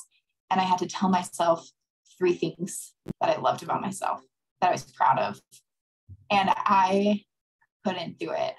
and 0.50 0.60
I 0.60 0.64
had 0.64 0.80
to 0.80 0.88
tell 0.88 1.08
myself 1.08 1.68
three 2.18 2.34
things. 2.34 2.92
I 3.30 3.36
loved 3.36 3.62
about 3.62 3.80
myself, 3.80 4.20
that 4.60 4.68
I 4.68 4.72
was 4.72 4.90
proud 4.92 5.18
of. 5.18 5.40
And 6.30 6.50
I 6.54 7.22
couldn't 7.86 8.18
do 8.18 8.30
it. 8.30 8.54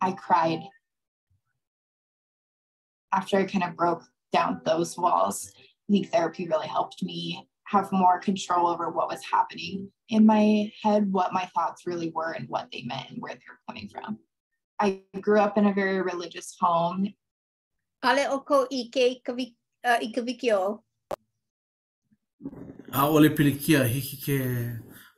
I 0.00 0.12
cried 0.12 0.60
after 3.12 3.38
I 3.38 3.44
kind 3.44 3.64
of 3.64 3.76
broke 3.76 4.02
down 4.32 4.60
those 4.64 4.96
walls. 4.96 5.52
I 5.58 5.92
think 5.92 6.08
therapy 6.10 6.46
really 6.48 6.66
helped 6.68 7.02
me 7.02 7.48
have 7.64 7.90
more 7.92 8.18
control 8.20 8.66
over 8.68 8.90
what 8.90 9.08
was 9.08 9.24
happening 9.24 9.90
in 10.08 10.26
my 10.26 10.70
head, 10.82 11.10
what 11.12 11.32
my 11.32 11.46
thoughts 11.54 11.86
really 11.86 12.10
were, 12.10 12.32
and 12.32 12.48
what 12.48 12.68
they 12.72 12.82
meant, 12.82 13.10
and 13.10 13.22
where 13.22 13.32
they 13.34 13.40
were 13.48 13.58
coming 13.68 13.88
from. 13.88 14.18
I 14.78 15.02
grew 15.20 15.40
up 15.40 15.56
in 15.58 15.66
a 15.66 15.72
very 15.72 16.00
religious 16.02 16.56
home. 16.60 17.08
Ale 18.04 18.32
oko 18.32 18.66
ike, 18.70 19.22
uh, 19.84 19.98
a 22.92 23.06
ole 23.08 23.28
pilikia 23.28 23.84
hiki 23.84 24.16
ke 24.16 24.38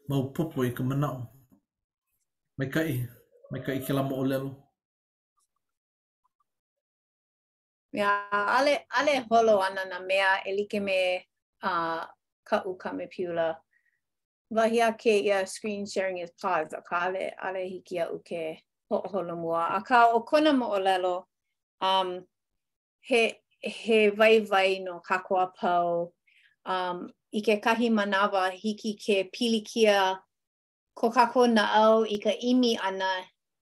mau 0.08 0.22
popo 0.30 0.62
i 0.64 0.70
ka 0.70 0.82
manao. 0.82 1.28
Mai 2.58 2.66
kai, 2.68 3.08
mai 3.50 3.60
kai 3.60 3.78
ke 3.78 3.90
lama 3.92 4.14
o 4.16 4.24
lelo. 4.24 4.56
Ia, 7.94 8.00
yeah, 8.00 8.58
ale, 8.58 8.84
ale 8.98 9.24
holo 9.30 9.58
ana 9.62 9.84
na 9.88 10.00
mea 10.00 10.42
e 10.46 10.52
like 10.56 10.80
me 10.82 11.24
uh, 11.62 12.04
ka 12.44 12.62
uka 12.66 12.92
me 12.92 13.06
piula. 13.06 13.56
Wahi 14.52 14.80
a 14.86 14.92
ke 14.92 15.24
ia 15.24 15.46
screen 15.46 15.86
sharing 15.86 16.18
is 16.18 16.30
pause, 16.40 16.74
a 16.74 16.82
ka 16.82 17.08
ale, 17.08 17.32
ale 17.42 17.64
hiki 17.68 17.96
a 17.98 18.06
uke 18.12 18.58
ho 18.90 19.00
holo 19.06 19.34
mua. 19.34 19.68
A 19.78 19.80
ka 19.80 20.10
o 20.12 20.20
kona 20.20 20.52
mo 20.52 20.68
o 20.74 20.78
lelo, 20.78 21.24
um, 21.80 22.20
he, 23.00 23.40
he 23.60 24.08
vai 24.10 24.40
vai 24.40 24.78
no 24.84 25.00
kakoa 25.00 25.52
pau, 25.58 26.12
um, 26.66 27.08
i 27.34 27.40
ke 27.40 27.56
kahi 27.60 27.88
manawa 27.90 28.50
hiki 28.50 28.92
ke 28.94 29.24
pilikia 29.32 30.18
ko 30.94 31.10
kako 31.10 31.46
na 31.46 31.72
au 31.72 32.04
i 32.04 32.18
ka 32.18 32.30
imi 32.30 32.76
ana 32.76 33.08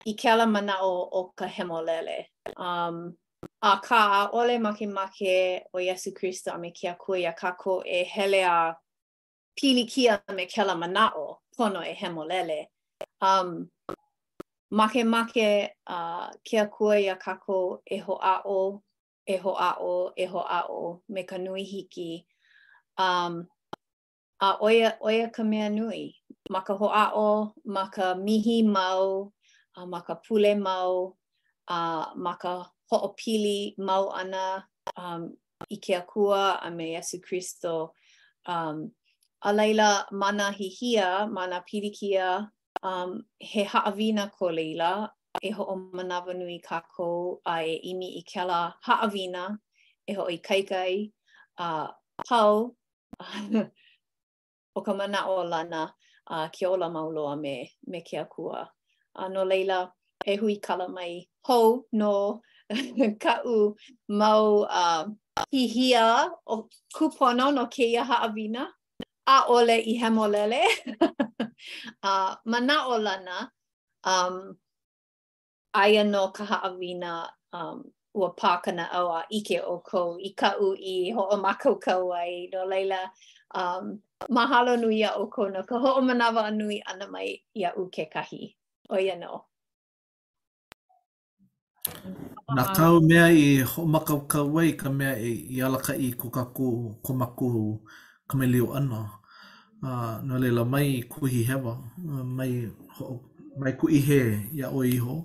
i 0.06 0.14
ke 0.14 0.28
ala 0.30 0.46
mana 0.46 0.80
o, 0.84 1.08
o 1.12 1.32
ka 1.36 1.48
hemolele. 1.48 2.28
Um, 2.58 3.16
a 3.62 3.80
ka 3.80 4.00
a 4.20 4.30
ole 4.36 4.58
make 4.60 4.82
make 4.88 5.66
o 5.74 5.78
Yesu 5.80 6.14
Christo 6.16 6.52
a 6.52 6.60
me 6.60 6.72
kia 6.72 6.96
kua 7.00 7.18
i 7.18 7.24
a 7.24 7.34
kako 7.34 7.84
e 7.86 8.04
hele 8.04 8.44
a 8.44 8.76
pilikia 9.58 10.20
me 10.36 10.46
ke 10.46 10.58
ala 10.62 10.76
mana 10.76 11.12
o 11.16 11.40
pono 11.58 11.80
e 11.88 11.94
hemolele. 11.96 12.66
Um, 13.22 13.70
make 14.72 15.06
make 15.06 15.72
uh, 15.88 16.30
kia 16.44 16.66
kua 16.68 16.96
i 16.98 17.08
a 17.08 17.16
kako 17.16 17.80
e 17.90 17.98
ho 17.98 18.20
a 18.22 18.42
o, 18.46 18.82
e 19.26 19.38
ho 19.38 19.52
a 19.56 19.76
o, 19.80 20.12
e 20.18 20.26
ho 20.26 20.40
a 20.40 20.64
o 20.70 21.02
me 21.08 21.24
ka 21.24 21.38
nui 21.38 21.64
hiki. 21.64 22.26
Um, 22.98 23.48
a 24.44 24.48
oia 24.68 24.90
oia 25.10 25.28
ka 25.36 25.44
mea 25.52 25.68
nui 25.78 26.04
ma 26.54 26.60
ka 26.68 26.74
hoʻaʻo 26.82 27.28
ma 27.76 27.84
ka 27.96 28.06
mihi 28.26 28.58
mau 28.76 29.06
a 29.78 29.86
ma 29.94 30.00
ka 30.08 30.14
pule 30.24 30.54
mau 30.68 30.90
a 31.76 31.80
ma 32.26 32.34
ka 32.42 32.54
hoʻopili 32.90 33.60
mau 33.88 34.04
ana 34.22 34.44
um 35.02 35.22
i 35.76 35.78
ke 35.84 35.94
akua 36.02 36.44
a 36.68 36.70
me 36.78 36.86
Jesu 36.96 37.18
Kristo 37.26 37.74
um 38.56 38.76
a 39.50 39.54
laila 39.58 39.90
mana 40.22 40.46
hihia 40.60 41.08
mana 41.38 41.58
pilikia 41.70 42.28
um 42.90 43.12
he 43.52 43.62
haʻawina 43.74 44.24
ko 44.38 44.46
leila 44.60 44.92
e 45.44 45.50
hoʻomanawa 45.60 46.32
nui 46.42 46.58
kākou 46.70 47.40
a 47.54 47.56
e 47.76 47.78
imi 47.94 48.08
i 48.20 48.24
kēlā 48.34 48.60
haʻawina 48.88 49.44
e 49.54 50.12
ho 50.18 50.24
i 50.28 50.36
hoʻoikaikai 50.38 50.94
a 51.66 51.70
uh, 51.70 51.88
pau 52.28 52.54
o 54.76 54.82
ka 54.86 54.94
mana 54.94 55.20
o 55.28 55.38
lana 55.44 55.84
a 56.30 56.44
uh, 56.44 56.48
ke 56.50 56.64
ola 56.68 56.88
mauloa 56.90 57.36
me, 57.44 57.56
me 57.90 58.02
kia 58.02 58.26
kua 58.26 58.70
A 59.16 59.26
uh, 59.26 59.30
no 59.30 59.44
leila, 59.46 59.92
e 60.26 60.36
hui 60.36 60.56
kala 60.60 60.90
mai 60.90 61.28
ho 61.48 61.84
no 61.92 62.42
ka 63.24 63.36
u 63.46 63.76
mau 64.10 64.46
uh, 64.82 65.06
hihia 65.54 66.30
o 66.48 66.56
kupono 66.96 67.52
no 67.54 67.66
ke 67.68 67.80
ia 67.86 68.04
haawina. 68.04 68.66
A 69.28 69.38
ole 69.48 69.76
i 69.92 70.00
hemolele. 70.02 70.64
a 72.04 72.10
uh, 72.12 72.36
mana 72.46 72.76
o 72.88 72.98
lana, 72.98 73.52
um, 74.04 74.58
aia 75.74 76.00
ano 76.02 76.28
ka 76.32 76.44
haawina 76.46 77.30
um, 77.54 77.84
ua 78.16 78.34
pākana 78.36 78.88
au 78.92 79.08
a 79.14 79.26
ike 79.40 79.60
o 79.62 79.78
kou. 79.92 80.18
I 80.30 80.34
kau 80.38 80.74
i 80.74 80.96
ho 81.16 81.28
o 81.32 81.38
makau 81.44 81.76
kau 81.82 82.12
ai. 82.22 82.50
No 82.54 82.66
leila, 82.66 83.04
um, 83.54 83.86
mahalo 84.30 84.74
nui 84.82 85.04
a 85.04 85.12
o 85.22 85.26
kona, 85.28 85.64
ka 85.64 85.76
ho'o 85.80 86.02
manawa 86.02 86.52
nui 86.52 86.82
ana 86.90 87.06
mai 87.14 87.30
ia 87.56 87.70
a 87.70 87.78
u 87.82 87.90
ke 87.94 88.04
kahi. 88.14 88.44
O 88.90 88.96
ia 88.98 89.16
no. 89.16 89.46
na 92.56 92.64
tau 92.78 92.96
mea 93.10 93.28
i 93.44 93.60
ho 93.72 93.82
makau 93.94 94.20
kawai 94.32 94.70
ka 94.82 94.90
mea 94.98 95.14
i, 95.30 95.32
i 95.56 95.58
alaka 95.66 95.94
i 96.08 96.10
ko 96.20 96.28
kaku 96.36 96.68
ko 97.06 97.10
maku 97.20 97.48
ka 98.28 98.34
me 98.38 98.46
liu 98.54 98.68
ana. 98.78 99.02
Uh, 99.88 100.16
nā 100.28 100.36
leila 100.42 100.64
mai 100.74 100.90
kuhi 101.12 101.42
hewa, 101.50 101.74
uh, 102.14 102.24
mai, 102.38 102.52
ho, 102.96 103.06
mai 103.60 103.74
kuhi 103.80 104.00
he 104.08 104.20
i 104.58 104.60
a 104.66 104.70
o 104.78 104.80
iho. 104.96 105.16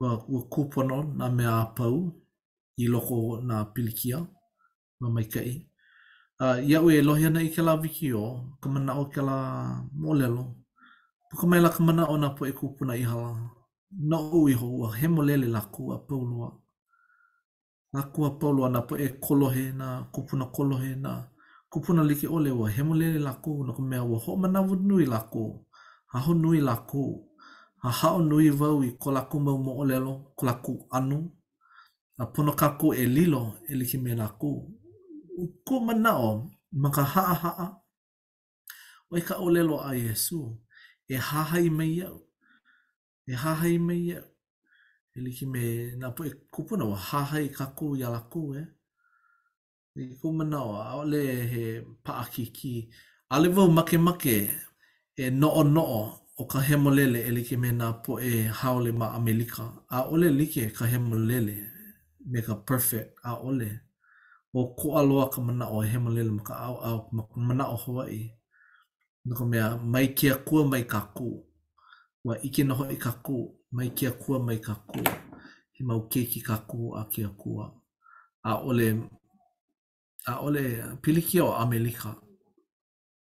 Ua, 0.00 0.10
ua 0.32 0.42
kūpono 0.52 0.98
nā 1.18 1.26
mea 1.38 1.54
pau 1.76 1.96
i 2.82 2.84
loko 2.92 3.16
na 3.48 3.56
pilikia, 3.72 4.18
nā 5.00 5.06
mai 5.14 5.24
ka'i. 5.32 5.50
i. 5.54 5.67
uh, 6.40 6.58
ue 6.86 6.92
e 6.98 7.02
lohi 7.08 7.24
ana 7.28 7.40
i 7.40 7.48
ke 7.54 7.62
la 7.66 7.74
viki 7.82 8.08
o, 8.24 8.26
ka 8.62 8.68
mana 8.70 8.92
o 8.94 9.04
ke 9.14 9.20
la 9.28 9.38
molelo. 10.02 10.44
Puka 11.28 11.44
mai 11.50 11.60
la 11.64 11.68
ka 11.74 11.80
mana 11.86 12.02
o 12.12 12.16
na 12.22 12.28
po 12.36 12.42
e 12.46 12.52
kupuna 12.58 12.94
i 12.96 13.02
hala. 13.10 13.32
Na 14.10 14.16
u 14.20 14.40
i 14.48 14.54
hoa, 14.60 14.88
he 14.98 15.06
molele 15.08 15.48
la 15.54 15.60
kua 15.74 15.98
paulua. 16.08 16.48
La 17.94 18.02
kua 18.12 18.30
paulua 18.38 18.68
na 18.70 18.80
po 18.82 18.94
e 19.04 19.08
kolohe 19.24 19.64
na, 19.80 19.86
kupuna 20.14 20.44
kolohe 20.46 20.92
na, 20.94 21.12
kupuna 21.70 22.02
like 22.08 22.26
ole 22.36 22.50
wa, 22.50 22.68
he 22.68 22.82
molele 22.82 23.18
la 23.18 23.32
kua 23.42 23.66
na 23.66 23.72
ka 23.72 23.82
mea 23.82 24.02
wa, 24.04 24.18
ho 24.18 24.36
mana 24.36 24.60
wa 24.60 24.76
nui 24.76 25.04
la 25.06 25.18
kua, 25.32 25.52
ha 26.12 26.18
ho 26.20 26.34
nui 26.34 26.60
la 26.60 26.76
kua, 26.76 27.16
ha 27.82 27.90
hao 27.90 28.22
nui 28.22 28.50
vau 28.50 28.82
i 28.84 28.90
ko 28.98 29.10
la 29.10 29.22
kua 29.22 29.40
mau 29.40 29.58
mo 29.58 29.74
ko 30.36 30.46
la 30.46 30.54
kua 30.54 30.84
anu, 30.92 31.18
a 32.18 32.26
pono 32.26 32.52
ka 32.52 32.76
e 32.94 33.06
lilo, 33.06 33.56
e 33.70 33.74
like 33.74 33.96
me 33.98 34.14
la 34.14 34.28
kua. 34.28 34.60
u 35.42 35.44
ko 35.66 35.74
manao 35.86 36.30
ma 36.82 36.88
ka 36.94 37.02
haa 37.14 37.34
haa. 37.42 37.66
O 39.10 39.14
e 39.20 39.22
ka 39.28 39.34
olelo 39.46 39.76
a 39.88 39.90
Yesu, 40.04 40.38
e 41.14 41.16
hahai 41.28 41.66
mai 41.78 41.94
au. 42.08 42.18
E 43.32 43.34
hahai 43.42 43.76
mai 43.86 44.04
au. 44.18 44.26
E 45.16 45.18
liki 45.24 45.46
me 45.54 45.62
nga 45.98 46.08
po 46.16 46.20
e 46.28 46.32
kupuna 46.54 46.84
wa 46.92 46.98
hahai 47.08 47.46
ka 47.56 47.64
kou 47.78 47.90
i 47.98 48.02
ala 48.08 48.20
kou 48.32 48.48
e. 48.60 48.62
E 49.96 50.02
ko 50.20 50.26
manao 50.38 50.70
a 50.82 50.92
ole 51.02 51.20
he 51.52 51.64
paa 52.04 52.24
kiki. 52.34 52.74
Ale 53.34 53.48
vau 53.56 53.68
make 53.76 53.96
make 54.06 54.36
e 55.22 55.24
noo 55.40 55.62
noo 55.76 56.00
o 56.40 56.42
ka 56.52 56.58
hemolele 56.68 57.20
e 57.28 57.30
liki 57.36 57.56
me 57.62 57.68
nga 57.78 57.88
po 58.04 58.12
e 58.32 58.32
haole 58.58 58.90
ma 59.00 59.06
Amerika. 59.18 59.64
A 59.94 59.98
ole 60.12 60.26
like 60.38 60.60
ka 60.76 60.84
hemolele 60.92 61.56
me 62.30 62.38
ka 62.46 62.54
perfect 62.68 63.08
a 63.24 63.32
ole. 63.36 63.36
A 63.42 63.42
ole. 63.48 63.70
o 64.54 64.66
ko 64.74 64.96
aloa 64.98 65.30
ka 65.30 65.40
mana 65.40 65.68
o 65.68 65.80
he 65.80 65.98
malele 65.98 66.30
ma 66.30 66.42
au 66.64 66.76
au 66.88 67.08
ma 67.12 67.22
ka 67.22 67.40
mana 67.40 67.68
o 67.68 67.76
Hawaii. 67.76 68.32
Nā 69.26 69.36
ka 69.36 69.44
mea, 69.44 69.76
mai 69.76 70.08
kia 70.14 70.34
kua 70.34 70.64
mai 70.64 70.84
ka 70.86 71.00
kū. 71.16 71.42
Wa 72.24 72.34
ike 72.42 72.64
noho 72.64 72.88
i 72.90 72.96
ka 72.96 73.10
kū, 73.24 73.48
mai 73.72 73.88
kia 73.90 74.10
kua 74.12 74.38
mai 74.38 74.56
ka 74.60 74.72
kū. 74.88 75.02
He 75.72 75.84
mau 75.84 76.08
ke 76.08 76.24
ki 76.24 76.40
ka 76.40 76.56
kū 76.68 76.96
a 76.96 77.04
kia 77.12 77.28
kua. 77.28 77.72
A 78.44 78.54
ole, 78.64 78.88
a 80.26 80.38
ole 80.40 80.62
pili 81.02 81.20
piliki 81.20 81.40
o 81.40 81.52
Amerika. 81.52 82.14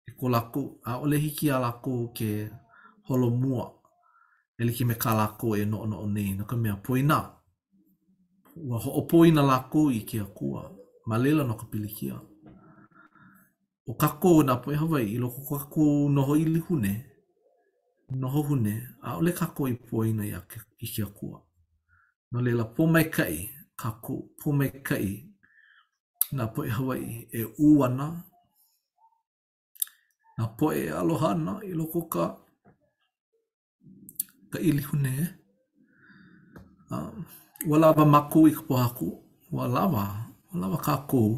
E 0.07 0.11
ko 0.17 0.29
laku, 0.29 0.79
a 0.83 0.97
ole 0.97 1.17
hiki 1.17 1.49
a 1.49 1.59
laku 1.59 2.11
ke 2.13 2.49
holo 3.07 3.29
mua. 3.29 3.69
E 4.57 4.63
liki 4.65 4.85
me 4.85 4.95
ka 4.95 5.13
laku 5.13 5.55
e 5.55 5.65
no 5.65 5.85
no 5.85 6.01
o 6.01 6.07
nei. 6.07 6.33
Nā 6.33 6.45
ka 6.45 6.55
mea, 6.55 6.75
poina. 6.75 7.17
Wa 8.55 8.79
ho'opoina 8.79 9.41
laku 9.41 9.91
i 9.91 9.99
kia 10.01 10.25
kua. 10.25 10.72
ma 11.05 11.17
leila 11.17 11.43
no 11.43 11.53
ka 11.59 11.65
pilikia. 11.67 12.15
O 13.87 13.93
kako 13.93 14.43
na 14.43 14.55
poe 14.63 14.75
Hawaii, 14.75 15.15
i 15.15 15.19
loko 15.19 15.43
kako 15.57 16.07
noho 16.09 16.35
i 16.39 16.45
lihune, 16.47 16.93
noho 18.15 18.41
hune, 18.47 18.75
a 19.03 19.17
ole 19.19 19.31
kako 19.35 19.67
i 19.67 19.73
poe 19.75 20.13
na 20.13 20.23
i 20.25 20.33
kia 20.87 21.05
kua. 21.05 21.41
No 22.31 22.41
leila 22.41 22.63
po 22.65 22.87
mai 22.87 23.03
kai, 23.11 23.49
kako 23.75 24.27
po 24.39 24.51
mai 24.51 24.69
kai, 24.83 25.25
na 26.31 26.45
poe 26.47 26.69
Hawaii 26.69 27.27
e 27.31 27.43
uana, 27.59 28.23
na 30.37 30.43
poe 30.57 30.87
alohana 30.91 31.59
i 31.67 31.71
loko 31.75 32.01
ka, 32.07 32.31
ka 34.55 34.59
i 34.59 34.71
lihune. 34.71 35.27
Uh, 36.93 37.11
wala 37.67 37.91
ba 37.93 38.05
maku 38.05 38.47
i 38.47 38.53
ka 38.55 38.61
pohaku, 38.63 39.09
wala 39.51 39.87
ba, 39.91 40.03
o 40.53 40.57
lawa 40.61 40.77
ka 40.77 40.95
kou, 41.09 41.29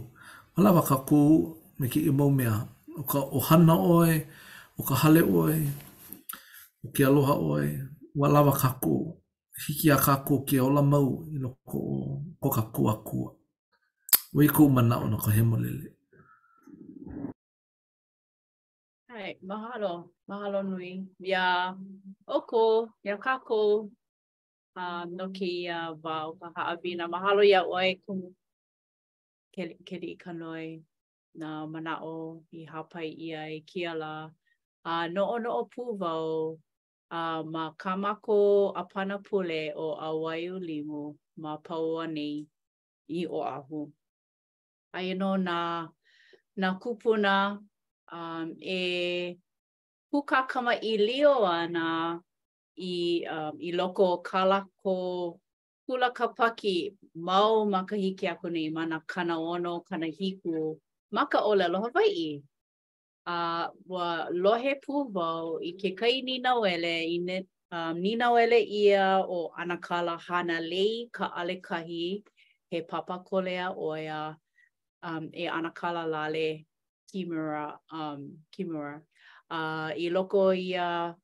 o 0.60 0.82
ka 0.92 0.98
kou 1.08 1.32
me 1.80 1.86
ki 1.92 2.00
i 2.08 2.12
mau 2.18 2.30
mea, 2.38 2.54
o 3.00 3.04
ka 3.10 3.20
ohana 3.38 3.74
oe, 3.94 4.16
o 4.80 4.84
ka 4.88 4.96
hale 5.04 5.22
oe, 5.38 5.56
o 6.86 6.92
ke 6.94 7.02
aloha 7.10 7.34
oe, 7.52 7.70
o 8.16 8.26
lawa 8.34 8.52
ka 8.62 8.70
kou, 8.84 9.02
hiki 9.64 9.88
a 9.90 9.96
ka 10.06 10.14
kou 10.28 10.40
ke 10.48 10.56
ola 10.68 10.82
mau 10.92 11.10
i 11.34 11.38
no 11.44 11.50
ko, 11.70 11.80
ko 12.42 12.48
ka 12.56 12.64
kou 12.76 12.86
a 12.94 13.00
kua. 13.08 13.32
O 14.36 14.44
i 14.46 14.52
kou 14.56 14.68
mana 14.76 14.96
o 15.00 15.06
no 15.12 15.18
ka 15.26 15.32
hemolele. 15.36 15.88
Hai, 19.10 19.32
mahalo, 19.48 19.94
mahalo 20.30 20.60
nui. 20.70 20.92
Ia, 21.30 21.44
oko, 22.38 22.62
ia 23.08 23.16
ka 23.18 23.34
kou, 23.48 23.70
uh, 24.76 24.76
ah, 24.80 25.06
no 25.18 25.26
ke 25.38 25.48
ia 25.66 25.78
wā 26.04 26.16
o 26.30 26.36
ka 26.40 26.48
haawina. 26.56 27.08
Mahalo 27.08 27.42
ia 27.48 27.62
oe 27.64 27.96
kumu. 28.06 28.32
ke 29.56 29.96
li 30.04 30.14
ka 30.20 30.32
noi 30.34 30.84
na 31.40 31.50
manao 31.68 32.44
i 32.52 32.66
hapai 32.68 33.08
ia 33.28 33.42
i 33.56 33.60
kia 33.70 33.94
la. 33.96 34.30
A 34.84 34.94
uh, 34.94 35.06
noo 35.14 35.36
noo 35.44 35.62
pū 35.74 35.86
vau 36.00 36.30
a 37.12 37.22
uh, 37.22 37.44
ma 37.54 37.64
kamako 37.82 38.42
a 38.76 38.84
pana 38.92 39.18
pule 39.28 39.62
o 39.76 39.88
a 40.08 40.10
waiu 40.24 40.56
limu 40.68 41.04
ma 41.42 41.54
paua 41.66 42.04
nei 42.16 42.38
i 43.10 43.22
o 43.28 43.40
ahu. 43.56 43.82
A 44.94 45.00
ino 45.12 45.32
na, 45.48 45.60
na 46.62 46.68
kupuna 46.82 47.34
um, 48.18 48.48
e 48.80 49.38
puka 50.12 50.40
kama 50.52 50.74
i 50.76 50.94
lio 51.08 51.36
ana 51.60 51.88
i, 52.92 53.26
um, 53.38 53.56
i 53.60 53.70
loko 53.80 54.08
kalako 54.28 54.96
kula 55.88 56.10
ka 56.18 56.34
mau 57.14 57.66
makahiki 57.70 58.26
aku 58.30 58.50
nei 58.50 58.70
ma 58.70 59.00
kana 59.08 59.38
ono, 59.40 59.82
kana 59.82 60.08
hiku, 60.10 60.78
maka 61.12 61.38
ka 61.38 61.46
ole 61.46 61.64
aloha 61.66 61.90
vai 61.94 62.42
A 63.28 63.66
uh, 63.66 63.68
wa 63.88 64.28
lohe 64.30 64.76
pū 64.86 65.10
wau 65.12 65.58
i 65.58 65.72
ke 65.74 65.96
kai 65.98 66.22
ni 66.22 66.38
na 66.38 66.60
wele 66.62 67.10
i 67.10 67.18
ne, 67.18 67.38
um, 67.72 68.00
ni 68.00 68.14
wele 68.16 68.62
ia 68.70 69.18
o 69.28 69.50
anakala 69.58 70.18
hana 70.22 70.60
lei 70.62 71.10
ka 71.12 71.26
ale 71.36 71.56
kahi 71.60 72.22
he 72.70 72.82
papa 72.86 73.24
kolea 73.26 73.74
o 73.76 73.96
ea 73.98 74.36
um, 75.02 75.30
e 75.34 75.48
anakala 75.48 76.06
lale 76.06 76.66
kimura. 77.12 77.80
Um, 77.92 78.38
kimura. 78.54 79.02
A 79.50 79.58
uh, 79.58 79.90
i 79.98 80.10
loko 80.12 80.54
ia 80.54 81.16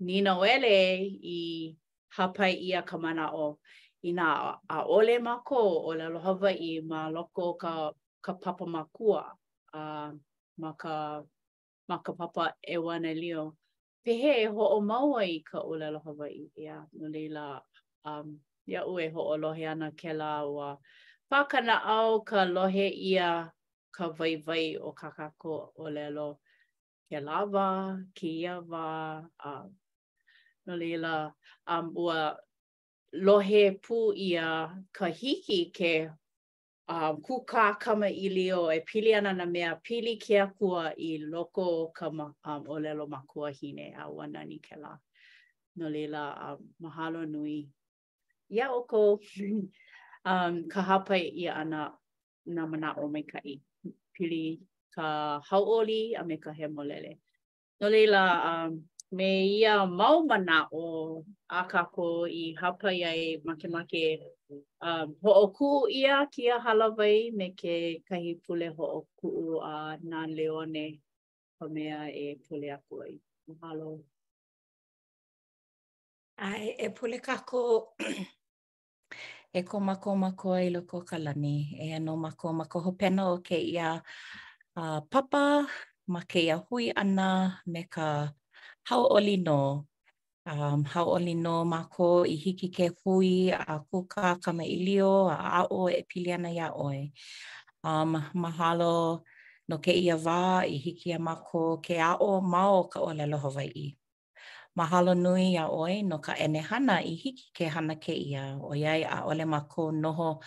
ni 0.00 0.22
wele 0.22 1.04
i 1.22 1.76
hapai 2.16 2.56
ia 2.62 2.80
kamana 2.82 3.28
o. 3.34 3.58
i 4.04 4.12
nā 4.16 4.28
a 4.74 4.80
ole 4.90 5.16
mā 5.22 5.32
kō 5.46 5.58
o 5.90 5.94
la 5.94 6.08
loha 6.10 6.32
vai 6.38 6.58
mā 6.92 7.04
loko 7.14 7.52
ka, 7.60 7.92
ka 8.20 8.34
papa 8.42 8.66
mā 8.66 8.82
kua 8.92 9.22
a 9.72 9.84
mā 10.62 10.72
ka, 10.78 11.22
mā 11.88 11.98
ka 12.04 12.12
papa 12.18 12.50
e 12.62 12.76
wana 12.82 13.14
lio. 13.14 13.52
Pehe 14.04 14.40
e 14.42 14.46
ho 14.50 14.68
o 14.76 14.80
maua 14.82 15.22
i 15.28 15.38
ka 15.46 15.60
o 15.62 15.76
la 15.78 15.90
loha 15.94 16.14
vai 16.18 16.32
i 16.58 16.66
a 16.66 16.80
no 16.98 17.08
leila 17.14 17.62
um, 18.04 18.38
ia 18.66 18.82
ue 18.86 19.08
ho 19.14 19.22
o 19.34 19.36
lohe 19.38 19.66
ana 19.70 19.92
ke 19.98 20.12
la 20.16 20.42
ua. 20.46 20.76
Pākana 21.30 21.78
au 21.94 22.24
ka 22.26 22.42
lohe 22.44 22.88
ia 22.90 23.50
ka 23.94 24.08
vai 24.18 24.36
vai 24.36 24.76
o 24.76 24.92
kakako 24.92 25.72
o 25.78 25.88
lelo 25.90 26.40
ke 27.08 27.20
la 27.20 27.44
wā, 27.46 27.68
ke 28.14 28.26
ia 28.26 28.58
wā, 28.66 29.22
uh, 29.44 29.68
no 30.66 30.76
leila 30.76 31.32
um, 31.70 31.92
ua 31.96 32.32
lohe 33.12 33.70
pū 33.70 34.12
ia 34.16 34.72
ka 34.92 35.06
hiki 35.06 35.70
ke 35.70 36.10
um, 36.88 37.20
kuka 37.22 37.74
kama 37.74 38.06
i 38.08 38.28
lio 38.28 38.72
e 38.72 38.80
pili 38.80 39.14
ana 39.14 39.32
na 39.32 39.46
mea 39.46 39.76
pili 39.76 40.16
ke 40.16 40.40
akua 40.40 40.94
i 40.96 41.18
loko 41.18 41.62
o 41.62 41.86
ka 41.92 42.10
ma, 42.10 42.32
um, 42.44 42.64
o 42.68 42.78
lelo 42.80 43.06
makua 43.06 43.50
hine 43.52 43.94
a 43.94 44.08
wanani 44.08 44.60
ke 44.62 44.76
la. 44.80 44.96
No 45.76 45.88
leila, 45.88 46.52
um, 46.52 46.58
mahalo 46.80 47.28
nui. 47.28 47.68
Ia 48.50 48.68
o 48.70 48.82
ko 48.84 49.20
um, 50.24 50.68
ka 50.68 50.82
hapai 50.82 51.32
i 51.36 51.48
ana 51.48 51.92
na 52.46 52.66
mana 52.66 52.94
o 52.98 53.08
mai 53.08 53.22
ka 53.22 53.40
i. 53.44 53.60
Pili 54.18 54.60
ka 54.94 55.40
hauoli 55.50 56.14
a 56.20 56.24
me 56.24 56.36
ka 56.36 56.52
he 56.52 56.66
molele. 56.66 57.18
No 57.80 57.88
leila, 57.88 58.68
um, 58.68 58.84
me 59.12 59.60
ia 59.60 59.72
mau 59.98 60.16
mana 60.30 60.54
o 60.72 60.82
a 61.50 61.60
kako 61.72 62.04
i 62.42 62.56
hapa 62.60 62.88
i 63.00 63.04
ai 63.12 63.22
make 63.44 63.66
make 63.74 64.00
um, 64.86 65.06
ho 65.22 65.30
o 65.44 65.46
ku 65.56 65.68
ia 66.00 66.16
ki 66.32 66.44
a 66.54 66.56
halawai 66.64 67.18
me 67.38 67.46
ke 67.60 67.74
kahi 68.08 68.32
pule 68.44 68.68
ho 68.76 68.84
o 68.98 69.00
ku 69.20 69.28
a 69.60 69.76
nā 70.10 70.20
leone 70.36 70.86
ka 71.58 71.64
mea 71.74 72.00
e 72.08 72.26
pule 72.44 72.68
a 72.76 72.78
kuai. 72.88 73.12
Mahalo. 73.48 73.90
Ai, 76.46 76.64
e 76.78 76.86
pule 76.96 77.16
kako 77.28 77.60
e 79.58 79.60
ko 79.68 79.76
mako 79.88 80.10
mako 80.24 80.50
i 80.56 80.66
loko 80.74 80.98
kalani. 81.10 81.54
E 81.84 81.92
ano 81.98 82.12
mako 82.24 82.46
mako 82.60 82.78
pena 83.00 83.22
o 83.32 83.36
ke 83.46 83.56
ia 83.74 84.00
uh, 84.80 85.00
papa, 85.12 85.66
ma 86.12 86.20
ke 86.30 86.38
ia 86.48 86.56
hui 86.56 86.88
ana 87.02 87.60
me 87.66 87.82
ka... 87.94 88.32
hauʻoli 88.90 89.36
no. 89.46 89.86
Um, 90.46 90.82
hauʻoli 90.84 91.36
no 91.38 91.64
mako 91.64 92.24
i 92.26 92.34
hiki 92.36 92.68
ke 92.68 92.90
hui 93.02 93.50
a 93.50 93.78
kuka 93.78 94.34
kamaʻilio 94.42 95.30
a 95.30 95.62
o 95.70 95.86
e 95.86 96.02
pili 96.08 96.32
ana 96.34 96.48
iā 96.48 96.68
Um, 97.84 98.14
mahalo 98.34 99.22
no 99.68 99.78
ke 99.78 99.90
ia 99.90 100.14
wā 100.16 100.62
i 100.66 100.78
hiki 100.78 101.12
a 101.14 101.18
mako 101.18 101.78
ke 101.82 101.98
aʻo 101.98 102.38
mau 102.42 102.86
ka 102.88 103.00
ʻōlelo 103.00 103.38
i. 103.74 103.96
Mahalo 104.78 105.14
nui 105.14 105.54
iā 105.54 105.66
ʻoe 105.68 106.06
no 106.06 106.18
ka 106.18 106.32
ene 106.34 106.60
hana 106.60 106.98
i 107.02 107.14
hiki 107.14 107.50
ke 107.54 107.66
hana 107.68 107.94
ke 107.98 108.12
ia 108.14 108.54
ʻoiai 108.58 109.02
a 109.06 109.22
ʻole 109.26 109.44
mako 109.46 109.92
noho 110.02 110.42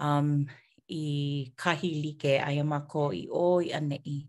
um, 0.00 0.46
i 0.90 1.52
kahi 1.56 2.02
like 2.02 2.38
ia 2.54 2.64
mako 2.64 3.10
i 3.14 3.26
ʻō 3.30 3.62
i 3.66 3.68
aneʻi. 3.70 4.26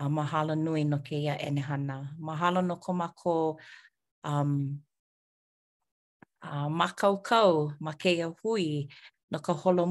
a 0.00 0.08
mahalo 0.16 0.54
nui 0.64 0.82
no 0.84 0.98
ke 0.98 1.14
ia 1.24 1.34
ene 1.46 1.60
hana. 1.68 1.96
Mahalo 2.28 2.64
no 2.66 2.76
ko 2.76 2.92
mako 2.92 3.34
um, 4.24 4.80
a 6.42 6.68
makau 6.72 7.20
kau 7.24 7.72
ma 7.84 7.92
ke 7.92 8.08
ia 8.18 8.28
hui 8.42 8.88
no 9.30 9.38
ka 9.38 9.52
holo 9.52 9.84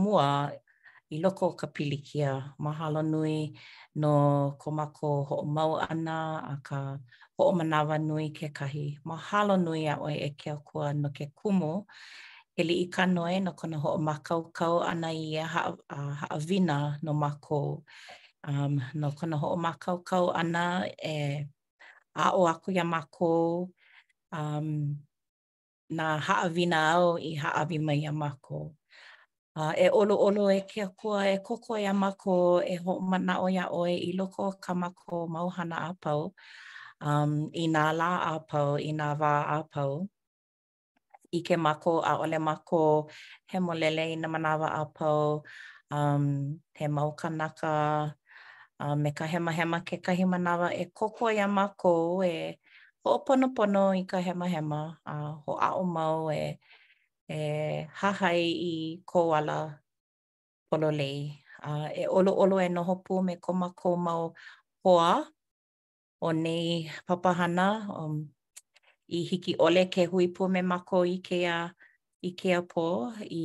i 1.11 1.17
loko 1.21 1.43
o 1.49 1.51
ka 1.55 1.67
pilikia. 1.67 2.53
Mahalo 2.59 3.01
nui 3.05 3.53
no 3.95 4.55
ko 4.59 4.71
mako 4.71 5.23
ho 5.27 5.35
o 5.45 5.45
mau 5.45 5.77
ana 5.77 6.41
a 6.53 6.57
ka 6.67 6.97
ho 7.37 7.41
o 7.45 7.51
manawa 7.51 7.99
nui 8.01 8.29
ke 8.33 8.49
kahi. 8.57 8.97
Mahalo 9.05 9.53
nui 9.65 9.85
a 9.85 9.95
oe 10.05 10.13
e 10.13 10.29
ke 10.39 10.49
o 10.51 10.59
kua 10.67 10.93
no 10.93 11.09
ke 11.15 11.25
kumo 11.37 11.85
ke 12.57 12.61
li 12.67 12.73
i 12.83 12.87
ka 12.93 13.03
noe 13.15 13.37
no 13.45 13.51
kona 13.59 13.77
ho 13.83 13.89
o 13.97 14.01
makau 14.09 14.41
kau 14.57 14.81
ana 14.91 15.09
i 15.13 15.37
a 15.37 15.45
ha, 15.45 15.69
a, 16.29 16.39
no 17.03 17.13
mako. 17.13 17.83
um, 18.47 18.81
no 18.93 19.11
kona 19.11 19.37
ho'o 19.37 19.57
makaukau 19.59 20.31
ana 20.35 20.87
e 21.03 21.43
a 22.15 22.25
o 22.39 22.47
aku 22.53 22.71
ya 22.71 22.83
mako 22.83 23.67
um, 24.31 24.67
na 25.97 26.05
ha'awina 26.25 26.79
o 27.03 27.17
i 27.19 27.35
ha'awi 27.41 27.77
mai 27.85 27.99
ya 28.05 28.11
mako. 28.13 28.75
Uh, 29.55 29.73
e 29.75 29.87
olo 29.91 30.15
olo 30.15 30.47
e 30.51 30.61
kia 30.69 30.87
kua 30.95 31.25
e 31.27 31.37
koko 31.43 31.75
ya 31.75 31.93
mako 31.93 32.63
e 32.63 32.75
ho 32.83 32.93
mana 33.01 33.41
o 33.43 33.49
ia 33.49 33.65
oe 33.73 33.91
i 33.91 34.11
loko 34.17 34.55
ka 34.63 34.71
mako 34.73 35.27
mau 35.27 35.47
hana 35.55 35.91
pau 36.03 36.21
um, 37.01 37.49
i 37.51 37.65
na 37.67 37.83
la 37.91 38.11
a 38.31 38.35
i 38.87 38.91
na 38.93 39.07
va 39.19 39.31
a 39.53 39.57
I 41.31 41.41
ke 41.45 41.57
mako 41.65 42.01
a 42.01 42.13
ole 42.23 42.39
mako 42.49 43.09
he 43.49 43.57
molele 43.65 44.05
i 44.13 44.15
na 44.15 44.27
manawa 44.33 44.67
a 44.81 44.83
pau, 44.97 45.43
um, 45.93 46.59
he 46.73 46.87
mau 46.87 47.13
kanaka, 47.13 48.15
a 48.81 48.85
uh, 48.87 48.95
me 49.03 49.09
ka 49.17 49.25
hema 49.31 49.51
hema 49.57 49.77
ke 49.87 49.95
kahi 50.05 50.23
manawa 50.31 50.67
e 50.83 50.85
koko 50.97 51.23
ia 51.35 51.47
mākou 51.57 52.23
e 52.23 52.35
ho'opono 53.03 53.47
pono 53.55 53.83
i 54.01 54.03
ka 54.11 54.19
hema 54.27 54.45
hema 54.53 54.79
a 55.11 55.13
uh, 55.19 55.31
ho 55.43 55.51
a'o 55.67 55.83
mau 55.95 56.19
e 56.41 56.43
e 57.35 57.39
hahai 57.99 58.39
i 58.71 58.73
ko 59.09 59.19
ala 59.37 59.57
pololei 60.69 61.19
a 61.67 61.69
uh, 61.77 61.87
e 62.01 62.03
olo 62.17 62.31
olo 62.43 62.55
e 62.67 62.69
noho 62.75 62.93
pū 63.05 63.13
me 63.27 63.35
ko 63.43 63.51
mākou 63.61 63.95
mau 64.07 64.23
hoa 64.83 65.09
o 66.27 66.29
nei 66.43 66.67
papahana 67.07 67.65
um, 67.99 68.15
i 69.17 69.19
hiki 69.29 69.53
ole 69.65 69.83
ke 69.95 70.03
hui 70.11 70.25
pu 70.35 70.47
me 70.53 70.61
mākou 70.71 71.03
i 71.15 71.17
kea 71.27 71.57
i 72.29 72.31
ke 72.39 72.49
a 72.59 72.61
po 72.71 72.85
i 73.41 73.43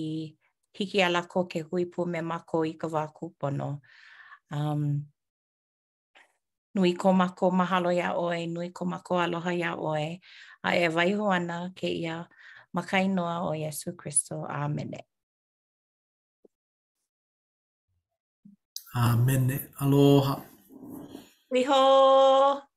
hiki 0.79 0.99
ala 1.07 1.21
ko 1.33 1.41
ke 1.53 1.59
hui 1.69 1.85
pu 1.93 2.01
me 2.13 2.21
mākou 2.31 2.63
i 2.71 2.73
ka 2.81 2.87
wākū 2.95 3.25
pono 3.41 3.69
um, 4.55 4.85
Nui 6.75 6.93
ko 6.99 7.13
mako 7.15 7.51
mahalo 7.51 7.91
ia 7.95 8.15
oe, 8.19 8.47
nui 8.47 8.71
ko 8.75 8.85
mako 8.85 9.19
aloha 9.23 9.55
ia 9.55 9.75
oe. 9.79 10.19
A 10.67 10.75
e 10.77 10.89
vaiho 10.91 11.31
ana 11.31 11.71
ke 11.75 11.87
ia 11.87 12.27
makainoa 12.75 13.47
o 13.47 13.53
Yesu 13.55 13.95
Christo. 13.97 14.43
Amen. 14.49 14.91
Amen. 18.97 19.71
Aloha. 19.79 20.43
Riho. 21.55 22.71